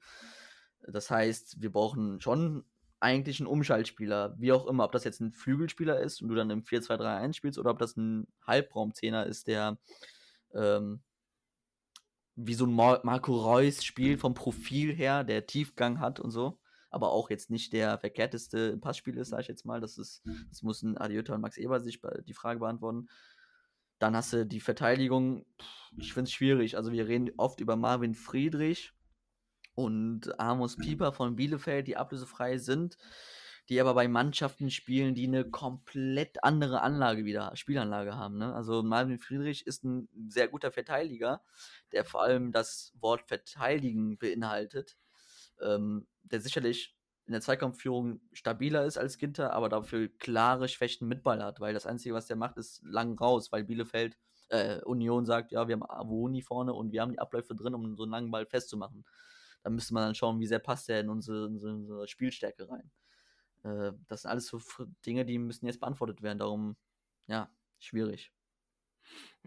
Das 0.87 1.09
heißt, 1.09 1.61
wir 1.61 1.71
brauchen 1.71 2.21
schon 2.21 2.63
eigentlich 2.99 3.39
einen 3.39 3.47
Umschaltspieler, 3.47 4.35
wie 4.37 4.51
auch 4.51 4.67
immer, 4.67 4.83
ob 4.83 4.91
das 4.91 5.03
jetzt 5.03 5.21
ein 5.21 5.31
Flügelspieler 5.31 5.99
ist 5.99 6.21
und 6.21 6.29
du 6.29 6.35
dann 6.35 6.49
im 6.49 6.63
4-2-3-1 6.63 7.33
spielst 7.33 7.57
oder 7.57 7.71
ob 7.71 7.79
das 7.79 7.95
ein 7.95 8.27
Halbraumzehner 8.45 9.25
ist, 9.25 9.47
der 9.47 9.77
ähm, 10.53 11.01
wie 12.35 12.53
so 12.53 12.65
ein 12.65 12.73
Mar 12.73 13.01
Marco 13.03 13.35
Reus 13.35 13.83
spielt 13.83 14.19
vom 14.19 14.33
Profil 14.33 14.93
her, 14.93 15.23
der 15.23 15.45
Tiefgang 15.45 15.99
hat 15.99 16.19
und 16.19 16.31
so, 16.31 16.59
aber 16.89 17.11
auch 17.11 17.29
jetzt 17.29 17.49
nicht 17.49 17.73
der 17.73 17.97
verkehrteste 17.99 18.77
Passspiel 18.77 19.17
ist, 19.17 19.29
sag 19.29 19.41
ich 19.41 19.47
jetzt 19.47 19.65
mal. 19.65 19.79
Das 19.79 19.97
ist, 19.97 20.21
das 20.49 20.63
muss 20.63 20.81
ein 20.81 20.97
Adiota 20.97 21.35
und 21.35 21.41
Max 21.41 21.57
Eber 21.57 21.79
sich 21.79 22.01
die 22.25 22.33
Frage 22.33 22.59
beantworten. 22.59 23.07
Dann 23.99 24.15
hast 24.15 24.33
du 24.33 24.45
die 24.45 24.61
Verteidigung, 24.61 25.45
ich 25.97 26.13
finde 26.13 26.29
es 26.29 26.33
schwierig. 26.33 26.77
Also 26.77 26.91
wir 26.91 27.07
reden 27.07 27.31
oft 27.37 27.59
über 27.59 27.75
Marvin 27.75 28.15
Friedrich 28.15 28.93
und 29.75 30.39
Amos 30.39 30.77
Pieper 30.77 31.11
von 31.11 31.35
Bielefeld, 31.35 31.87
die 31.87 31.97
ablösefrei 31.97 32.57
sind, 32.57 32.97
die 33.67 33.79
aber 33.79 33.93
bei 33.93 34.07
Mannschaften 34.07 34.71
spielen, 34.71 35.15
die 35.15 35.27
eine 35.27 35.49
komplett 35.49 36.43
andere 36.43 36.81
Anlage 36.81 37.25
wieder, 37.25 37.55
Spielanlage 37.55 38.15
haben. 38.15 38.37
Ne? 38.37 38.53
Also 38.55 38.83
Marvin 38.83 39.19
Friedrich 39.19 39.67
ist 39.67 39.83
ein 39.83 40.09
sehr 40.27 40.47
guter 40.47 40.71
Verteidiger, 40.71 41.43
der 41.91 42.03
vor 42.03 42.23
allem 42.23 42.51
das 42.51 42.93
Wort 42.99 43.21
verteidigen 43.27 44.17
beinhaltet, 44.17 44.97
ähm, 45.61 46.07
der 46.23 46.41
sicherlich 46.41 46.98
in 47.29 47.33
der 47.33 47.41
Zweikampfführung 47.41 48.21
stabiler 48.33 48.85
ist 48.85 48.97
als 48.97 49.19
Ginter, 49.19 49.53
aber 49.53 49.69
dafür 49.69 50.07
klare 50.17 50.67
Schwächen 50.67 51.07
mit 51.07 51.21
Ball 51.21 51.43
hat, 51.43 51.59
weil 51.59 51.75
das 51.75 51.85
Einzige, 51.85 52.15
was 52.15 52.25
der 52.25 52.35
macht, 52.35 52.57
ist 52.57 52.81
lang 52.83 53.19
raus, 53.19 53.51
weil 53.51 53.63
Bielefeld 53.63 54.17
äh, 54.47 54.81
Union 54.81 55.27
sagt, 55.27 55.51
ja, 55.51 55.67
wir 55.67 55.73
haben 55.73 55.87
Avoni 55.87 56.41
vorne 56.41 56.73
und 56.73 56.91
wir 56.91 57.03
haben 57.03 57.11
die 57.11 57.19
Abläufe 57.19 57.53
drin, 57.53 57.75
um 57.75 57.95
so 57.95 58.01
einen 58.01 58.11
langen 58.11 58.31
Ball 58.31 58.47
festzumachen. 58.47 59.05
Da 59.61 59.69
müsste 59.69 59.93
man 59.93 60.05
dann 60.05 60.15
schauen, 60.15 60.39
wie 60.39 60.47
sehr 60.47 60.57
passt 60.57 60.89
der 60.89 61.01
in 61.01 61.09
unsere, 61.09 61.45
unsere, 61.45 62.07
Spielstärke 62.07 62.67
rein. 62.67 62.89
Äh, 63.63 63.91
das 64.07 64.23
sind 64.23 64.31
alles 64.31 64.47
so 64.47 64.59
Dinge, 65.05 65.23
die 65.23 65.37
müssen 65.37 65.67
jetzt 65.67 65.81
beantwortet 65.81 66.23
werden. 66.23 66.39
Darum, 66.39 66.77
ja, 67.27 67.51
schwierig. 67.77 68.33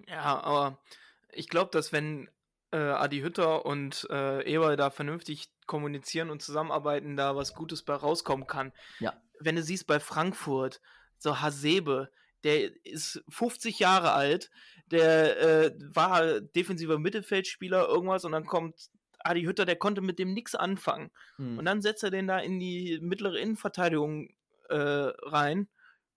Ja, 0.06 0.40
aber 0.40 0.78
ich 1.32 1.48
glaube, 1.48 1.72
dass 1.72 1.90
wenn 1.90 2.30
äh, 2.72 2.76
Adi 2.76 3.20
Hütter 3.20 3.64
und 3.66 4.06
äh, 4.10 4.42
Eber 4.44 4.76
da 4.76 4.90
vernünftig 4.90 5.50
kommunizieren 5.66 6.30
und 6.30 6.42
zusammenarbeiten, 6.42 7.16
da 7.16 7.36
was 7.36 7.54
Gutes 7.54 7.82
bei 7.82 7.94
rauskommen 7.94 8.46
kann. 8.46 8.72
Ja. 8.98 9.14
Wenn 9.38 9.56
du 9.56 9.62
siehst 9.62 9.86
bei 9.86 10.00
Frankfurt, 10.00 10.80
so 11.18 11.40
Hasebe, 11.40 12.10
der 12.44 12.84
ist 12.84 13.22
50 13.28 13.78
Jahre 13.78 14.12
alt, 14.12 14.50
der 14.86 15.40
äh, 15.40 15.74
war 15.94 16.40
defensiver 16.40 16.98
Mittelfeldspieler, 16.98 17.86
irgendwas, 17.88 18.24
und 18.24 18.32
dann 18.32 18.46
kommt 18.46 18.90
Adi 19.20 19.42
Hütter, 19.42 19.64
der 19.64 19.76
konnte 19.76 20.00
mit 20.00 20.18
dem 20.18 20.32
nichts 20.32 20.54
anfangen. 20.54 21.10
Hm. 21.36 21.58
Und 21.58 21.64
dann 21.64 21.80
setzt 21.82 22.02
er 22.02 22.10
den 22.10 22.26
da 22.26 22.38
in 22.38 22.58
die 22.58 22.98
mittlere 23.00 23.38
Innenverteidigung 23.38 24.28
äh, 24.68 24.76
rein 24.76 25.68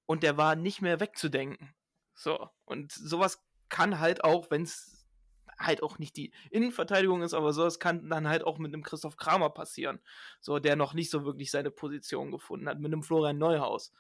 und 0.06 0.24
der 0.24 0.38
war 0.38 0.56
nicht 0.56 0.82
mehr 0.82 0.99
wegzudenken. 0.99 1.74
So, 2.16 2.49
und 2.64 2.91
sowas 2.91 3.43
kann 3.70 3.99
halt 3.99 4.24
auch, 4.24 4.49
wenn 4.51 4.64
es 4.64 4.95
halt 5.58 5.84
auch 5.84 5.99
nicht 5.99 6.18
die 6.18 6.32
Innenverteidigung 6.51 7.22
ist, 7.22 7.34
aber 7.34 7.53
sowas 7.53 7.80
kann 7.80 8.10
dann 8.10 8.28
halt 8.28 8.43
auch 8.43 8.58
mit 8.58 8.74
einem 8.74 8.84
Christoph 8.84 9.18
Kramer 9.18 9.49
passieren. 9.49 9.99
So, 10.41 10.60
der 10.60 10.76
noch 10.76 10.93
nicht 10.93 11.10
so 11.10 11.26
wirklich 11.26 11.51
seine 11.51 11.72
Position 11.72 12.32
gefunden 12.32 12.68
hat, 12.68 12.80
mit 12.80 12.91
einem 12.91 13.03
Florian 13.03 13.38
Neuhaus. 13.38 13.93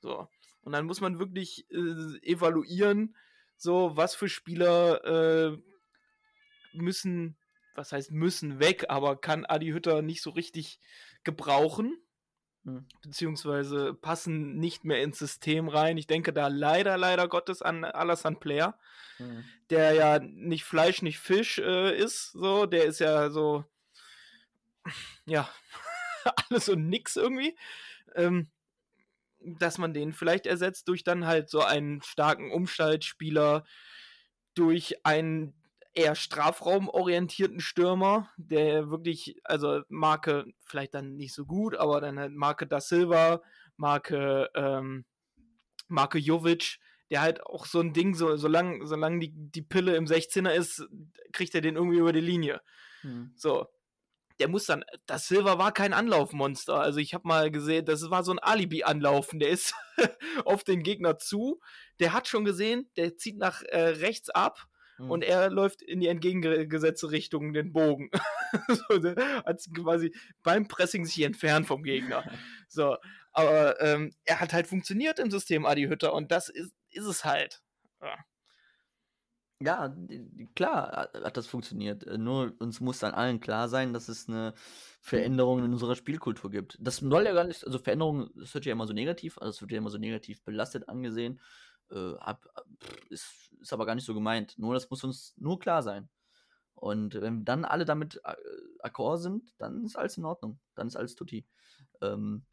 So. 0.00 0.28
Und 0.62 0.72
dann 0.72 0.86
muss 0.86 1.00
man 1.00 1.18
wirklich 1.18 1.70
äh, 1.70 2.18
evaluieren, 2.22 3.14
so, 3.56 3.96
was 3.96 4.14
für 4.14 4.28
Spieler 4.28 5.04
äh, 5.52 5.58
müssen, 6.72 7.36
was 7.74 7.92
heißt 7.92 8.10
müssen 8.10 8.58
weg, 8.58 8.86
aber 8.88 9.16
kann 9.16 9.44
Adi 9.44 9.70
Hütter 9.70 10.02
nicht 10.02 10.22
so 10.22 10.30
richtig 10.30 10.80
gebrauchen 11.22 12.03
Hm. 12.64 12.86
beziehungsweise 13.02 13.94
passen 13.94 14.56
nicht 14.56 14.84
mehr 14.84 15.02
ins 15.02 15.18
System 15.18 15.68
rein. 15.68 15.98
Ich 15.98 16.06
denke 16.06 16.32
da 16.32 16.48
leider, 16.48 16.96
leider 16.96 17.28
Gottes 17.28 17.62
an 17.62 17.84
Alassane 17.84 18.36
Player, 18.36 18.78
Hm. 19.18 19.44
der 19.70 19.92
ja 19.92 20.18
nicht 20.18 20.64
Fleisch, 20.64 21.02
nicht 21.02 21.18
Fisch 21.18 21.58
äh, 21.58 21.96
ist. 21.96 22.32
So, 22.32 22.66
der 22.66 22.84
ist 22.84 23.00
ja 23.00 23.30
so, 23.30 23.64
ja, 25.26 25.48
alles 26.50 26.68
und 26.68 26.88
nix 26.88 27.16
irgendwie. 27.16 27.56
Ähm, 28.14 28.48
dass 29.40 29.78
man 29.78 29.92
den 29.92 30.12
vielleicht 30.12 30.46
ersetzt 30.46 30.88
durch 30.88 31.04
dann 31.04 31.26
halt 31.26 31.50
so 31.50 31.60
einen 31.60 32.00
starken 32.02 32.50
Umschaltspieler, 32.50 33.64
durch 34.54 35.04
einen 35.04 35.54
eher 35.94 36.14
strafraumorientierten 36.14 37.60
Stürmer, 37.60 38.30
der 38.36 38.90
wirklich, 38.90 39.40
also 39.44 39.82
Marke 39.88 40.44
vielleicht 40.64 40.94
dann 40.94 41.14
nicht 41.14 41.34
so 41.34 41.46
gut, 41.46 41.76
aber 41.76 42.00
dann 42.00 42.18
halt 42.18 42.32
Marke 42.32 42.66
da 42.66 42.80
Silva, 42.80 43.42
Marke, 43.76 44.50
ähm, 44.54 45.04
Marke 45.88 46.18
Jovic, 46.18 46.78
der 47.10 47.20
halt 47.20 47.46
auch 47.46 47.66
so 47.66 47.80
ein 47.80 47.92
Ding, 47.92 48.14
so, 48.14 48.36
solange 48.36 48.86
solang 48.86 49.20
die, 49.20 49.32
die 49.32 49.62
Pille 49.62 49.96
im 49.96 50.06
16er 50.06 50.50
ist, 50.50 50.86
kriegt 51.32 51.54
er 51.54 51.60
den 51.60 51.76
irgendwie 51.76 51.98
über 51.98 52.12
die 52.12 52.20
Linie. 52.20 52.60
Hm. 53.02 53.32
So. 53.36 53.66
Der 54.40 54.48
muss 54.48 54.66
dann, 54.66 54.84
das 55.06 55.28
Silva 55.28 55.58
war 55.58 55.70
kein 55.70 55.92
Anlaufmonster. 55.92 56.80
Also 56.80 56.98
ich 56.98 57.14
habe 57.14 57.28
mal 57.28 57.52
gesehen, 57.52 57.84
das 57.84 58.10
war 58.10 58.24
so 58.24 58.32
ein 58.32 58.40
Alibi-Anlaufen. 58.40 59.38
Der 59.38 59.50
ist 59.50 59.74
auf 60.44 60.64
den 60.64 60.82
Gegner 60.82 61.18
zu. 61.18 61.60
Der 62.00 62.12
hat 62.12 62.26
schon 62.26 62.44
gesehen, 62.44 62.90
der 62.96 63.16
zieht 63.16 63.38
nach 63.38 63.62
äh, 63.62 63.78
rechts 63.78 64.30
ab 64.30 64.66
Hm. 64.96 65.10
und 65.10 65.24
er 65.24 65.50
läuft 65.50 65.82
in 65.82 66.00
die 66.00 66.06
entgegengesetzte 66.08 67.10
Richtung 67.10 67.52
den 67.52 67.72
Bogen. 67.72 68.10
so, 68.68 69.14
hat 69.44 69.60
quasi 69.74 70.14
beim 70.42 70.68
Pressing 70.68 71.04
sich 71.04 71.22
entfernt 71.22 71.66
vom 71.66 71.82
Gegner. 71.82 72.24
So, 72.68 72.96
aber 73.32 73.80
ähm, 73.80 74.12
er 74.24 74.40
hat 74.40 74.52
halt 74.52 74.66
funktioniert 74.66 75.20
im 75.20 75.30
System 75.30 75.64
Adi 75.64 75.84
Hütter 75.86 76.12
und 76.12 76.32
das 76.32 76.48
ist, 76.48 76.72
ist 76.90 77.04
es 77.06 77.24
halt. 77.24 77.62
Ja. 78.02 78.16
Ja, 79.62 79.96
klar 80.56 80.90
hat- 80.92 81.24
hat 81.24 81.36
das 81.36 81.46
funktioniert. 81.46 82.04
Äh, 82.06 82.18
Nur 82.18 82.54
uns 82.58 82.80
muss 82.80 82.98
dann 82.98 83.12
allen 83.14 83.40
klar 83.40 83.68
sein, 83.68 83.92
dass 83.92 84.08
es 84.08 84.28
eine 84.28 84.52
Veränderung 85.00 85.64
in 85.64 85.72
unserer 85.72 85.94
Spielkultur 85.94 86.50
gibt. 86.50 86.76
Das 86.80 86.96
soll 86.96 87.24
ja 87.24 87.32
gar 87.32 87.44
nicht, 87.44 87.64
also 87.64 87.78
Veränderung, 87.78 88.30
das 88.34 88.52
wird 88.54 88.66
ja 88.66 88.72
immer 88.72 88.86
so 88.86 88.92
negativ, 88.92 89.38
also 89.38 89.50
es 89.50 89.60
wird 89.60 89.70
ja 89.70 89.78
immer 89.78 89.90
so 89.90 89.98
negativ 89.98 90.42
belastet 90.42 90.88
angesehen. 90.88 91.40
Äh, 91.94 92.16
hab, 92.18 92.42
pff, 92.82 93.10
ist, 93.10 93.52
ist 93.60 93.72
aber 93.72 93.86
gar 93.86 93.94
nicht 93.94 94.04
so 94.04 94.14
gemeint. 94.14 94.58
Nur 94.58 94.74
das 94.74 94.90
muss 94.90 95.04
uns 95.04 95.34
nur 95.36 95.58
klar 95.58 95.82
sein. 95.82 96.08
Und 96.74 97.14
wenn 97.14 97.44
dann 97.44 97.64
alle 97.64 97.84
damit 97.84 98.20
äh, 98.24 98.34
d'accord 98.82 99.18
sind, 99.18 99.54
dann 99.58 99.84
ist 99.84 99.96
alles 99.96 100.18
in 100.18 100.24
Ordnung. 100.24 100.58
Dann 100.74 100.86
ist 100.86 100.96
alles 100.96 101.14
tutti. 101.14 101.46
Ähm, 102.02 102.44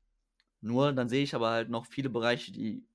nur 0.61 0.93
dann 0.93 1.09
sehe 1.09 1.23
ich 1.23 1.35
aber 1.35 1.49
halt 1.49 1.69
noch 1.69 1.87
viele 1.87 2.09
Bereiche, 2.09 2.51
die 2.51 2.85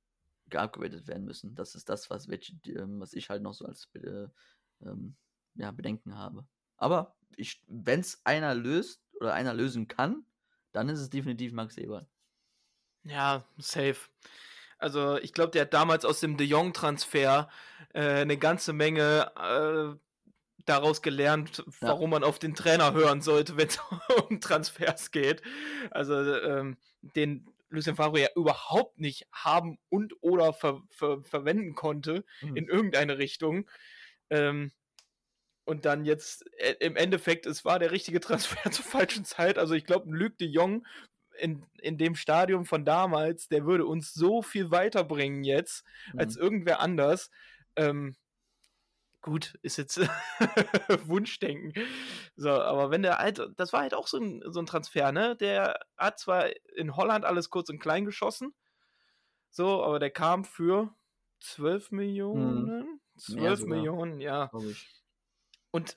geupgradet 0.49 1.09
werden 1.09 1.25
müssen. 1.25 1.55
Das 1.55 1.75
ist 1.75 1.89
das, 1.89 2.09
was, 2.11 2.29
ähm, 2.29 3.01
was 3.01 3.13
ich 3.13 3.29
halt 3.29 3.43
noch 3.43 3.55
so 3.55 3.67
als 3.67 3.89
äh, 3.95 4.29
ähm, 4.83 5.17
ja, 5.57 5.73
Bedenken 5.73 6.17
habe. 6.17 6.47
Aber 6.77 7.17
wenn 7.67 8.01
es 8.01 8.21
einer 8.25 8.55
löst 8.55 9.03
oder 9.21 9.35
einer 9.35 9.55
lösen 9.55 9.89
kann, 9.89 10.25
dann 10.73 10.89
ist 10.89 11.01
es 11.01 11.11
definitiv 11.11 11.53
Max 11.53 11.77
Eberl. 11.77 12.07
Ja, 13.03 13.45
safe. 13.59 14.09
Also 14.79 15.17
ich 15.19 15.33
glaube, 15.33 15.53
der 15.53 15.63
hat 15.63 15.75
damals 15.75 16.05
aus 16.05 16.21
dem 16.21 16.37
De 16.37 16.47
Jong-Transfer 16.47 17.49
äh, 17.95 18.01
eine 18.01 18.37
ganze 18.37 18.73
Menge 18.73 19.33
äh, 19.37 19.99
daraus 20.67 21.01
gelernt, 21.03 21.59
Ja. 21.59 21.89
warum 21.89 22.11
man 22.11 22.25
auf 22.25 22.39
den 22.39 22.55
Trainer 22.55 22.93
hören 22.93 23.23
sollte, 23.23 23.57
wenn 23.57 23.69
es 23.69 23.79
um 24.29 24.41
Transfers 24.41 25.11
geht. 25.13 25.43
Also 25.91 26.15
ähm, 26.15 26.77
den 27.01 27.47
Lucien 27.69 27.97
Favre 27.97 28.21
ja 28.21 28.29
überhaupt 28.37 28.99
nicht 28.99 29.27
haben 29.33 29.79
und 29.89 30.15
oder 30.21 30.53
ver 30.53 30.83
ver 30.91 31.23
verwenden 31.25 31.75
konnte 31.75 32.25
Mhm. 32.43 32.57
in 32.57 32.69
irgendeine 32.69 33.19
Richtung. 33.19 33.69
Ähm, 34.31 34.73
und 35.65 35.85
dann 35.85 36.05
jetzt 36.05 36.45
äh, 36.59 36.75
im 36.81 36.97
Endeffekt, 36.97 37.45
es 37.47 37.65
war 37.65 37.79
der 37.79 37.91
richtige 37.91 38.21
Transfer 38.21 38.71
zur 38.71 38.85
falschen 38.85 39.25
Zeit. 39.25 39.59
Also 39.59 39.75
ich 39.75 39.85
glaube, 39.85 40.11
Luc 40.15 40.39
de 40.39 40.49
Jong 40.49 40.87
in, 41.39 41.65
in 41.79 41.99
dem 41.99 42.15
Stadium 42.15 42.65
von 42.65 42.85
damals, 42.85 43.49
der 43.49 43.65
würde 43.67 43.87
uns 43.87 44.13
so 44.15 44.43
viel 44.43 44.71
weiterbringen 44.71 45.45
jetzt 45.45 45.85
als 46.17 46.37
Mhm. 46.37 46.43
irgendwer 46.43 46.81
anders. 46.81 47.31
Ähm, 47.77 48.17
gut, 49.23 49.59
ist 49.63 49.77
jetzt 49.77 49.99
Wunschdenken. 51.09 51.73
So, 52.37 52.51
aber 52.51 52.91
wenn 52.91 53.03
der 53.03 53.19
halt, 53.19 53.41
das 53.57 53.73
war 53.73 53.81
halt 53.81 53.95
auch 53.95 54.07
so 54.07 54.19
ein, 54.19 54.43
so 54.47 54.61
ein 54.61 54.67
Transfer, 54.67 55.13
ne? 55.13 55.37
Der 55.37 55.81
hat 55.97 56.19
zwar 56.19 56.47
in 56.77 56.97
Holland 56.97 57.25
alles 57.25 57.51
kurz 57.51 57.69
und 57.71 57.79
klein 57.79 58.05
geschossen, 58.05 58.55
so, 59.51 59.83
aber 59.83 59.99
der 59.99 60.11
kam 60.11 60.45
für 60.45 60.95
12 61.41 61.91
Millionen? 61.91 63.01
12 63.19 63.61
sogar. 63.61 63.77
Millionen, 63.77 64.21
ja. 64.21 64.51
Und 65.71 65.95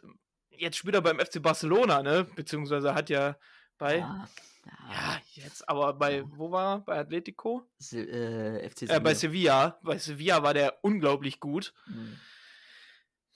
jetzt 0.49 0.77
spielt 0.77 0.95
er 0.95 1.01
beim 1.01 1.19
FC 1.19 1.41
Barcelona, 1.41 2.01
ne? 2.01 2.23
Beziehungsweise 2.35 2.93
hat 2.93 3.09
ja 3.09 3.37
bei, 3.77 3.99
Ja, 3.99 4.27
ja, 4.65 5.19
jetzt, 5.33 5.67
aber 5.67 5.93
bei, 5.93 6.23
wo 6.25 6.51
war 6.51 6.75
er? 6.75 6.79
Bei 6.79 6.99
Atletico? 6.99 7.63
Se 7.77 8.01
äh, 8.01 8.69
FC 8.69 8.83
Äh, 8.83 8.99
bei 8.99 9.13
Sevilla. 9.13 9.15
Sevilla. 9.15 9.79
Bei 9.83 9.97
Sevilla 9.97 10.43
war 10.43 10.53
der 10.53 10.83
unglaublich 10.83 11.39
gut. 11.39 11.73
Mhm. 11.87 12.19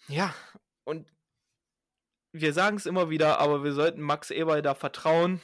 Ja, 0.09 0.33
und 0.83 1.07
wir 2.33 2.53
sagen 2.53 2.77
es 2.77 2.85
immer 2.85 3.09
wieder, 3.09 3.39
aber 3.39 3.63
wir 3.63 3.73
sollten 3.73 4.01
Max 4.01 4.31
Eberl 4.31 4.61
da 4.61 4.75
vertrauen, 4.75 5.39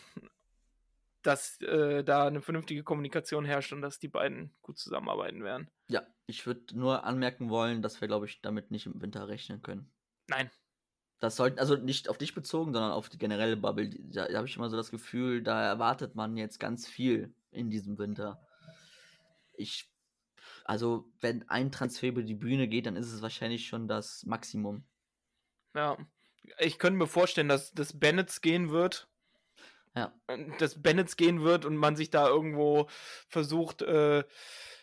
dass 1.21 1.59
äh, 1.61 2.03
da 2.03 2.27
eine 2.27 2.41
vernünftige 2.41 2.83
Kommunikation 2.83 3.45
herrscht 3.45 3.73
und 3.73 3.81
dass 3.81 3.99
die 3.99 4.07
beiden 4.07 4.53
gut 4.61 4.77
zusammenarbeiten 4.79 5.43
werden. 5.43 5.69
Ja, 5.87 6.05
ich 6.27 6.45
würde 6.45 6.77
nur 6.77 7.03
anmerken 7.03 7.49
wollen, 7.49 7.81
dass 7.81 8.01
wir, 8.01 8.07
glaube 8.07 8.25
ich, 8.25 8.41
damit 8.41 8.71
nicht 8.71 8.85
im 8.85 9.01
Winter 9.01 9.27
rechnen 9.27 9.61
können. 9.61 9.91
Nein. 10.27 10.49
Das 11.19 11.35
sollten, 11.35 11.59
also 11.59 11.75
nicht 11.75 12.07
auf 12.09 12.17
dich 12.17 12.33
bezogen, 12.33 12.73
sondern 12.73 12.91
auf 12.91 13.09
die 13.09 13.17
generelle 13.17 13.57
Bubble. 13.57 13.89
Da 13.89 14.31
habe 14.33 14.47
ich 14.47 14.55
immer 14.55 14.69
so 14.69 14.77
das 14.77 14.91
Gefühl, 14.91 15.43
da 15.43 15.61
erwartet 15.61 16.15
man 16.15 16.37
jetzt 16.37 16.59
ganz 16.59 16.87
viel 16.87 17.33
in 17.51 17.69
diesem 17.69 17.97
Winter. 17.97 18.41
Ich, 19.53 19.91
also, 20.63 21.11
wenn 21.19 21.47
ein 21.49 21.71
Transfer 21.71 22.07
über 22.07 22.23
die 22.23 22.35
Bühne 22.35 22.69
geht, 22.69 22.85
dann 22.85 22.95
ist 22.95 23.11
es 23.11 23.21
wahrscheinlich 23.21 23.67
schon 23.67 23.87
das 23.87 24.25
Maximum. 24.25 24.83
Ja. 25.75 25.97
Ich 26.57 26.79
könnte 26.79 26.97
mir 26.97 27.07
vorstellen, 27.07 27.49
dass 27.49 27.73
das 27.73 27.99
Bennetts 27.99 28.39
gehen 28.39 28.69
wird. 28.69 29.09
Ja. 29.95 30.13
Dass 30.59 30.81
Bennetts 30.81 31.17
gehen 31.17 31.41
wird 31.41 31.65
und 31.65 31.75
man 31.75 31.97
sich 31.97 32.09
da 32.09 32.29
irgendwo 32.29 32.87
versucht, 33.27 33.81
äh, 33.81 34.23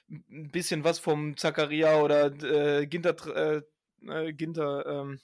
ein 0.09 0.51
bisschen 0.51 0.85
was 0.85 0.99
vom 0.99 1.37
Zakaria 1.37 2.01
oder 2.03 2.27
äh, 2.43 2.87
Ginter, 2.87 3.17
äh, 3.35 3.63
äh, 4.07 4.33
Ginter 4.35 4.87
ähm, 4.87 5.21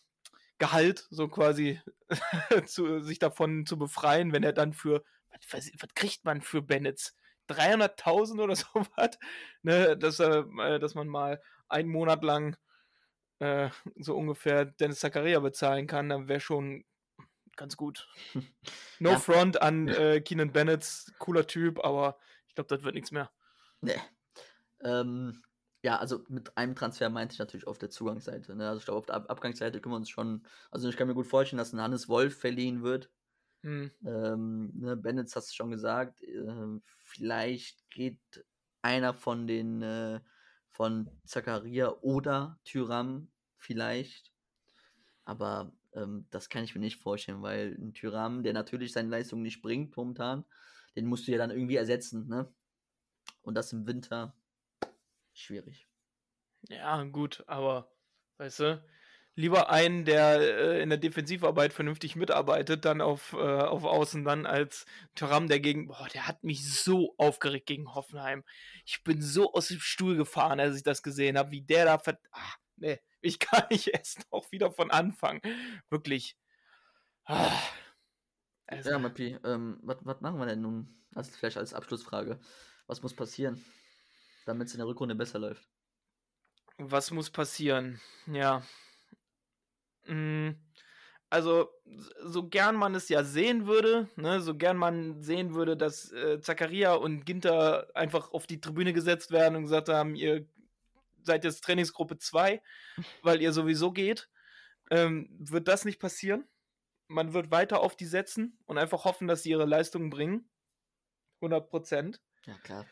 Gehalt 0.63 1.09
so 1.11 1.27
quasi 1.27 1.81
zu, 2.67 3.01
sich 3.01 3.19
davon 3.19 3.67
zu 3.67 3.77
befreien, 3.77 4.33
wenn 4.33 4.45
er 4.45 4.53
dann 4.53 4.75
für, 4.75 5.03
was, 5.51 5.73
was 5.81 5.95
kriegt 5.97 6.25
man 6.25 6.41
für 6.41 6.63
Bennetts? 6.63 7.17
300.000 7.49 8.41
oder 8.41 8.55
so 8.63 8.69
was? 8.97 9.19
Ne, 9.63 9.97
dass, 9.99 10.21
er, 10.21 10.47
äh, 10.61 10.79
dass 10.79 10.95
man 10.95 11.09
mal 11.09 11.43
einen 11.69 11.89
Monat 11.89 12.23
lang 12.23 12.57
äh, 13.41 13.71
so 13.97 14.17
ungefähr 14.17 14.65
Dennis 14.65 15.01
Zakaria 15.01 15.41
bezahlen 15.41 15.89
kann, 15.89 16.09
dann 16.09 16.29
wäre 16.29 16.39
schon 16.39 16.85
ganz 17.57 17.77
gut. 17.77 18.09
No 19.01 19.11
Ja. 19.11 19.19
front 19.19 19.61
an 19.61 19.89
äh, 19.89 20.21
Keenan 20.21 20.53
Bennett, 20.53 20.87
cooler 21.19 21.49
Typ, 21.49 21.85
aber 21.85 22.19
ich 22.47 22.55
glaube, 22.55 22.69
das 22.69 22.85
wird 22.85 22.95
nichts 22.95 23.11
mehr. 23.11 23.33
Nee. 23.81 24.01
Ähm, 24.85 25.43
ja, 25.83 25.99
also 25.99 26.25
mit 26.29 26.57
einem 26.57 26.77
Transfer 26.77 27.11
meinte 27.11 27.33
ich 27.33 27.39
natürlich 27.41 27.67
auf 27.67 27.79
der 27.79 27.91
Zugangsseite. 27.91 28.55
Ne? 28.55 28.69
Also 28.69 28.79
ich 28.79 28.85
glaube, 28.85 28.99
auf 28.99 29.07
der 29.07 29.17
Ab 29.17 29.31
Abgangsseite 29.31 29.81
können 29.81 29.93
wir 29.93 29.97
uns 29.97 30.09
schon. 30.11 30.45
Also 30.71 30.89
ich 30.89 30.97
kann 30.97 31.09
mir 31.09 31.15
gut 31.15 31.27
vorstellen, 31.27 31.59
dass 31.59 31.73
ein 31.73 31.81
Hannes 31.81 32.09
Wolf 32.09 32.39
verliehen 32.39 32.83
wird. 32.83 33.11
Hm. 33.63 33.91
Ähm, 34.05 34.73
ne, 34.75 34.97
Bennett 34.97 35.35
hast 35.35 35.51
du 35.51 35.55
schon 35.55 35.71
gesagt. 35.71 36.23
Äh, 36.23 36.81
vielleicht 36.99 37.91
geht 37.91 38.21
einer 38.81 39.13
von 39.13 39.47
den 39.47 39.83
äh, 39.83 40.21
von 40.71 41.11
Zakaria 41.25 41.97
oder 42.01 42.61
Tyram 42.65 43.29
vielleicht. 43.57 44.33
Aber 45.25 45.73
ähm, 45.95 46.27
das 46.31 46.49
kann 46.49 46.65
ich 46.65 46.75
mir 46.75 46.81
nicht 46.81 47.01
vorstellen, 47.03 47.43
weil 47.43 47.77
ein 47.79 47.93
Tyram, 47.93 48.45
der 48.45 48.53
natürlich 48.53 48.93
seine 48.93 49.09
Leistung 49.11 49.43
nicht 49.43 49.63
bringt 49.63 49.97
momentan, 49.97 50.45
den 50.97 51.07
musst 51.07 51.27
du 51.27 51.33
ja 51.33 51.39
dann 51.39 51.51
irgendwie 51.51 51.77
ersetzen, 51.77 52.29
ne? 52.29 52.53
Und 53.43 53.55
das 53.55 53.73
im 53.73 53.87
Winter 53.87 54.35
schwierig. 55.33 55.87
Ja, 56.69 57.03
gut, 57.05 57.45
aber 57.47 57.91
weißt 58.39 58.61
du, 58.61 58.85
lieber 59.35 59.71
einen, 59.71 60.05
der 60.05 60.41
äh, 60.41 60.83
in 60.83 60.91
der 60.91 60.99
Defensivarbeit 60.99 61.73
vernünftig 61.73 62.17
mitarbeitet, 62.17 62.85
dann 62.85 63.01
auf, 63.01 63.33
äh, 63.33 63.37
auf 63.37 63.85
Außen 63.85 64.25
dann 64.25 64.47
als 64.47 64.85
Thuram, 65.15 65.49
der 65.49 65.61
gegen, 65.61 65.89
boah, 65.89 66.09
der 66.13 66.27
hat 66.29 66.45
mich 66.45 66.71
so 66.83 67.15
aufgeregt 67.19 67.67
gegen 67.67 67.95
Hoffenheim. 67.95 68.45
Ich 68.85 69.03
bin 69.05 69.23
so 69.23 69.53
aus 69.53 69.69
dem 69.69 69.81
Stuhl 69.81 70.17
gefahren, 70.17 70.61
als 70.61 70.77
ich 70.77 70.83
das 70.83 71.03
gesehen 71.03 71.39
habe, 71.39 71.51
wie 71.51 71.63
der 71.63 71.85
da 71.87 71.99
ver... 71.99 72.19
Ah, 72.33 72.55
nee, 72.77 73.01
ich 73.21 73.39
kann 73.39 73.65
nicht 73.71 73.89
erst 73.95 74.31
noch 74.31 74.51
wieder 74.53 74.71
von 74.73 74.91
Anfang. 74.91 75.41
Wirklich. 75.91 76.37
Ah. 77.25 77.59
Also, 78.67 78.91
Ja, 78.91 78.99
Mappi, 78.99 79.39
ähm, 79.45 79.79
was 79.83 80.21
machen 80.21 80.39
wir 80.39 80.47
denn 80.47 80.63
nun? 80.63 80.89
Das 81.13 81.35
vielleicht 81.37 81.59
als 81.59 81.75
Abschlussfrage. 81.75 82.41
Was 82.87 83.03
muss 83.03 83.15
passieren, 83.15 83.63
damit 84.45 84.69
es 84.69 84.75
in 84.75 84.79
der 84.79 84.87
Rückrunde 84.87 85.15
besser 85.15 85.39
läuft? 85.39 85.69
Was 86.79 87.11
muss 87.11 87.31
passieren? 87.31 88.01
Ja. 88.27 88.63
Mm, 90.07 90.51
Also, 91.31 91.71
so 92.25 92.49
gern 92.49 92.77
man 92.77 92.95
es 92.95 93.09
ja 93.09 93.25
sehen 93.25 93.67
würde, 93.67 94.09
ne, 94.17 94.41
so 94.43 94.57
gern 94.57 94.77
man 94.77 95.23
sehen 95.23 95.55
würde, 95.55 95.77
dass 95.79 96.13
äh, 96.13 96.41
Zakaria 96.41 96.95
und 96.95 97.25
Ginter 97.27 97.89
einfach 97.95 98.33
auf 98.33 98.47
die 98.47 98.61
Tribüne 98.61 98.93
gesetzt 98.93 99.31
werden 99.33 99.57
und 99.57 99.63
gesagt 99.65 99.89
haben, 99.89 100.15
ihr 100.17 100.47
seid 101.23 101.45
jetzt 101.45 101.65
Trainingsgruppe 101.65 102.19
2, 102.19 102.63
weil 103.23 103.43
ihr 103.43 103.53
sowieso 103.53 103.93
geht, 103.93 104.29
ähm, 104.91 105.29
wird 105.41 105.69
das 105.69 105.85
nicht 105.87 106.01
passieren. 106.01 106.49
Man 107.09 107.33
wird 107.35 107.51
weiter 107.51 107.81
auf 107.81 107.97
die 107.97 108.07
setzen 108.07 108.59
und 108.67 108.79
einfach 108.79 109.05
hoffen, 109.05 109.29
dass 109.29 109.43
sie 109.43 109.51
ihre 109.51 109.67
Leistungen 109.67 110.11
bringen. 110.11 110.51
100 111.43 111.69
Prozent. 111.71 112.23
Ja, 112.47 112.55
klar. 112.59 112.87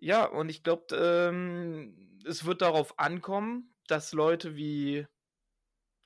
Ja, 0.00 0.24
und 0.24 0.48
ich 0.48 0.62
glaube, 0.62 0.94
ähm, 0.94 2.20
es 2.24 2.44
wird 2.44 2.62
darauf 2.62 2.98
ankommen, 2.98 3.74
dass 3.86 4.12
Leute 4.12 4.56
wie 4.56 5.06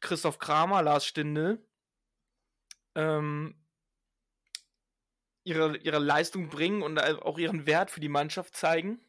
Christoph 0.00 0.38
Kramer, 0.38 0.82
Lars 0.82 1.06
Stindl 1.06 1.66
ähm, 2.94 3.54
ihre, 5.44 5.76
ihre 5.78 5.98
Leistung 5.98 6.48
bringen 6.48 6.82
und 6.82 6.98
auch 6.98 7.38
ihren 7.38 7.66
Wert 7.66 7.90
für 7.90 8.00
die 8.00 8.08
Mannschaft 8.08 8.54
zeigen 8.54 9.00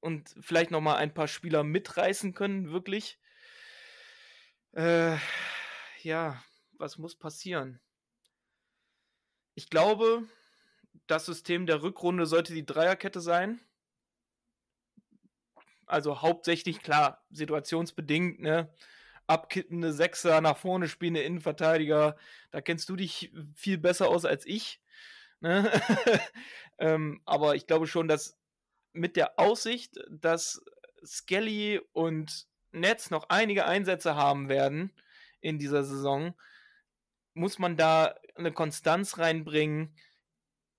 und 0.00 0.34
vielleicht 0.40 0.70
noch 0.70 0.80
mal 0.80 0.96
ein 0.96 1.14
paar 1.14 1.28
Spieler 1.28 1.64
mitreißen 1.64 2.34
können, 2.34 2.70
wirklich. 2.70 3.18
Äh, 4.72 5.16
ja, 6.02 6.42
was 6.72 6.98
muss 6.98 7.16
passieren? 7.16 7.80
Ich 9.54 9.70
glaube, 9.70 10.22
das 11.06 11.26
System 11.26 11.66
der 11.66 11.82
Rückrunde 11.82 12.26
sollte 12.26 12.54
die 12.54 12.66
Dreierkette 12.66 13.20
sein. 13.20 13.60
Also 15.88 16.22
hauptsächlich, 16.22 16.82
klar, 16.82 17.24
situationsbedingt, 17.30 18.40
ne? 18.40 18.72
Abkippende 19.26 19.92
Sechser, 19.92 20.40
nach 20.40 20.56
vorne 20.56 20.88
spielende 20.88 21.22
Innenverteidiger. 21.22 22.16
Da 22.50 22.60
kennst 22.60 22.88
du 22.88 22.96
dich 22.96 23.30
viel 23.54 23.76
besser 23.76 24.08
aus 24.08 24.24
als 24.24 24.46
ich. 24.46 24.80
Ne? 25.40 25.70
ähm, 26.78 27.20
aber 27.26 27.54
ich 27.54 27.66
glaube 27.66 27.86
schon, 27.86 28.08
dass 28.08 28.38
mit 28.92 29.16
der 29.16 29.38
Aussicht, 29.38 29.96
dass 30.10 30.64
Skelly 31.04 31.80
und 31.92 32.46
Netz 32.72 33.10
noch 33.10 33.28
einige 33.28 33.66
Einsätze 33.66 34.16
haben 34.16 34.48
werden 34.48 34.92
in 35.40 35.58
dieser 35.58 35.84
Saison, 35.84 36.34
muss 37.34 37.58
man 37.58 37.76
da 37.76 38.14
eine 38.34 38.52
Konstanz 38.52 39.18
reinbringen 39.18 39.94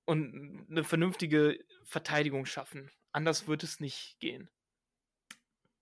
und 0.05 0.67
eine 0.69 0.83
vernünftige 0.83 1.59
Verteidigung 1.83 2.45
schaffen. 2.45 2.91
Anders 3.11 3.47
wird 3.47 3.63
es 3.63 3.79
nicht 3.79 4.19
gehen. 4.19 4.49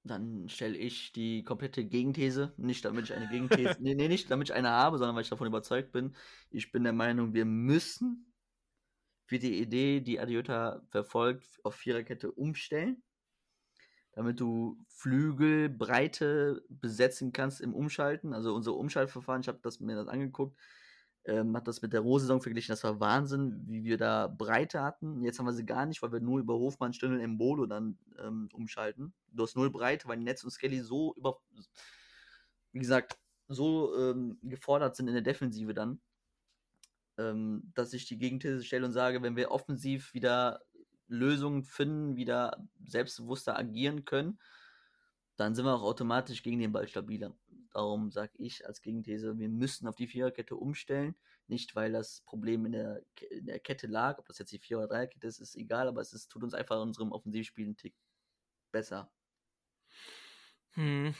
Dann 0.07 0.49
stelle 0.49 0.77
ich 0.77 1.11
die 1.11 1.43
komplette 1.43 1.85
Gegenthese. 1.85 2.53
Nicht 2.57 2.85
damit 2.85 3.05
ich 3.05 3.13
eine 3.13 3.27
Gegenthese. 3.27 3.77
nee, 3.81 3.95
nee, 3.95 4.07
nicht 4.07 4.29
damit 4.31 4.49
ich 4.49 4.55
eine 4.55 4.69
habe, 4.69 4.97
sondern 4.97 5.15
weil 5.15 5.23
ich 5.23 5.29
davon 5.29 5.47
überzeugt 5.47 5.91
bin. 5.91 6.15
Ich 6.49 6.71
bin 6.71 6.83
der 6.83 6.93
Meinung, 6.93 7.33
wir 7.33 7.45
müssen 7.45 8.33
für 9.25 9.39
die 9.39 9.59
Idee, 9.59 9.99
die 10.01 10.19
Adiota 10.19 10.81
verfolgt, 10.89 11.59
auf 11.63 11.75
Viererkette 11.75 12.31
umstellen. 12.31 13.03
Damit 14.13 14.39
du 14.39 14.83
Flügelbreite 14.87 16.63
besetzen 16.69 17.33
kannst 17.33 17.61
im 17.61 17.75
Umschalten. 17.75 18.33
Also 18.33 18.55
unser 18.55 18.75
Umschaltverfahren, 18.75 19.41
ich 19.41 19.47
habe 19.47 19.59
das 19.61 19.79
mir 19.79 19.95
das 19.95 20.07
angeguckt, 20.07 20.57
ähm, 21.27 21.55
hat 21.55 21.67
das 21.67 21.81
mit 21.81 21.91
der 21.93 21.99
Rohsaison 21.99 22.41
verglichen. 22.41 22.71
Das 22.71 22.83
war 22.83 22.99
Wahnsinn, 22.99 23.61
wie 23.67 23.83
wir 23.83 23.97
da 23.97 24.27
Breite 24.27 24.81
hatten. 24.81 25.21
Jetzt 25.23 25.37
haben 25.37 25.45
wir 25.45 25.53
sie 25.53 25.65
gar 25.65 25.85
nicht, 25.85 26.01
weil 26.01 26.13
wir 26.13 26.21
nur 26.21 26.39
über 26.39 26.55
Hofmann, 26.55 26.93
Stindl, 26.93 27.19
Embolo 27.19 27.65
dann 27.65 27.97
ähm, 28.17 28.49
umschalten. 28.53 29.13
Du 29.31 29.43
hast 29.43 29.55
null 29.55 29.69
Breite, 29.69 30.07
weil 30.07 30.17
Netz 30.17 30.43
und 30.43 30.51
Skelly 30.51 30.79
so 30.79 31.13
über, 31.15 31.39
wie 32.71 32.79
gesagt, 32.79 33.19
so 33.49 33.95
ähm, 33.97 34.39
gefordert 34.41 34.95
sind 34.95 35.09
in 35.09 35.13
der 35.13 35.21
Defensive 35.23 35.73
dann, 35.73 35.99
ähm, 37.17 37.71
dass 37.75 37.93
ich 37.93 38.05
die 38.05 38.17
Gegenthese 38.17 38.63
stelle 38.63 38.85
und 38.85 38.93
sage, 38.93 39.21
wenn 39.21 39.35
wir 39.35 39.51
offensiv 39.51 40.13
wieder 40.13 40.61
Lösungen 41.09 41.63
finden, 41.63 42.15
wieder 42.15 42.67
selbstbewusster 42.85 43.57
agieren 43.57 44.05
können, 44.05 44.39
dann 45.35 45.55
sind 45.55 45.65
wir 45.65 45.73
auch 45.73 45.83
automatisch 45.83 46.41
gegen 46.41 46.59
den 46.59 46.71
Ball 46.71 46.87
stabiler. 46.87 47.33
Darum 47.71 48.11
sage 48.11 48.31
ich 48.37 48.65
als 48.65 48.81
Gegenthese, 48.81 49.37
wir 49.37 49.49
müssen 49.49 49.87
auf 49.87 49.95
die 49.95 50.07
Viererkette 50.07 50.55
umstellen. 50.55 51.15
Nicht, 51.47 51.75
weil 51.75 51.91
das 51.91 52.21
Problem 52.25 52.65
in 52.65 52.73
der, 52.73 53.01
in 53.29 53.45
der 53.45 53.59
Kette 53.59 53.87
lag, 53.87 54.19
ob 54.19 54.27
das 54.27 54.37
jetzt 54.39 54.51
die 54.51 54.59
Vier- 54.59 54.79
oder 54.79 54.87
Dreierkette 54.87 55.27
ist, 55.27 55.39
ist 55.39 55.55
egal, 55.55 55.87
aber 55.87 56.01
es 56.01 56.11
ist, 56.11 56.29
tut 56.29 56.43
uns 56.43 56.53
einfach 56.53 56.75
in 56.75 56.81
unserem 56.81 57.11
Offensivspiel 57.11 57.65
einen 57.65 57.77
Tick 57.77 57.95
besser. 58.71 59.09
Hm. 60.71 61.15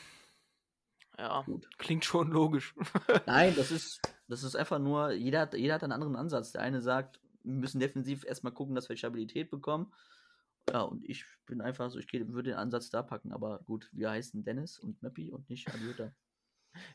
Ja, 1.18 1.42
Gut. 1.44 1.68
klingt 1.78 2.06
schon 2.06 2.30
logisch. 2.30 2.76
Nein, 3.26 3.56
das 3.56 3.72
ist, 3.72 4.02
das 4.28 4.44
ist 4.44 4.56
einfach 4.56 4.80
nur, 4.80 5.12
jeder 5.12 5.42
hat, 5.42 5.54
jeder 5.54 5.76
hat 5.76 5.84
einen 5.84 5.94
anderen 5.94 6.16
Ansatz. 6.16 6.52
Der 6.52 6.62
eine 6.62 6.82
sagt, 6.82 7.20
wir 7.44 7.54
müssen 7.54 7.80
defensiv 7.80 8.26
erstmal 8.26 8.54
gucken, 8.54 8.76
dass 8.76 8.90
wir 8.90 8.98
Stabilität 8.98 9.50
bekommen. 9.50 9.92
Ja, 10.70 10.82
und 10.82 11.04
ich 11.10 11.26
bin 11.46 11.62
einfach 11.62 11.90
so, 11.90 11.98
ich 11.98 12.12
würde 12.12 12.52
den 12.52 12.60
Ansatz 12.60 12.90
da 12.90 13.02
packen, 13.02 13.32
aber 13.32 13.60
gut, 13.66 13.90
wir 13.94 14.10
heißen 14.10 14.44
Dennis 14.44 14.78
und 14.78 15.02
Mappy 15.02 15.32
und 15.32 15.50
nicht 15.50 15.74
Adiota. 15.74 16.12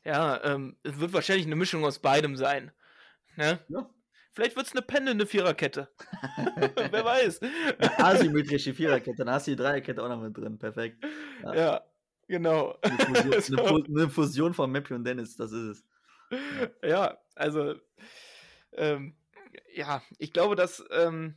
Ja, 0.05 0.43
ähm, 0.45 0.77
es 0.83 0.99
wird 0.99 1.13
wahrscheinlich 1.13 1.47
eine 1.47 1.57
Mischung 1.57 1.85
aus 1.85 1.99
beidem 1.99 2.37
sein. 2.37 2.73
Ne? 3.37 3.59
Ja. 3.69 3.91
Vielleicht 4.35 4.57
wird 4.57 4.67
es 4.67 4.73
eine 4.73 4.83
pendelnde 4.83 5.27
Viererkette. 5.27 5.89
Wer 6.91 7.05
weiß. 7.05 7.41
Asymmetrische 7.99 8.73
Viererkette, 8.75 9.17
dann 9.25 9.31
hast 9.31 9.47
du 9.47 9.51
die 9.53 9.57
Dreierkette 9.57 10.03
auch 10.03 10.09
noch 10.09 10.21
mit 10.23 10.37
drin. 10.37 10.59
Perfekt. 10.59 11.05
Ja. 11.43 11.55
ja, 11.55 11.85
genau. 12.29 12.79
Eine 12.81 12.99
Fusion, 12.99 13.41
So. 13.43 13.57
eine, 13.59 13.69
Fu- 13.69 13.85
eine 13.85 14.11
Fusion 14.11 14.55
von 14.55 14.73
Mappy 14.73 14.95
und 14.95 15.05
Dennis, 15.05 15.37
das 15.37 15.53
ist 15.53 15.85
es. 16.31 16.39
Ja, 16.83 17.19
also, 17.35 17.75
ähm, 18.73 19.15
ja, 19.75 20.03
ich 20.19 20.33
glaube, 20.33 20.57
dass 20.57 20.83
ähm, 20.91 21.35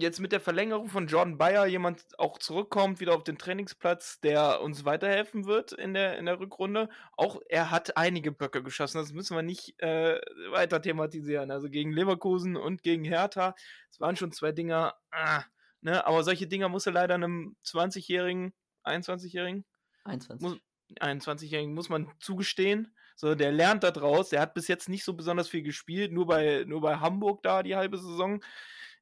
jetzt 0.00 0.20
mit 0.20 0.32
der 0.32 0.40
Verlängerung 0.40 0.88
von 0.88 1.06
Jordan 1.06 1.38
Bayer 1.38 1.66
jemand 1.66 2.18
auch 2.18 2.38
zurückkommt, 2.38 3.00
wieder 3.00 3.14
auf 3.14 3.24
den 3.24 3.38
Trainingsplatz, 3.38 4.20
der 4.20 4.60
uns 4.60 4.84
weiterhelfen 4.84 5.46
wird 5.46 5.72
in 5.72 5.94
der, 5.94 6.18
in 6.18 6.26
der 6.26 6.40
Rückrunde. 6.40 6.88
Auch 7.16 7.40
er 7.48 7.70
hat 7.70 7.96
einige 7.96 8.32
Böcke 8.32 8.62
geschossen, 8.62 8.98
das 8.98 9.12
müssen 9.12 9.36
wir 9.36 9.42
nicht 9.42 9.80
äh, 9.80 10.20
weiter 10.50 10.82
thematisieren. 10.82 11.50
Also 11.50 11.68
gegen 11.68 11.92
Leverkusen 11.92 12.56
und 12.56 12.82
gegen 12.82 13.04
Hertha, 13.04 13.54
es 13.90 14.00
waren 14.00 14.16
schon 14.16 14.32
zwei 14.32 14.52
Dinger, 14.52 14.94
ah, 15.10 15.44
ne? 15.80 16.06
aber 16.06 16.22
solche 16.24 16.46
Dinger 16.46 16.68
muss 16.68 16.86
er 16.86 16.92
leider 16.92 17.14
einem 17.14 17.56
20-Jährigen, 17.64 18.52
21-Jährigen 18.84 19.64
21. 20.04 20.40
Muss- 20.40 20.60
21-Jährigen 20.98 21.74
muss 21.74 21.88
man 21.88 22.10
zugestehen. 22.18 22.94
So, 23.14 23.34
der 23.34 23.52
lernt 23.52 23.84
da 23.84 23.90
draus. 23.90 24.30
Der 24.30 24.40
hat 24.40 24.54
bis 24.54 24.66
jetzt 24.66 24.88
nicht 24.88 25.04
so 25.04 25.12
besonders 25.14 25.48
viel 25.48 25.62
gespielt, 25.62 26.10
nur 26.10 26.26
bei, 26.26 26.64
nur 26.66 26.80
bei 26.80 26.96
Hamburg 26.96 27.42
da 27.42 27.62
die 27.62 27.76
halbe 27.76 27.98
Saison 27.98 28.42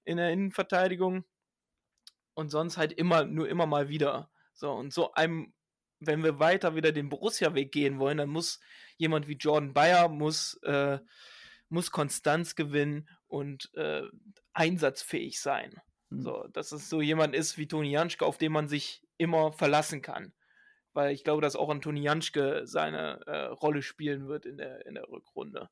in 0.08 0.16
der 0.16 0.30
Innenverteidigung. 0.30 1.24
Und 2.34 2.50
sonst 2.50 2.76
halt 2.76 2.92
immer, 2.92 3.24
nur 3.24 3.48
immer 3.48 3.66
mal 3.66 3.88
wieder. 3.88 4.30
So, 4.54 4.72
und 4.72 4.92
so 4.92 5.12
einem 5.12 5.52
wenn 6.00 6.22
wir 6.22 6.38
weiter 6.38 6.74
wieder 6.74 6.92
den 6.92 7.08
Borussia-Weg 7.08 7.72
gehen 7.72 7.98
wollen, 7.98 8.18
dann 8.18 8.30
muss 8.30 8.60
jemand 8.96 9.28
wie 9.28 9.36
Jordan 9.36 9.72
Bayer 9.72 10.08
muss, 10.08 10.54
äh, 10.62 10.98
muss 11.68 11.90
Konstanz 11.90 12.54
gewinnen 12.54 13.08
und 13.26 13.70
äh, 13.74 14.02
einsatzfähig 14.52 15.40
sein. 15.40 15.80
Hm. 16.10 16.22
So, 16.22 16.46
dass 16.52 16.72
es 16.72 16.88
so 16.88 17.00
jemand 17.00 17.34
ist 17.34 17.58
wie 17.58 17.68
Toni 17.68 17.90
Janschke, 17.90 18.24
auf 18.24 18.38
den 18.38 18.52
man 18.52 18.68
sich 18.68 19.02
immer 19.16 19.52
verlassen 19.52 20.02
kann. 20.02 20.32
Weil 20.92 21.12
ich 21.12 21.24
glaube, 21.24 21.42
dass 21.42 21.56
auch 21.56 21.68
ein 21.68 21.80
Toni 21.80 22.02
Janschke 22.02 22.62
seine 22.64 23.20
äh, 23.26 23.46
Rolle 23.46 23.82
spielen 23.82 24.28
wird 24.28 24.46
in 24.46 24.56
der, 24.56 24.86
in 24.86 24.94
der 24.94 25.08
Rückrunde. 25.08 25.68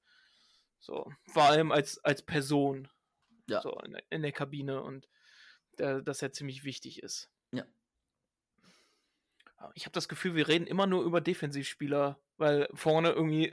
So, 0.79 1.11
vor 1.33 1.45
allem 1.45 1.73
als, 1.73 1.99
als 2.05 2.23
Person. 2.23 2.89
Ja. 3.49 3.61
So, 3.61 3.79
in 3.81 3.93
der, 3.93 4.03
in 4.11 4.23
der 4.23 4.33
Kabine 4.33 4.83
und 4.83 5.09
äh, 5.79 6.03
dass 6.03 6.23
er 6.23 6.33
ziemlich 6.33 6.65
wichtig 6.65 7.03
ist. 7.03 7.31
Ja. 7.53 7.65
Ich 9.75 9.85
habe 9.85 9.93
das 9.93 10.09
Gefühl, 10.09 10.35
wir 10.35 10.49
reden 10.49 10.67
immer 10.67 10.87
nur 10.87 11.05
über 11.05 11.21
Defensivspieler, 11.21 12.19
weil 12.37 12.69
vorne 12.75 13.11
irgendwie 13.11 13.51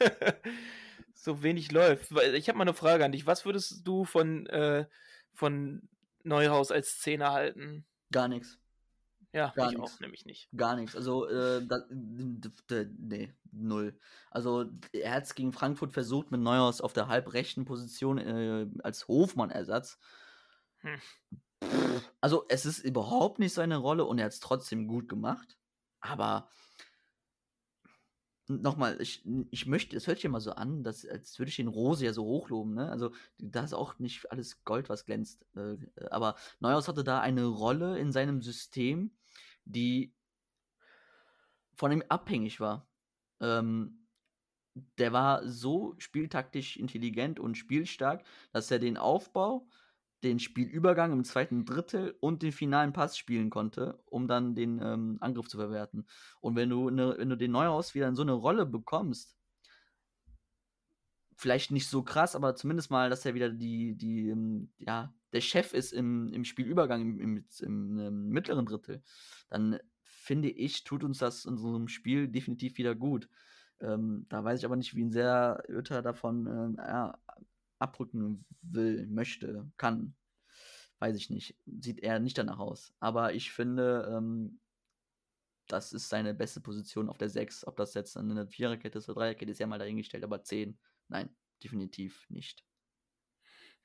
so 1.14 1.42
wenig 1.42 1.72
läuft. 1.72 2.14
Weil 2.14 2.34
Ich 2.34 2.48
habe 2.48 2.58
mal 2.58 2.64
eine 2.64 2.74
Frage 2.74 3.04
an 3.04 3.12
dich. 3.12 3.26
Was 3.26 3.44
würdest 3.44 3.86
du 3.86 4.04
von, 4.04 4.46
äh, 4.46 4.86
von 5.34 5.88
Neuhaus 6.22 6.70
als 6.70 7.00
Zehner 7.00 7.32
halten? 7.32 7.84
Gar 8.12 8.28
nichts. 8.28 8.58
Ja, 9.36 9.52
Gar 9.54 9.70
ich 9.70 9.76
nix. 9.76 9.92
auch 9.92 10.00
nämlich 10.00 10.24
nicht. 10.24 10.48
Gar 10.56 10.76
nichts. 10.76 10.96
Also, 10.96 11.28
äh, 11.28 11.62
da, 11.66 11.84
nee, 11.90 13.34
null. 13.52 13.98
Also, 14.30 14.64
er 14.92 15.12
hat 15.12 15.24
es 15.24 15.34
gegen 15.34 15.52
Frankfurt 15.52 15.92
versucht 15.92 16.30
mit 16.30 16.40
Neuhaus 16.40 16.80
auf 16.80 16.94
der 16.94 17.08
halbrechten 17.08 17.66
Position 17.66 18.16
äh, 18.16 18.66
als 18.82 19.08
Hofmann-Ersatz. 19.08 19.98
Hm. 20.78 20.98
Also, 22.22 22.46
es 22.48 22.64
ist 22.64 22.78
überhaupt 22.78 23.38
nicht 23.38 23.52
seine 23.52 23.76
Rolle 23.76 24.06
und 24.06 24.16
er 24.16 24.24
hat 24.24 24.32
es 24.32 24.40
trotzdem 24.40 24.88
gut 24.88 25.06
gemacht. 25.06 25.58
Aber 26.00 26.48
nochmal, 28.48 28.98
ich, 29.02 29.22
ich 29.50 29.66
möchte, 29.66 29.98
es 29.98 30.06
hört 30.06 30.16
sich 30.16 30.24
immer 30.24 30.40
so 30.40 30.52
an, 30.52 30.82
dass, 30.82 31.04
als 31.04 31.38
würde 31.38 31.50
ich 31.50 31.56
den 31.56 31.68
Rose 31.68 32.06
ja 32.06 32.14
so 32.14 32.24
hochloben, 32.24 32.72
ne? 32.72 32.90
Also, 32.90 33.12
da 33.36 33.64
ist 33.64 33.74
auch 33.74 33.98
nicht 33.98 34.32
alles 34.32 34.64
Gold, 34.64 34.88
was 34.88 35.04
glänzt. 35.04 35.44
Äh, 35.56 35.76
aber 36.10 36.36
Neuhaus 36.58 36.88
hatte 36.88 37.04
da 37.04 37.20
eine 37.20 37.44
Rolle 37.44 37.98
in 37.98 38.12
seinem 38.12 38.40
System, 38.40 39.10
die 39.66 40.14
von 41.74 41.92
ihm 41.92 42.02
abhängig 42.08 42.60
war. 42.60 42.88
Ähm, 43.40 44.06
der 44.98 45.12
war 45.12 45.46
so 45.48 45.94
spieltaktisch 45.98 46.76
intelligent 46.76 47.40
und 47.40 47.56
spielstark, 47.56 48.24
dass 48.52 48.70
er 48.70 48.78
den 48.78 48.96
Aufbau, 48.96 49.68
den 50.22 50.38
Spielübergang 50.38 51.12
im 51.12 51.24
zweiten 51.24 51.64
Drittel 51.64 52.16
und 52.20 52.42
den 52.42 52.52
finalen 52.52 52.92
Pass 52.92 53.16
spielen 53.16 53.50
konnte, 53.50 54.02
um 54.06 54.26
dann 54.26 54.54
den 54.54 54.80
ähm, 54.82 55.18
Angriff 55.20 55.48
zu 55.48 55.58
verwerten. 55.58 56.06
Und 56.40 56.56
wenn 56.56 56.70
du, 56.70 56.90
ne, 56.90 57.14
wenn 57.18 57.28
du 57.28 57.36
den 57.36 57.52
Neuhaus 57.52 57.94
wieder 57.94 58.08
in 58.08 58.16
so 58.16 58.22
eine 58.22 58.32
Rolle 58.32 58.66
bekommst, 58.66 59.36
vielleicht 61.36 61.70
nicht 61.70 61.88
so 61.88 62.02
krass, 62.02 62.34
aber 62.34 62.54
zumindest 62.54 62.90
mal, 62.90 63.10
dass 63.10 63.26
er 63.26 63.34
wieder 63.34 63.50
die, 63.50 63.94
die, 63.96 64.30
ähm, 64.30 64.72
ja, 64.78 65.14
der 65.36 65.42
Chef 65.42 65.74
ist 65.74 65.92
im, 65.92 66.32
im 66.32 66.44
Spielübergang, 66.46 67.02
im, 67.02 67.20
im, 67.20 67.44
im, 67.60 67.98
ähm, 67.98 68.28
mittleren 68.30 68.64
Drittel, 68.64 69.02
dann 69.50 69.78
finde 70.00 70.48
ich, 70.48 70.82
tut 70.82 71.04
uns 71.04 71.18
das 71.18 71.44
in 71.44 71.58
so 71.58 71.68
einem 71.74 71.88
Spiel 71.88 72.26
definitiv 72.26 72.78
wieder 72.78 72.94
gut. 72.94 73.28
Ähm, 73.80 74.24
da 74.30 74.42
weiß 74.42 74.60
ich 74.60 74.64
aber 74.64 74.76
nicht, 74.76 74.94
wie 74.94 75.10
sehr 75.10 75.62
Oether 75.68 76.00
davon 76.00 76.76
ja, 76.78 77.18
abrücken 77.78 78.46
will, 78.62 79.06
möchte, 79.08 79.70
kann. 79.76 80.14
Weiß 81.00 81.14
ich 81.16 81.28
nicht. 81.28 81.54
Sieht 81.66 82.00
eher 82.00 82.18
nicht 82.18 82.38
danach 82.38 82.58
aus. 82.58 82.94
Aber 82.98 83.34
ich 83.34 83.52
finde, 83.52 84.10
ähm, 84.10 84.58
das 85.68 85.92
ist 85.92 86.08
seine 86.08 86.32
beste 86.32 86.62
Position 86.62 87.10
auf 87.10 87.18
der 87.18 87.28
6. 87.28 87.66
Ob 87.66 87.76
das 87.76 87.92
jetzt 87.92 88.16
eine 88.16 88.46
Viererkette 88.46 88.96
ist 88.98 89.10
oder 89.10 89.20
Dreierkette, 89.20 89.52
ist 89.52 89.60
ja 89.60 89.66
mal 89.66 89.78
dahingestellt, 89.78 90.24
aber 90.24 90.42
10, 90.42 90.78
nein, 91.08 91.28
definitiv 91.62 92.24
nicht. 92.30 92.65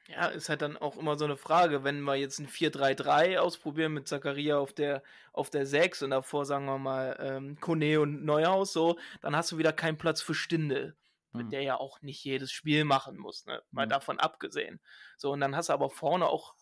Ja, 0.08 0.28
ist 0.28 0.50
halt 0.50 0.62
dann 0.62 0.78
auch 0.78 0.98
immer 0.98 1.16
so 1.18 1.26
eine 1.26 1.38
Frage, 1.38 1.84
wenn 1.84 2.02
wir 2.02 2.16
jetzt 2.16 2.40
ein 2.40 2.48
4-3-3 2.48 3.38
ausprobieren 3.40 3.94
mit 3.94 4.08
Zakaria 4.08 4.58
auf 4.58 4.74
der, 4.74 5.04
auf 5.32 5.50
der 5.50 5.66
6 5.66 6.02
und 6.02 6.10
davor 6.10 6.46
sagen 6.46 6.66
wir 6.66 6.80
mal 6.80 7.16
ähm, 7.20 7.60
Kone 7.60 8.02
und 8.02 8.26
Neuhaus 8.26 8.74
so, 8.74 8.98
dann 9.22 9.36
hast 9.36 9.52
du 9.52 9.58
wieder 9.58 9.72
keinen 9.74 9.98
Platz 9.98 10.22
für 10.22 10.34
Stindel, 10.34 10.98
Hm. 11.34 11.42
mit 11.42 11.52
der 11.52 11.62
ja 11.62 11.76
auch 11.78 12.02
nicht 12.02 12.24
jedes 12.24 12.52
Spiel 12.52 12.84
machen 12.84 13.18
muss, 13.18 13.46
ne? 13.46 13.62
mal 13.72 13.86
Hm. 13.86 13.88
davon 13.88 14.20
abgesehen. 14.20 14.82
So, 15.18 15.32
und 15.32 15.40
dann 15.40 15.56
hast 15.56 15.70
du 15.70 15.74
aber 15.74 15.90
vorne 15.90 16.28
auch 16.28 16.56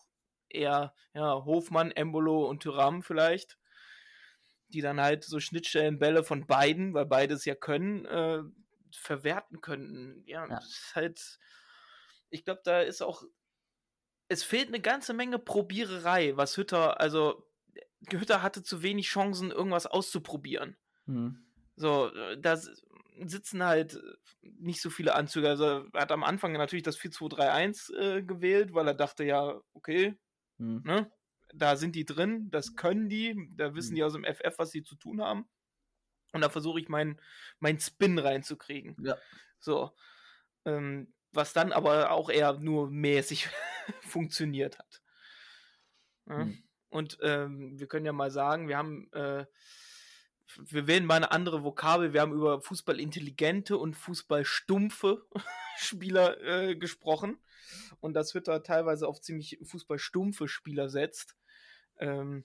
eher 0.48 0.94
ja, 1.14 1.44
Hofmann, 1.44 1.90
Embolo 1.92 2.46
und 2.46 2.62
Tyram 2.62 3.02
vielleicht, 3.02 3.58
die 4.68 4.80
dann 4.80 5.00
halt 5.00 5.24
so 5.24 5.40
Schnittstellenbälle 5.40 6.22
von 6.24 6.46
beiden, 6.46 6.94
weil 6.94 7.06
beide 7.06 7.34
es 7.34 7.44
ja 7.44 7.54
können, 7.54 8.04
äh, 8.06 8.42
verwerten 8.94 9.60
könnten. 9.60 10.22
Ja, 10.26 10.46
Ja. 10.48 10.60
das 10.60 10.78
ist 10.86 10.92
halt, 10.94 11.38
ich 12.30 12.44
glaube, 12.44 12.60
da 12.64 12.80
ist 12.80 13.02
auch, 13.02 13.24
es 14.28 14.42
fehlt 14.44 14.68
eine 14.68 14.80
ganze 14.80 15.12
Menge 15.12 15.38
Probiererei, 15.38 16.36
was 16.36 16.56
Hütter, 16.56 17.00
also 17.00 17.46
Hütter 18.10 18.42
hatte 18.42 18.62
zu 18.62 18.82
wenig 18.82 19.08
Chancen, 19.08 19.50
irgendwas 19.50 19.86
auszuprobieren. 19.86 20.76
Hm. 21.06 21.34
So, 21.76 22.10
da 22.38 22.56
sitzen 23.24 23.62
halt 23.64 23.98
nicht 24.42 24.80
so 24.80 24.90
viele 24.90 25.14
Anzüge. 25.14 25.48
Also 25.48 25.86
er 25.92 26.00
hat 26.00 26.12
am 26.12 26.24
Anfang 26.24 26.52
natürlich 26.52 26.82
das 26.82 26.96
4-2-3-1 26.98 27.90
äh, 27.90 28.22
gewählt, 28.22 28.74
weil 28.74 28.86
er 28.86 28.94
dachte, 28.94 29.24
ja, 29.24 29.60
okay, 29.74 30.14
Hm. 30.58 30.82
ne? 30.84 31.10
Da 31.52 31.76
sind 31.76 31.96
die 31.96 32.04
drin, 32.06 32.48
das 32.50 32.76
können 32.76 33.08
die, 33.08 33.50
da 33.56 33.74
wissen 33.74 33.92
Mhm. 33.92 33.96
die 33.96 34.04
aus 34.04 34.12
dem 34.12 34.24
FF, 34.24 34.58
was 34.58 34.70
sie 34.70 34.84
zu 34.84 34.94
tun 34.96 35.20
haben. 35.20 35.48
Und 36.32 36.42
da 36.42 36.48
versuche 36.50 36.80
ich 36.80 36.88
meinen 36.88 37.20
mein 37.58 37.80
Spin 37.80 38.18
reinzukriegen. 38.18 38.96
Ja. 39.02 39.16
So. 39.58 39.90
Ähm, 40.64 41.12
was 41.32 41.52
dann 41.52 41.72
aber 41.72 42.10
auch 42.10 42.30
eher 42.30 42.54
nur 42.54 42.90
mäßig 42.90 43.48
funktioniert 44.02 44.78
hat. 44.78 45.02
Ja. 46.26 46.44
Mhm. 46.44 46.62
Und 46.90 47.18
ähm, 47.22 47.78
wir 47.78 47.86
können 47.86 48.06
ja 48.06 48.12
mal 48.12 48.30
sagen, 48.30 48.68
wir 48.68 48.76
haben, 48.76 49.12
äh, 49.12 49.46
wir 50.56 50.86
wählen 50.88 51.06
mal 51.06 51.14
eine 51.14 51.30
andere 51.30 51.62
Vokabel. 51.62 52.12
Wir 52.12 52.20
haben 52.20 52.32
über 52.32 52.60
fußballintelligente 52.60 53.78
und 53.78 53.94
fußballstumpfe 53.94 55.24
Spieler 55.76 56.40
äh, 56.42 56.76
gesprochen. 56.76 57.38
Und 58.00 58.14
dass 58.14 58.34
Hütter 58.34 58.64
teilweise 58.64 59.06
auf 59.06 59.20
ziemlich 59.20 59.60
fußballstumpfe 59.62 60.48
Spieler 60.48 60.88
setzt. 60.88 61.36
Ähm, 61.98 62.44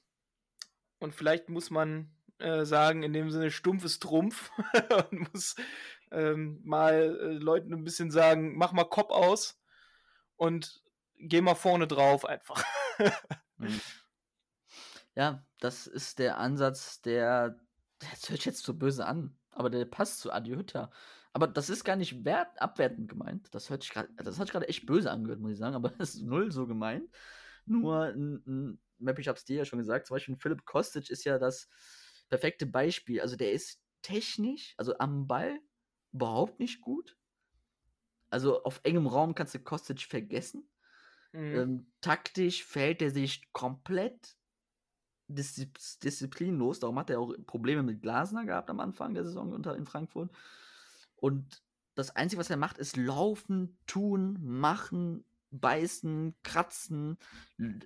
und 1.00 1.16
vielleicht 1.16 1.50
muss 1.50 1.72
man 1.72 2.16
äh, 2.38 2.66
sagen, 2.66 3.02
in 3.02 3.14
dem 3.14 3.32
Sinne, 3.32 3.50
stumpf 3.50 3.84
ist 3.84 4.04
Trumpf. 4.04 4.52
und 5.12 5.34
muss 5.34 5.56
ähm, 6.16 6.62
mal 6.64 7.18
äh, 7.20 7.34
Leuten 7.34 7.74
ein 7.74 7.84
bisschen 7.84 8.12
sagen, 8.12 8.58
mach 8.58 8.72
mal 8.72 8.86
Kopf 8.86 9.12
aus 9.12 9.60
und 10.36 10.82
geh 11.18 11.42
mal 11.42 11.56
vorne 11.56 11.88
drauf 11.88 12.26
einfach. 12.26 12.64
Mhm. 13.58 13.80
Ja, 15.16 15.46
das 15.62 15.88
ist 15.88 16.20
der 16.20 16.38
Ansatz, 16.38 17.02
der. 17.02 17.58
Das 18.00 18.30
hört 18.30 18.40
sich 18.40 18.46
jetzt 18.46 18.64
so 18.66 18.74
böse 18.74 19.06
an, 19.06 19.38
aber 19.52 19.70
der 19.70 19.86
passt 19.86 20.20
zu 20.20 20.32
Adi 20.34 20.52
Hütter. 20.52 20.92
Aber 21.32 21.48
das 21.48 21.70
ist 21.70 21.86
gar 21.86 21.96
nicht 21.96 22.26
wert, 22.26 22.62
abwertend 22.62 23.10
gemeint. 23.10 23.54
Das 23.56 23.70
hört 23.70 23.84
sich 23.84 23.92
gerade, 23.92 24.10
das 24.18 24.40
hat 24.40 24.52
gerade 24.52 24.68
echt 24.68 24.86
böse 24.86 25.10
angehört, 25.10 25.40
muss 25.40 25.52
ich 25.54 25.58
sagen, 25.58 25.76
aber 25.76 25.90
das 25.98 26.16
ist 26.16 26.24
null 26.24 26.52
so 26.52 26.68
gemeint. 26.68 27.10
Nur, 27.66 28.14
Map, 29.00 29.20
ich 29.20 29.28
hab's 29.28 29.46
dir 29.46 29.58
ja 29.58 29.66
schon 29.66 29.80
gesagt, 29.80 30.08
zum 30.08 30.16
Beispiel 30.16 30.36
Philipp 30.38 30.66
Kostic 30.66 31.10
ist 31.10 31.24
ja 31.24 31.40
das 31.40 31.70
perfekte 32.30 32.66
Beispiel. 32.66 33.22
Also 33.22 33.36
der 33.36 33.54
ist 33.54 33.82
technisch, 34.02 34.74
also 34.78 34.98
am 34.98 35.28
Ball, 35.28 35.60
überhaupt 36.16 36.60
nicht 36.60 36.82
gut. 36.82 37.18
Also 38.30 38.64
auf 38.64 38.80
engem 38.84 39.08
Raum 39.08 39.36
kannst 39.36 39.54
du 39.54 39.60
Kostic 39.60 40.02
vergessen. 40.02 40.68
Mhm. 41.34 41.56
Ähm, 41.56 41.92
taktisch 42.02 42.64
verhält 42.64 43.02
er 43.02 43.12
sich 43.12 43.52
komplett 43.54 44.36
diszi 45.28 45.72
disziplinlos. 46.04 46.80
Darum 46.80 46.98
hat 47.00 47.10
er 47.10 47.20
auch 47.20 47.34
Probleme 47.46 47.84
mit 47.84 48.02
Glasner 48.02 48.46
gehabt 48.46 48.70
am 48.70 48.80
Anfang 48.80 49.14
der 49.14 49.26
Saison 49.26 49.52
unter, 49.52 49.76
in 49.76 49.86
Frankfurt. 49.86 50.32
Und 51.18 51.64
das 51.96 52.16
Einzige, 52.16 52.40
was 52.40 52.50
er 52.50 52.58
macht, 52.58 52.78
ist 52.78 52.98
laufen, 52.98 53.78
tun, 53.88 54.38
machen, 54.42 55.26
beißen, 55.52 56.36
kratzen 56.44 57.18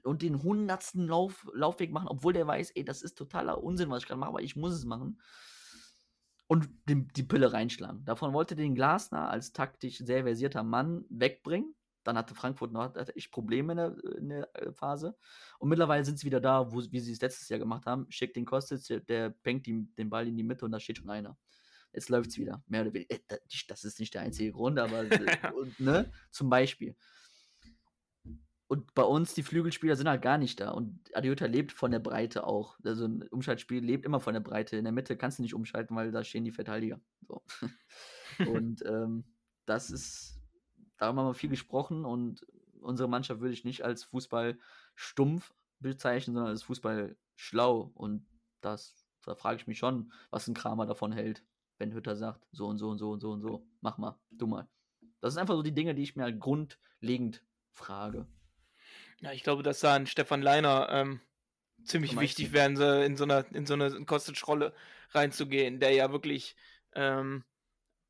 und 0.03 0.21
den 0.21 0.41
hundertsten 0.41 1.07
Lauf, 1.07 1.47
Laufweg 1.53 1.91
machen, 1.91 2.07
obwohl 2.07 2.33
der 2.33 2.47
weiß, 2.47 2.71
ey, 2.71 2.83
das 2.83 3.01
ist 3.01 3.17
totaler 3.17 3.63
Unsinn, 3.63 3.89
was 3.89 4.03
ich 4.03 4.07
gerade 4.07 4.19
mache, 4.19 4.29
aber 4.29 4.41
ich 4.41 4.55
muss 4.55 4.73
es 4.73 4.85
machen. 4.85 5.19
Und 6.51 6.67
die, 6.89 7.07
die 7.07 7.21
Pille 7.21 7.53
reinschlagen. 7.53 8.03
Davon 8.05 8.33
wollte 8.33 8.55
den 8.55 8.73
Glasner 8.73 9.29
als 9.29 9.53
taktisch 9.53 9.99
sehr 9.99 10.23
versierter 10.23 10.63
Mann 10.63 11.05
wegbringen. 11.09 11.75
Dann 12.03 12.17
hatte 12.17 12.33
Frankfurt 12.33 12.71
noch 12.71 12.81
hatte 12.95 13.15
echt 13.15 13.31
Probleme 13.31 13.73
in 13.73 13.77
der, 13.77 13.95
in 14.17 14.29
der 14.29 14.55
äh, 14.55 14.71
Phase. 14.73 15.15
Und 15.59 15.69
mittlerweile 15.69 16.03
sind 16.03 16.17
sie 16.17 16.25
wieder 16.25 16.39
da, 16.41 16.71
wo, 16.71 16.81
wie 16.91 16.99
sie 17.01 17.11
es 17.11 17.21
letztes 17.21 17.49
Jahr 17.49 17.59
gemacht 17.59 17.85
haben. 17.85 18.07
Schickt 18.09 18.35
den 18.35 18.45
Kostic, 18.45 18.83
der, 18.87 18.99
der 19.01 19.29
penkt 19.29 19.67
die, 19.67 19.87
den 19.95 20.09
Ball 20.09 20.27
in 20.27 20.35
die 20.37 20.43
Mitte 20.43 20.65
und 20.65 20.71
da 20.71 20.79
steht 20.79 20.97
schon 20.97 21.09
einer. 21.11 21.37
Jetzt 21.93 22.09
läuft 22.09 22.31
es 22.31 22.39
wieder. 22.39 22.63
Mehr 22.65 22.81
oder 22.81 22.93
weniger. 22.93 23.13
Äh, 23.13 23.19
da- 23.27 23.37
Das 23.67 23.83
ist 23.83 23.99
nicht 23.99 24.15
der 24.15 24.21
einzige 24.23 24.51
Grund, 24.51 24.79
aber 24.79 25.01
äh, 25.11 25.37
ne? 25.77 26.11
zum 26.31 26.49
Beispiel. 26.49 26.95
Und 28.69 28.93
bei 28.93 29.01
uns, 29.01 29.33
die 29.33 29.41
Flügelspieler 29.41 29.95
sind 29.95 30.07
halt 30.07 30.21
gar 30.21 30.37
nicht 30.37 30.59
da. 30.59 30.69
Und 30.69 30.99
Adiota 31.15 31.47
lebt 31.47 31.71
von 31.71 31.89
der 31.89 31.97
Breite 31.97 32.45
auch. 32.45 32.77
Also 32.83 33.07
ein 33.07 33.23
Umschaltspiel 33.23 33.83
lebt 33.83 34.05
immer 34.05 34.19
von 34.19 34.35
der 34.35 34.41
Breite. 34.41 34.77
In 34.77 34.83
der 34.83 34.93
Mitte 34.93 35.17
kannst 35.17 35.39
du 35.39 35.41
nicht 35.41 35.55
umschalten, 35.55 35.95
weil 35.95 36.11
da 36.11 36.23
stehen 36.23 36.45
die 36.45 36.51
Verteidiger. 36.51 37.01
So. 37.27 37.41
und 38.47 38.85
ähm, 38.85 39.23
das 39.65 39.89
ist, 39.89 40.39
da 40.97 41.07
haben 41.07 41.15
wir 41.15 41.33
viel 41.33 41.49
gesprochen 41.49 42.05
und 42.05 42.45
unsere 42.79 43.09
Mannschaft 43.09 43.41
würde 43.41 43.55
ich 43.55 43.65
nicht 43.65 43.83
als 43.83 44.03
Fußball 44.03 44.59
stumpf 44.93 45.51
bezeichnen, 45.79 46.35
sondern 46.35 46.51
als 46.51 46.61
Fußball 46.61 47.17
schlau. 47.35 47.91
Und 47.95 48.27
das, 48.61 49.03
da 49.25 49.33
frage 49.33 49.57
ich 49.57 49.65
mich 49.65 49.79
schon, 49.79 50.13
was 50.29 50.47
ein 50.47 50.53
Kramer 50.53 50.85
davon 50.85 51.11
hält, 51.11 51.43
wenn 51.79 51.91
Hütter 51.91 52.15
sagt, 52.15 52.47
so 52.51 52.67
und 52.67 52.77
so 52.77 52.89
und 52.89 52.99
so 52.99 53.09
und 53.09 53.19
so 53.19 53.31
und 53.31 53.41
so, 53.41 53.65
mach 53.81 53.97
mal, 53.97 54.19
du 54.29 54.45
mal. 54.45 54.69
Das 55.21 55.33
sind 55.33 55.41
einfach 55.41 55.55
so 55.55 55.63
die 55.63 55.73
Dinge, 55.73 55.95
die 55.95 56.03
ich 56.03 56.15
mir 56.15 56.21
halt 56.21 56.39
grundlegend 56.39 57.43
frage. 57.71 58.27
Ja, 59.21 59.31
ich 59.33 59.43
glaube, 59.43 59.63
dass 59.63 59.79
da 59.79 59.95
ein 59.95 60.07
Stefan 60.07 60.41
Leiner 60.41 60.87
ähm, 60.91 61.21
ziemlich 61.83 62.17
wichtig 62.19 62.53
wäre, 62.53 62.67
in 62.67 62.77
so, 62.77 62.91
in 62.91 63.17
so 63.17 63.23
eine, 63.25 63.45
in 63.51 63.65
so 63.65 63.73
eine 63.73 64.05
Kostic-Rolle 64.05 64.73
reinzugehen, 65.11 65.79
der 65.79 65.91
ja 65.91 66.11
wirklich 66.11 66.55
ähm, 66.93 67.43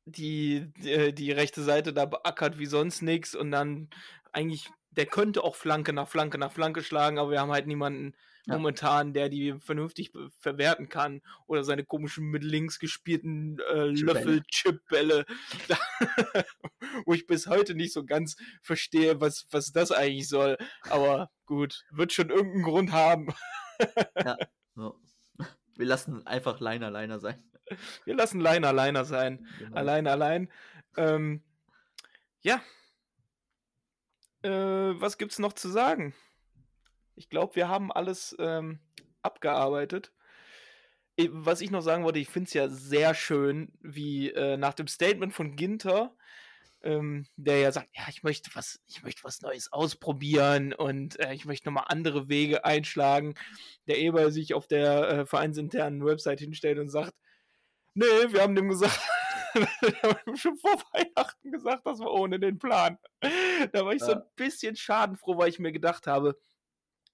die, 0.04 0.72
die, 0.76 0.90
äh, 0.92 1.12
die 1.12 1.32
rechte 1.32 1.62
Seite 1.62 1.92
da 1.92 2.06
beackert 2.06 2.58
wie 2.58 2.66
sonst 2.66 3.02
nichts 3.02 3.34
und 3.34 3.50
dann 3.50 3.90
eigentlich, 4.32 4.68
der 4.90 5.06
könnte 5.06 5.42
auch 5.42 5.56
Flanke 5.56 5.92
nach 5.92 6.08
Flanke 6.08 6.38
nach 6.38 6.52
Flanke 6.52 6.82
schlagen, 6.82 7.18
aber 7.18 7.30
wir 7.30 7.40
haben 7.40 7.52
halt 7.52 7.66
niemanden 7.66 8.14
ja. 8.46 8.56
momentan, 8.56 9.12
der 9.12 9.28
die 9.28 9.58
vernünftig 9.58 10.12
verwerten 10.38 10.88
kann 10.88 11.22
oder 11.46 11.64
seine 11.64 11.84
komischen 11.84 12.26
mit 12.26 12.42
links 12.42 12.78
gespielten 12.78 13.58
äh, 13.72 13.86
Löffel-Chip-Bälle, 13.86 15.24
wo 17.04 17.14
ich 17.14 17.26
bis 17.26 17.46
heute 17.46 17.74
nicht 17.74 17.92
so 17.92 18.04
ganz 18.04 18.36
verstehe, 18.62 19.20
was, 19.20 19.46
was 19.50 19.72
das 19.72 19.92
eigentlich 19.92 20.28
soll. 20.28 20.56
Aber 20.88 21.30
gut, 21.46 21.84
wird 21.90 22.12
schon 22.12 22.30
irgendeinen 22.30 22.64
Grund 22.64 22.92
haben. 22.92 23.28
ja, 24.16 24.36
so. 24.74 24.98
Wir 25.76 25.86
lassen 25.86 26.26
einfach 26.26 26.60
Leiner 26.60 26.90
Leiner 26.90 27.20
sein. 27.20 27.42
Wir 28.04 28.14
lassen 28.14 28.40
Leiner 28.40 28.72
Leiner 28.72 29.04
sein. 29.04 29.46
Genau. 29.58 29.76
Allein, 29.76 30.06
allein. 30.06 30.52
Ähm, 30.96 31.42
ja. 32.42 32.60
Äh, 34.42 34.50
was 34.50 35.18
gibt's 35.18 35.38
noch 35.38 35.52
zu 35.52 35.68
sagen? 35.68 36.14
Ich 37.20 37.28
glaube, 37.28 37.54
wir 37.54 37.68
haben 37.68 37.92
alles 37.92 38.34
ähm, 38.38 38.80
abgearbeitet. 39.20 40.10
Was 41.28 41.60
ich 41.60 41.70
noch 41.70 41.82
sagen 41.82 42.02
wollte, 42.02 42.18
ich 42.18 42.30
finde 42.30 42.48
es 42.48 42.54
ja 42.54 42.68
sehr 42.70 43.12
schön, 43.12 43.74
wie 43.82 44.30
äh, 44.30 44.56
nach 44.56 44.72
dem 44.72 44.86
Statement 44.86 45.34
von 45.34 45.54
Ginter, 45.54 46.16
ähm, 46.82 47.26
der 47.36 47.58
ja 47.58 47.72
sagt, 47.72 47.90
ja, 47.94 48.04
ich 48.08 48.22
möchte 48.22 48.48
was, 48.54 48.80
ich 48.86 49.02
möchte 49.02 49.22
was 49.22 49.42
Neues 49.42 49.70
ausprobieren 49.70 50.72
und 50.72 51.20
äh, 51.20 51.34
ich 51.34 51.44
möchte 51.44 51.68
nochmal 51.68 51.84
andere 51.88 52.30
Wege 52.30 52.64
einschlagen, 52.64 53.34
der 53.86 53.98
Eber 53.98 54.30
sich 54.30 54.54
auf 54.54 54.66
der 54.66 55.08
äh, 55.10 55.26
vereinsinternen 55.26 56.02
Website 56.02 56.40
hinstellt 56.40 56.78
und 56.78 56.88
sagt, 56.88 57.12
nee, 57.92 58.06
wir 58.30 58.40
haben 58.40 58.54
dem 58.54 58.70
gesagt, 58.70 58.98
wir 59.52 60.02
haben 60.02 60.36
schon 60.38 60.56
vor 60.56 60.82
Weihnachten 60.94 61.52
gesagt, 61.52 61.84
das 61.84 61.98
war 61.98 62.14
ohne 62.14 62.40
den 62.40 62.58
Plan. 62.58 62.96
Da 63.72 63.84
war 63.84 63.92
ich 63.92 64.00
ja. 64.00 64.06
so 64.06 64.12
ein 64.14 64.22
bisschen 64.36 64.74
schadenfroh, 64.74 65.36
weil 65.36 65.50
ich 65.50 65.58
mir 65.58 65.72
gedacht 65.72 66.06
habe, 66.06 66.38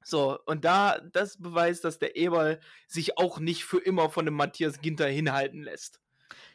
so, 0.09 0.39
und 0.47 0.65
da, 0.65 1.01
das 1.01 1.37
beweist, 1.37 1.85
dass 1.85 1.99
der 1.99 2.15
Eberl 2.15 2.61
sich 2.87 3.19
auch 3.19 3.41
nicht 3.41 3.65
für 3.65 3.79
immer 3.79 4.09
von 4.09 4.25
dem 4.25 4.35
Matthias 4.35 4.81
Ginter 4.81 5.09
hinhalten 5.09 5.65
lässt. 5.65 6.01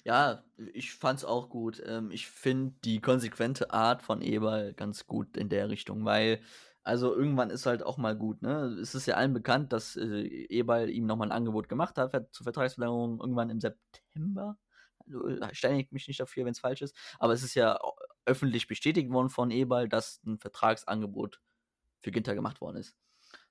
Ja, 0.05 0.45
ich 0.73 0.93
fand's 0.93 1.25
auch 1.25 1.49
gut. 1.49 1.83
Ähm, 1.85 2.11
ich 2.11 2.27
finde 2.27 2.75
die 2.85 3.01
konsequente 3.01 3.71
Art 3.73 4.03
von 4.03 4.21
Eberl 4.21 4.73
ganz 4.73 5.05
gut 5.05 5.35
in 5.35 5.49
der 5.49 5.67
Richtung, 5.67 6.05
weil, 6.05 6.41
also 6.83 7.13
irgendwann 7.13 7.49
ist 7.49 7.65
halt 7.65 7.83
auch 7.83 7.97
mal 7.97 8.15
gut, 8.15 8.41
ne? 8.41 8.77
Es 8.81 8.95
ist 8.95 9.05
ja 9.05 9.15
allen 9.15 9.33
bekannt, 9.33 9.73
dass 9.73 9.97
äh, 9.97 10.21
Eberl 10.49 10.89
ihm 10.89 11.05
nochmal 11.05 11.27
ein 11.27 11.33
Angebot 11.33 11.67
gemacht 11.67 11.97
hat 11.97 12.33
zur 12.33 12.45
Vertragsverlängerung 12.45 13.19
irgendwann 13.19 13.49
im 13.49 13.59
September. 13.59 14.57
Also, 15.05 15.27
steinigt 15.51 15.91
mich 15.91 16.07
nicht 16.07 16.21
dafür, 16.21 16.45
wenn 16.45 16.53
es 16.53 16.59
falsch 16.61 16.81
ist. 16.83 16.95
Aber 17.19 17.33
es 17.33 17.43
ist 17.43 17.55
ja 17.55 17.77
öffentlich 18.25 18.67
bestätigt 18.67 19.11
worden 19.11 19.29
von 19.29 19.51
Eberl, 19.51 19.89
dass 19.89 20.21
ein 20.25 20.39
Vertragsangebot 20.39 21.41
für 21.99 22.11
Ginter 22.11 22.33
gemacht 22.35 22.61
worden 22.61 22.77
ist. 22.77 22.95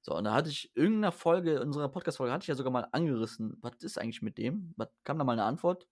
So, 0.03 0.15
und 0.17 0.25
da 0.25 0.33
hatte 0.33 0.49
ich 0.49 0.71
irgendeiner 0.75 1.13
Folge, 1.13 1.61
unserer 1.61 1.89
Podcast-Folge, 1.89 2.33
hatte 2.33 2.45
ich 2.45 2.49
ja 2.49 2.55
sogar 2.55 2.73
mal 2.73 2.89
angerissen, 2.93 3.59
was 3.61 3.83
ist 3.83 3.99
eigentlich 3.99 4.23
mit 4.23 4.39
dem? 4.39 4.73
Was, 4.77 4.89
kam 5.05 5.19
da 5.19 5.25
mal 5.25 5.33
eine 5.33 5.45
Antwort? 5.45 5.87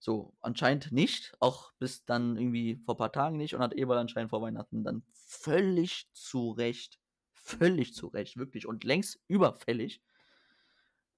So, 0.00 0.34
anscheinend 0.40 0.92
nicht, 0.92 1.34
auch 1.40 1.72
bis 1.78 2.04
dann 2.04 2.36
irgendwie 2.36 2.80
vor 2.84 2.94
ein 2.94 2.98
paar 2.98 3.12
Tagen 3.12 3.36
nicht 3.36 3.54
und 3.54 3.62
hat 3.62 3.74
Eberl 3.74 3.98
anscheinend 3.98 4.30
vor 4.30 4.42
Weihnachten 4.42 4.84
dann 4.84 5.02
völlig 5.12 6.08
zu 6.12 6.50
Recht, 6.52 6.98
völlig 7.32 7.94
zu 7.94 8.08
Recht, 8.08 8.36
wirklich 8.36 8.66
und 8.66 8.84
längst 8.84 9.20
überfällig 9.28 10.02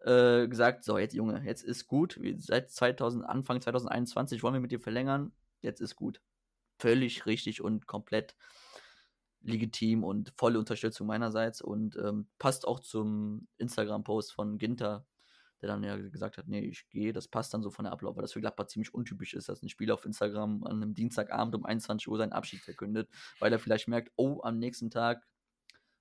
äh, 0.00 0.48
gesagt, 0.48 0.84
so, 0.84 0.98
jetzt 0.98 1.14
Junge, 1.14 1.42
jetzt 1.44 1.62
ist 1.62 1.86
gut, 1.86 2.18
seit 2.38 2.70
2000, 2.70 3.24
Anfang 3.24 3.60
2021 3.60 4.42
wollen 4.42 4.54
wir 4.54 4.60
mit 4.60 4.72
dir 4.72 4.80
verlängern, 4.80 5.32
jetzt 5.60 5.80
ist 5.80 5.96
gut. 5.96 6.22
Völlig 6.78 7.26
richtig 7.26 7.60
und 7.60 7.86
komplett 7.86 8.34
legitim 9.42 10.04
und 10.04 10.32
volle 10.36 10.58
Unterstützung 10.58 11.06
meinerseits 11.06 11.60
und 11.62 11.96
ähm, 11.96 12.28
passt 12.38 12.66
auch 12.66 12.80
zum 12.80 13.48
Instagram-Post 13.58 14.32
von 14.32 14.58
Ginter, 14.58 15.06
der 15.60 15.68
dann 15.68 15.82
ja 15.82 15.96
gesagt 15.96 16.38
hat, 16.38 16.48
nee, 16.48 16.60
ich 16.60 16.88
gehe, 16.90 17.12
das 17.12 17.28
passt 17.28 17.52
dann 17.54 17.62
so 17.62 17.70
von 17.70 17.84
der 17.84 17.92
Ablauf, 17.92 18.16
weil 18.16 18.22
das 18.22 18.32
für 18.32 18.40
Gladbach 18.40 18.66
ziemlich 18.66 18.94
untypisch 18.94 19.34
ist, 19.34 19.48
dass 19.48 19.62
ein 19.62 19.68
Spieler 19.68 19.94
auf 19.94 20.04
Instagram 20.04 20.64
an 20.64 20.82
einem 20.82 20.94
Dienstagabend 20.94 21.54
um 21.54 21.64
21 21.64 22.08
Uhr 22.08 22.18
seinen 22.18 22.32
Abschied 22.32 22.60
verkündet, 22.60 23.08
weil 23.38 23.52
er 23.52 23.58
vielleicht 23.58 23.88
merkt, 23.88 24.12
oh, 24.16 24.40
am 24.42 24.58
nächsten 24.58 24.90
Tag 24.90 25.26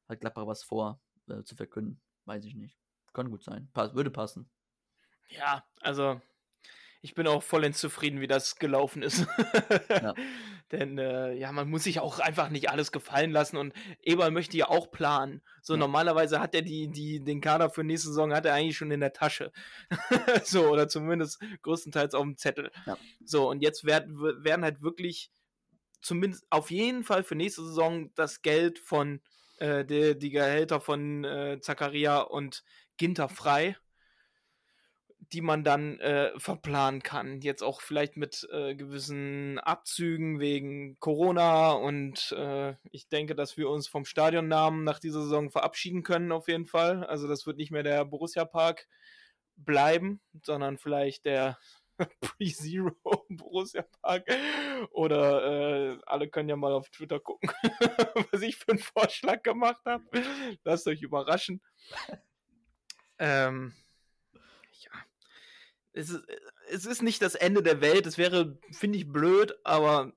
hat 0.07 0.19
Gladbach 0.19 0.47
was 0.47 0.63
vor 0.63 1.01
äh, 1.27 1.43
zu 1.43 1.55
verkünden. 1.55 2.01
Weiß 2.25 2.45
ich 2.45 2.55
nicht. 2.55 2.77
Kann 3.13 3.29
gut 3.29 3.43
sein. 3.43 3.69
Pass, 3.73 3.93
würde 3.95 4.11
passen. 4.11 4.49
Ja, 5.29 5.63
also 5.81 6.21
ich 7.01 7.13
bin 7.13 7.27
auch 7.27 7.43
vollends 7.43 7.79
zufrieden, 7.79 8.19
wie 8.19 8.27
das 8.27 8.57
gelaufen 8.57 9.01
ist. 9.03 9.25
ja. 9.89 10.13
Denn 10.71 10.97
äh, 10.97 11.33
ja, 11.33 11.51
man 11.51 11.69
muss 11.69 11.83
sich 11.83 11.99
auch 11.99 12.19
einfach 12.19 12.49
nicht 12.49 12.69
alles 12.69 12.91
gefallen 12.91 13.31
lassen 13.31 13.57
und 13.57 13.73
Eber 14.03 14.29
möchte 14.29 14.57
ja 14.57 14.69
auch 14.69 14.91
planen. 14.91 15.41
So 15.61 15.73
ja. 15.73 15.79
normalerweise 15.79 16.39
hat 16.39 16.53
er 16.53 16.61
die, 16.61 16.89
die, 16.89 17.23
den 17.23 17.41
Kader 17.41 17.69
für 17.69 17.83
nächste 17.83 18.09
Saison 18.09 18.33
hat 18.33 18.45
er 18.45 18.53
eigentlich 18.53 18.77
schon 18.77 18.91
in 18.91 18.99
der 18.99 19.13
Tasche. 19.13 19.51
so, 20.43 20.67
oder 20.67 20.87
zumindest 20.87 21.41
größtenteils 21.63 22.13
auf 22.13 22.23
dem 22.23 22.37
Zettel. 22.37 22.71
Ja. 22.85 22.97
So, 23.25 23.49
und 23.49 23.61
jetzt 23.61 23.83
werd, 23.83 24.07
werden 24.09 24.63
halt 24.63 24.81
wirklich 24.81 25.31
zumindest 26.01 26.45
auf 26.49 26.71
jeden 26.71 27.03
Fall 27.03 27.23
für 27.23 27.35
nächste 27.35 27.63
Saison 27.65 28.11
das 28.15 28.41
Geld 28.41 28.79
von 28.79 29.21
äh, 29.57 29.83
die, 29.85 30.17
die 30.17 30.29
Gehälter 30.29 30.79
von 30.79 31.23
äh, 31.23 31.59
Zakaria 31.61 32.21
und 32.21 32.63
Ginter 32.97 33.29
frei 33.29 33.75
die 35.31 35.41
man 35.41 35.63
dann 35.63 35.99
äh, 35.99 36.31
verplanen 36.39 37.03
kann. 37.03 37.41
Jetzt 37.41 37.61
auch 37.61 37.81
vielleicht 37.81 38.17
mit 38.17 38.47
äh, 38.51 38.75
gewissen 38.75 39.59
Abzügen 39.59 40.39
wegen 40.39 40.99
Corona 40.99 41.71
und 41.71 42.31
äh, 42.31 42.75
ich 42.91 43.09
denke, 43.09 43.35
dass 43.35 43.55
wir 43.57 43.69
uns 43.69 43.87
vom 43.87 44.05
Stadionnamen 44.05 44.83
nach 44.83 44.99
dieser 44.99 45.21
Saison 45.21 45.51
verabschieden 45.51 46.03
können 46.03 46.31
auf 46.31 46.47
jeden 46.47 46.65
Fall. 46.65 47.03
Also 47.03 47.27
das 47.27 47.45
wird 47.45 47.57
nicht 47.57 47.71
mehr 47.71 47.83
der 47.83 48.05
Borussia 48.05 48.45
Park 48.45 48.87
bleiben, 49.55 50.21
sondern 50.43 50.77
vielleicht 50.77 51.25
der 51.25 51.57
Pre-Zero 52.21 52.95
Borussia 53.29 53.85
Park. 54.01 54.25
Oder 54.91 55.91
äh, 55.91 55.97
alle 56.05 56.29
können 56.29 56.49
ja 56.49 56.55
mal 56.55 56.73
auf 56.73 56.89
Twitter 56.89 57.19
gucken, 57.19 57.51
was 58.31 58.41
ich 58.41 58.55
für 58.55 58.69
einen 58.69 58.79
Vorschlag 58.79 59.43
gemacht 59.43 59.81
habe. 59.85 60.05
Lasst 60.63 60.87
euch 60.87 61.01
überraschen. 61.01 61.61
Ähm, 63.19 63.73
es 65.99 66.09
ist, 66.09 66.23
es 66.69 66.85
ist 66.85 67.01
nicht 67.01 67.21
das 67.21 67.35
Ende 67.35 67.61
der 67.61 67.81
Welt. 67.81 68.05
Es 68.05 68.17
wäre, 68.17 68.57
finde 68.71 68.97
ich, 68.97 69.11
blöd, 69.11 69.57
aber 69.63 70.13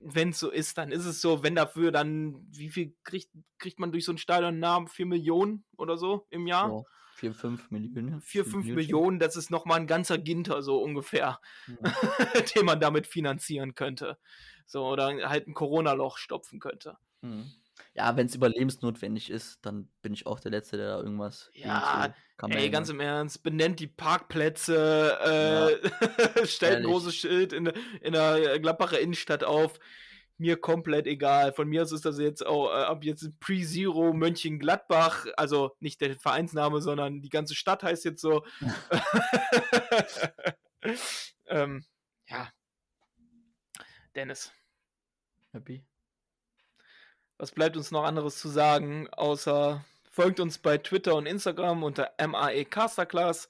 wenn 0.00 0.30
es 0.30 0.38
so 0.38 0.50
ist, 0.50 0.78
dann 0.78 0.92
ist 0.92 1.04
es 1.04 1.20
so. 1.20 1.42
Wenn 1.42 1.54
dafür 1.54 1.92
dann, 1.92 2.46
wie 2.50 2.70
viel 2.70 2.94
kriegt, 3.04 3.30
kriegt 3.58 3.78
man 3.78 3.92
durch 3.92 4.04
so 4.04 4.12
einen 4.12 4.18
Stadionnamen? 4.18 4.88
4 4.88 5.06
Millionen 5.06 5.64
oder 5.76 5.96
so 5.98 6.26
im 6.30 6.46
Jahr? 6.46 6.70
Ja, 6.70 6.82
4, 7.16 7.34
5 7.34 7.70
Millionen. 7.70 8.20
4, 8.22 8.44
5 8.46 8.66
Millionen, 8.66 9.18
das 9.18 9.36
ist 9.36 9.50
nochmal 9.50 9.78
ein 9.78 9.86
ganzer 9.86 10.16
Ginter, 10.16 10.62
so 10.62 10.82
ungefähr, 10.82 11.38
ja. 11.68 11.76
den 12.56 12.64
man 12.64 12.80
damit 12.80 13.06
finanzieren 13.06 13.74
könnte. 13.74 14.18
So, 14.66 14.86
oder 14.86 15.28
halt 15.28 15.46
ein 15.46 15.54
Corona-Loch 15.54 16.16
stopfen 16.16 16.60
könnte. 16.60 16.96
Mhm. 17.20 17.52
Ja, 17.94 18.16
wenn 18.16 18.26
es 18.26 18.34
überlebensnotwendig 18.34 19.30
ist, 19.30 19.64
dann 19.64 19.88
bin 20.02 20.12
ich 20.12 20.26
auch 20.26 20.40
der 20.40 20.50
Letzte, 20.50 20.76
der 20.76 20.96
da 20.96 21.02
irgendwas. 21.02 21.50
Ja, 21.54 22.14
ey, 22.48 22.70
ganz 22.70 22.88
im 22.88 23.00
Ernst, 23.00 23.42
benennt 23.42 23.80
die 23.80 23.86
Parkplätze, 23.86 25.18
äh, 25.24 26.38
ja. 26.38 26.46
stellt 26.46 26.78
ein 26.78 26.84
großes 26.84 27.14
Schild 27.14 27.52
in, 27.52 27.66
in 28.00 28.12
der 28.12 28.58
Gladbacher 28.58 29.00
Innenstadt 29.00 29.44
auf. 29.44 29.78
Mir 30.38 30.58
komplett 30.58 31.06
egal. 31.06 31.52
Von 31.52 31.68
mir 31.68 31.82
aus 31.82 31.92
ist 31.92 32.06
das 32.06 32.18
jetzt 32.18 32.46
auch 32.46 32.70
äh, 32.70 32.84
ab 32.84 33.04
jetzt 33.04 33.28
Pre-Zero 33.40 34.14
Mönchengladbach. 34.14 35.26
Also 35.36 35.76
nicht 35.80 36.00
der 36.00 36.18
Vereinsname, 36.18 36.80
sondern 36.80 37.20
die 37.20 37.28
ganze 37.28 37.54
Stadt 37.54 37.82
heißt 37.82 38.06
jetzt 38.06 38.22
so. 38.22 38.42
ähm, 41.46 41.84
ja. 42.26 42.48
Dennis. 44.14 44.52
Happy? 45.52 45.84
Was 47.40 47.52
bleibt 47.52 47.76
uns 47.78 47.90
noch 47.90 48.04
anderes 48.04 48.38
zu 48.38 48.50
sagen, 48.50 49.08
außer 49.12 49.82
folgt 50.10 50.40
uns 50.40 50.58
bei 50.58 50.76
Twitter 50.76 51.14
und 51.14 51.24
Instagram 51.24 51.82
unter 51.82 52.12
MAE 52.20 52.66
Casterclass. 52.66 53.48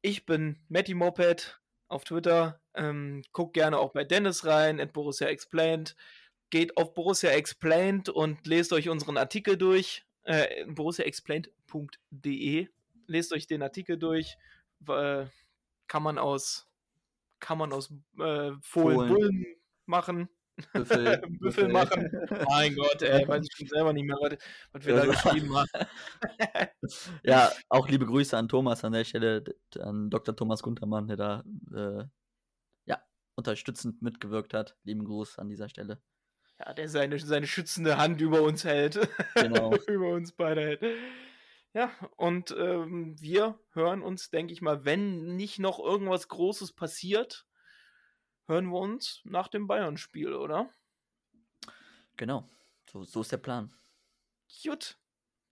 Ich 0.00 0.24
bin 0.24 0.56
Matty 0.70 0.94
Moped 0.94 1.60
auf 1.88 2.04
Twitter. 2.04 2.58
Ähm, 2.72 3.22
guckt 3.32 3.52
gerne 3.52 3.78
auch 3.78 3.92
bei 3.92 4.04
Dennis 4.04 4.46
rein, 4.46 4.80
at 4.80 4.94
Borussia 4.94 5.28
Explained. 5.28 5.94
Geht 6.48 6.78
auf 6.78 6.94
Borussia 6.94 7.32
Explained 7.32 8.08
und 8.08 8.46
lest 8.46 8.72
euch 8.72 8.88
unseren 8.88 9.18
Artikel 9.18 9.58
durch. 9.58 10.06
Äh, 10.22 10.64
borussiaexplained.de. 10.64 12.68
Lest 13.08 13.32
euch 13.34 13.46
den 13.46 13.62
Artikel 13.62 13.98
durch. 13.98 14.38
Äh, 14.88 15.26
kann 15.86 16.02
man 16.02 16.16
aus, 16.16 16.66
kann 17.40 17.58
man 17.58 17.74
aus 17.74 17.92
äh, 18.18 18.52
Fohlen, 18.62 18.62
Fohlen. 18.62 19.08
Bullen 19.08 19.46
machen. 19.84 20.30
Büffel, 20.72 21.22
Büffel 21.40 21.68
machen. 21.68 22.10
Mein 22.48 22.74
Gott, 22.74 23.02
ey, 23.02 23.26
weiß 23.28 23.44
ich 23.44 23.56
schon 23.56 23.66
selber 23.68 23.92
nicht 23.92 24.04
mehr, 24.04 24.16
was, 24.20 24.38
was 24.72 24.86
wir 24.86 24.94
da 24.96 25.06
das- 25.06 25.22
geschrieben 25.22 25.54
haben. 25.54 25.68
Ja, 27.24 27.50
auch 27.68 27.88
liebe 27.88 28.06
Grüße 28.06 28.36
an 28.36 28.48
Thomas 28.48 28.84
an 28.84 28.92
der 28.92 29.04
Stelle, 29.04 29.42
an 29.78 30.08
Dr. 30.08 30.36
Thomas 30.36 30.62
Guntermann, 30.62 31.08
der 31.08 31.16
da 31.16 31.44
äh, 31.74 32.04
ja, 32.86 33.02
unterstützend 33.34 34.02
mitgewirkt 34.02 34.54
hat. 34.54 34.76
Lieben 34.84 35.04
Gruß 35.04 35.38
an 35.38 35.48
dieser 35.48 35.68
Stelle. 35.68 36.00
Ja, 36.58 36.72
der 36.72 36.88
seine, 36.88 37.18
seine 37.18 37.46
schützende 37.46 37.98
Hand 37.98 38.20
über 38.20 38.42
uns 38.42 38.64
hält. 38.64 39.00
Genau. 39.34 39.74
über 39.88 40.10
uns 40.10 40.32
beide 40.32 40.62
hält. 40.62 40.82
Ja, 41.74 41.90
und 42.16 42.54
ähm, 42.58 43.16
wir 43.20 43.58
hören 43.72 44.00
uns, 44.00 44.30
denke 44.30 44.54
ich 44.54 44.62
mal, 44.62 44.86
wenn 44.86 45.36
nicht 45.36 45.58
noch 45.58 45.78
irgendwas 45.78 46.28
Großes 46.28 46.72
passiert, 46.72 47.46
hören 48.46 48.66
wir 48.66 48.78
uns 48.78 49.20
nach 49.24 49.48
dem 49.48 49.66
Bayern-Spiel, 49.66 50.32
oder? 50.32 50.70
Genau. 52.16 52.48
So, 52.90 53.04
so 53.04 53.20
ist 53.20 53.32
der 53.32 53.38
Plan. 53.38 53.74
Gut, 54.62 54.98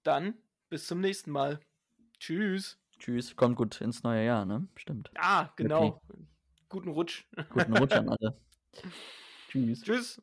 dann 0.02 0.34
bis 0.68 0.86
zum 0.86 1.00
nächsten 1.00 1.30
Mal. 1.30 1.60
Tschüss. 2.18 2.78
Tschüss, 2.98 3.36
kommt 3.36 3.56
gut 3.56 3.80
ins 3.80 4.02
neue 4.02 4.24
Jahr, 4.24 4.44
ne? 4.44 4.68
Stimmt. 4.76 5.10
Ah, 5.16 5.50
genau. 5.56 6.00
Guten 6.68 6.88
Rutsch. 6.88 7.24
Guten 7.50 7.76
Rutsch 7.76 7.92
an 7.92 8.08
alle. 8.20 8.40
Tschüss. 9.48 9.82
Tschüss. 9.82 10.22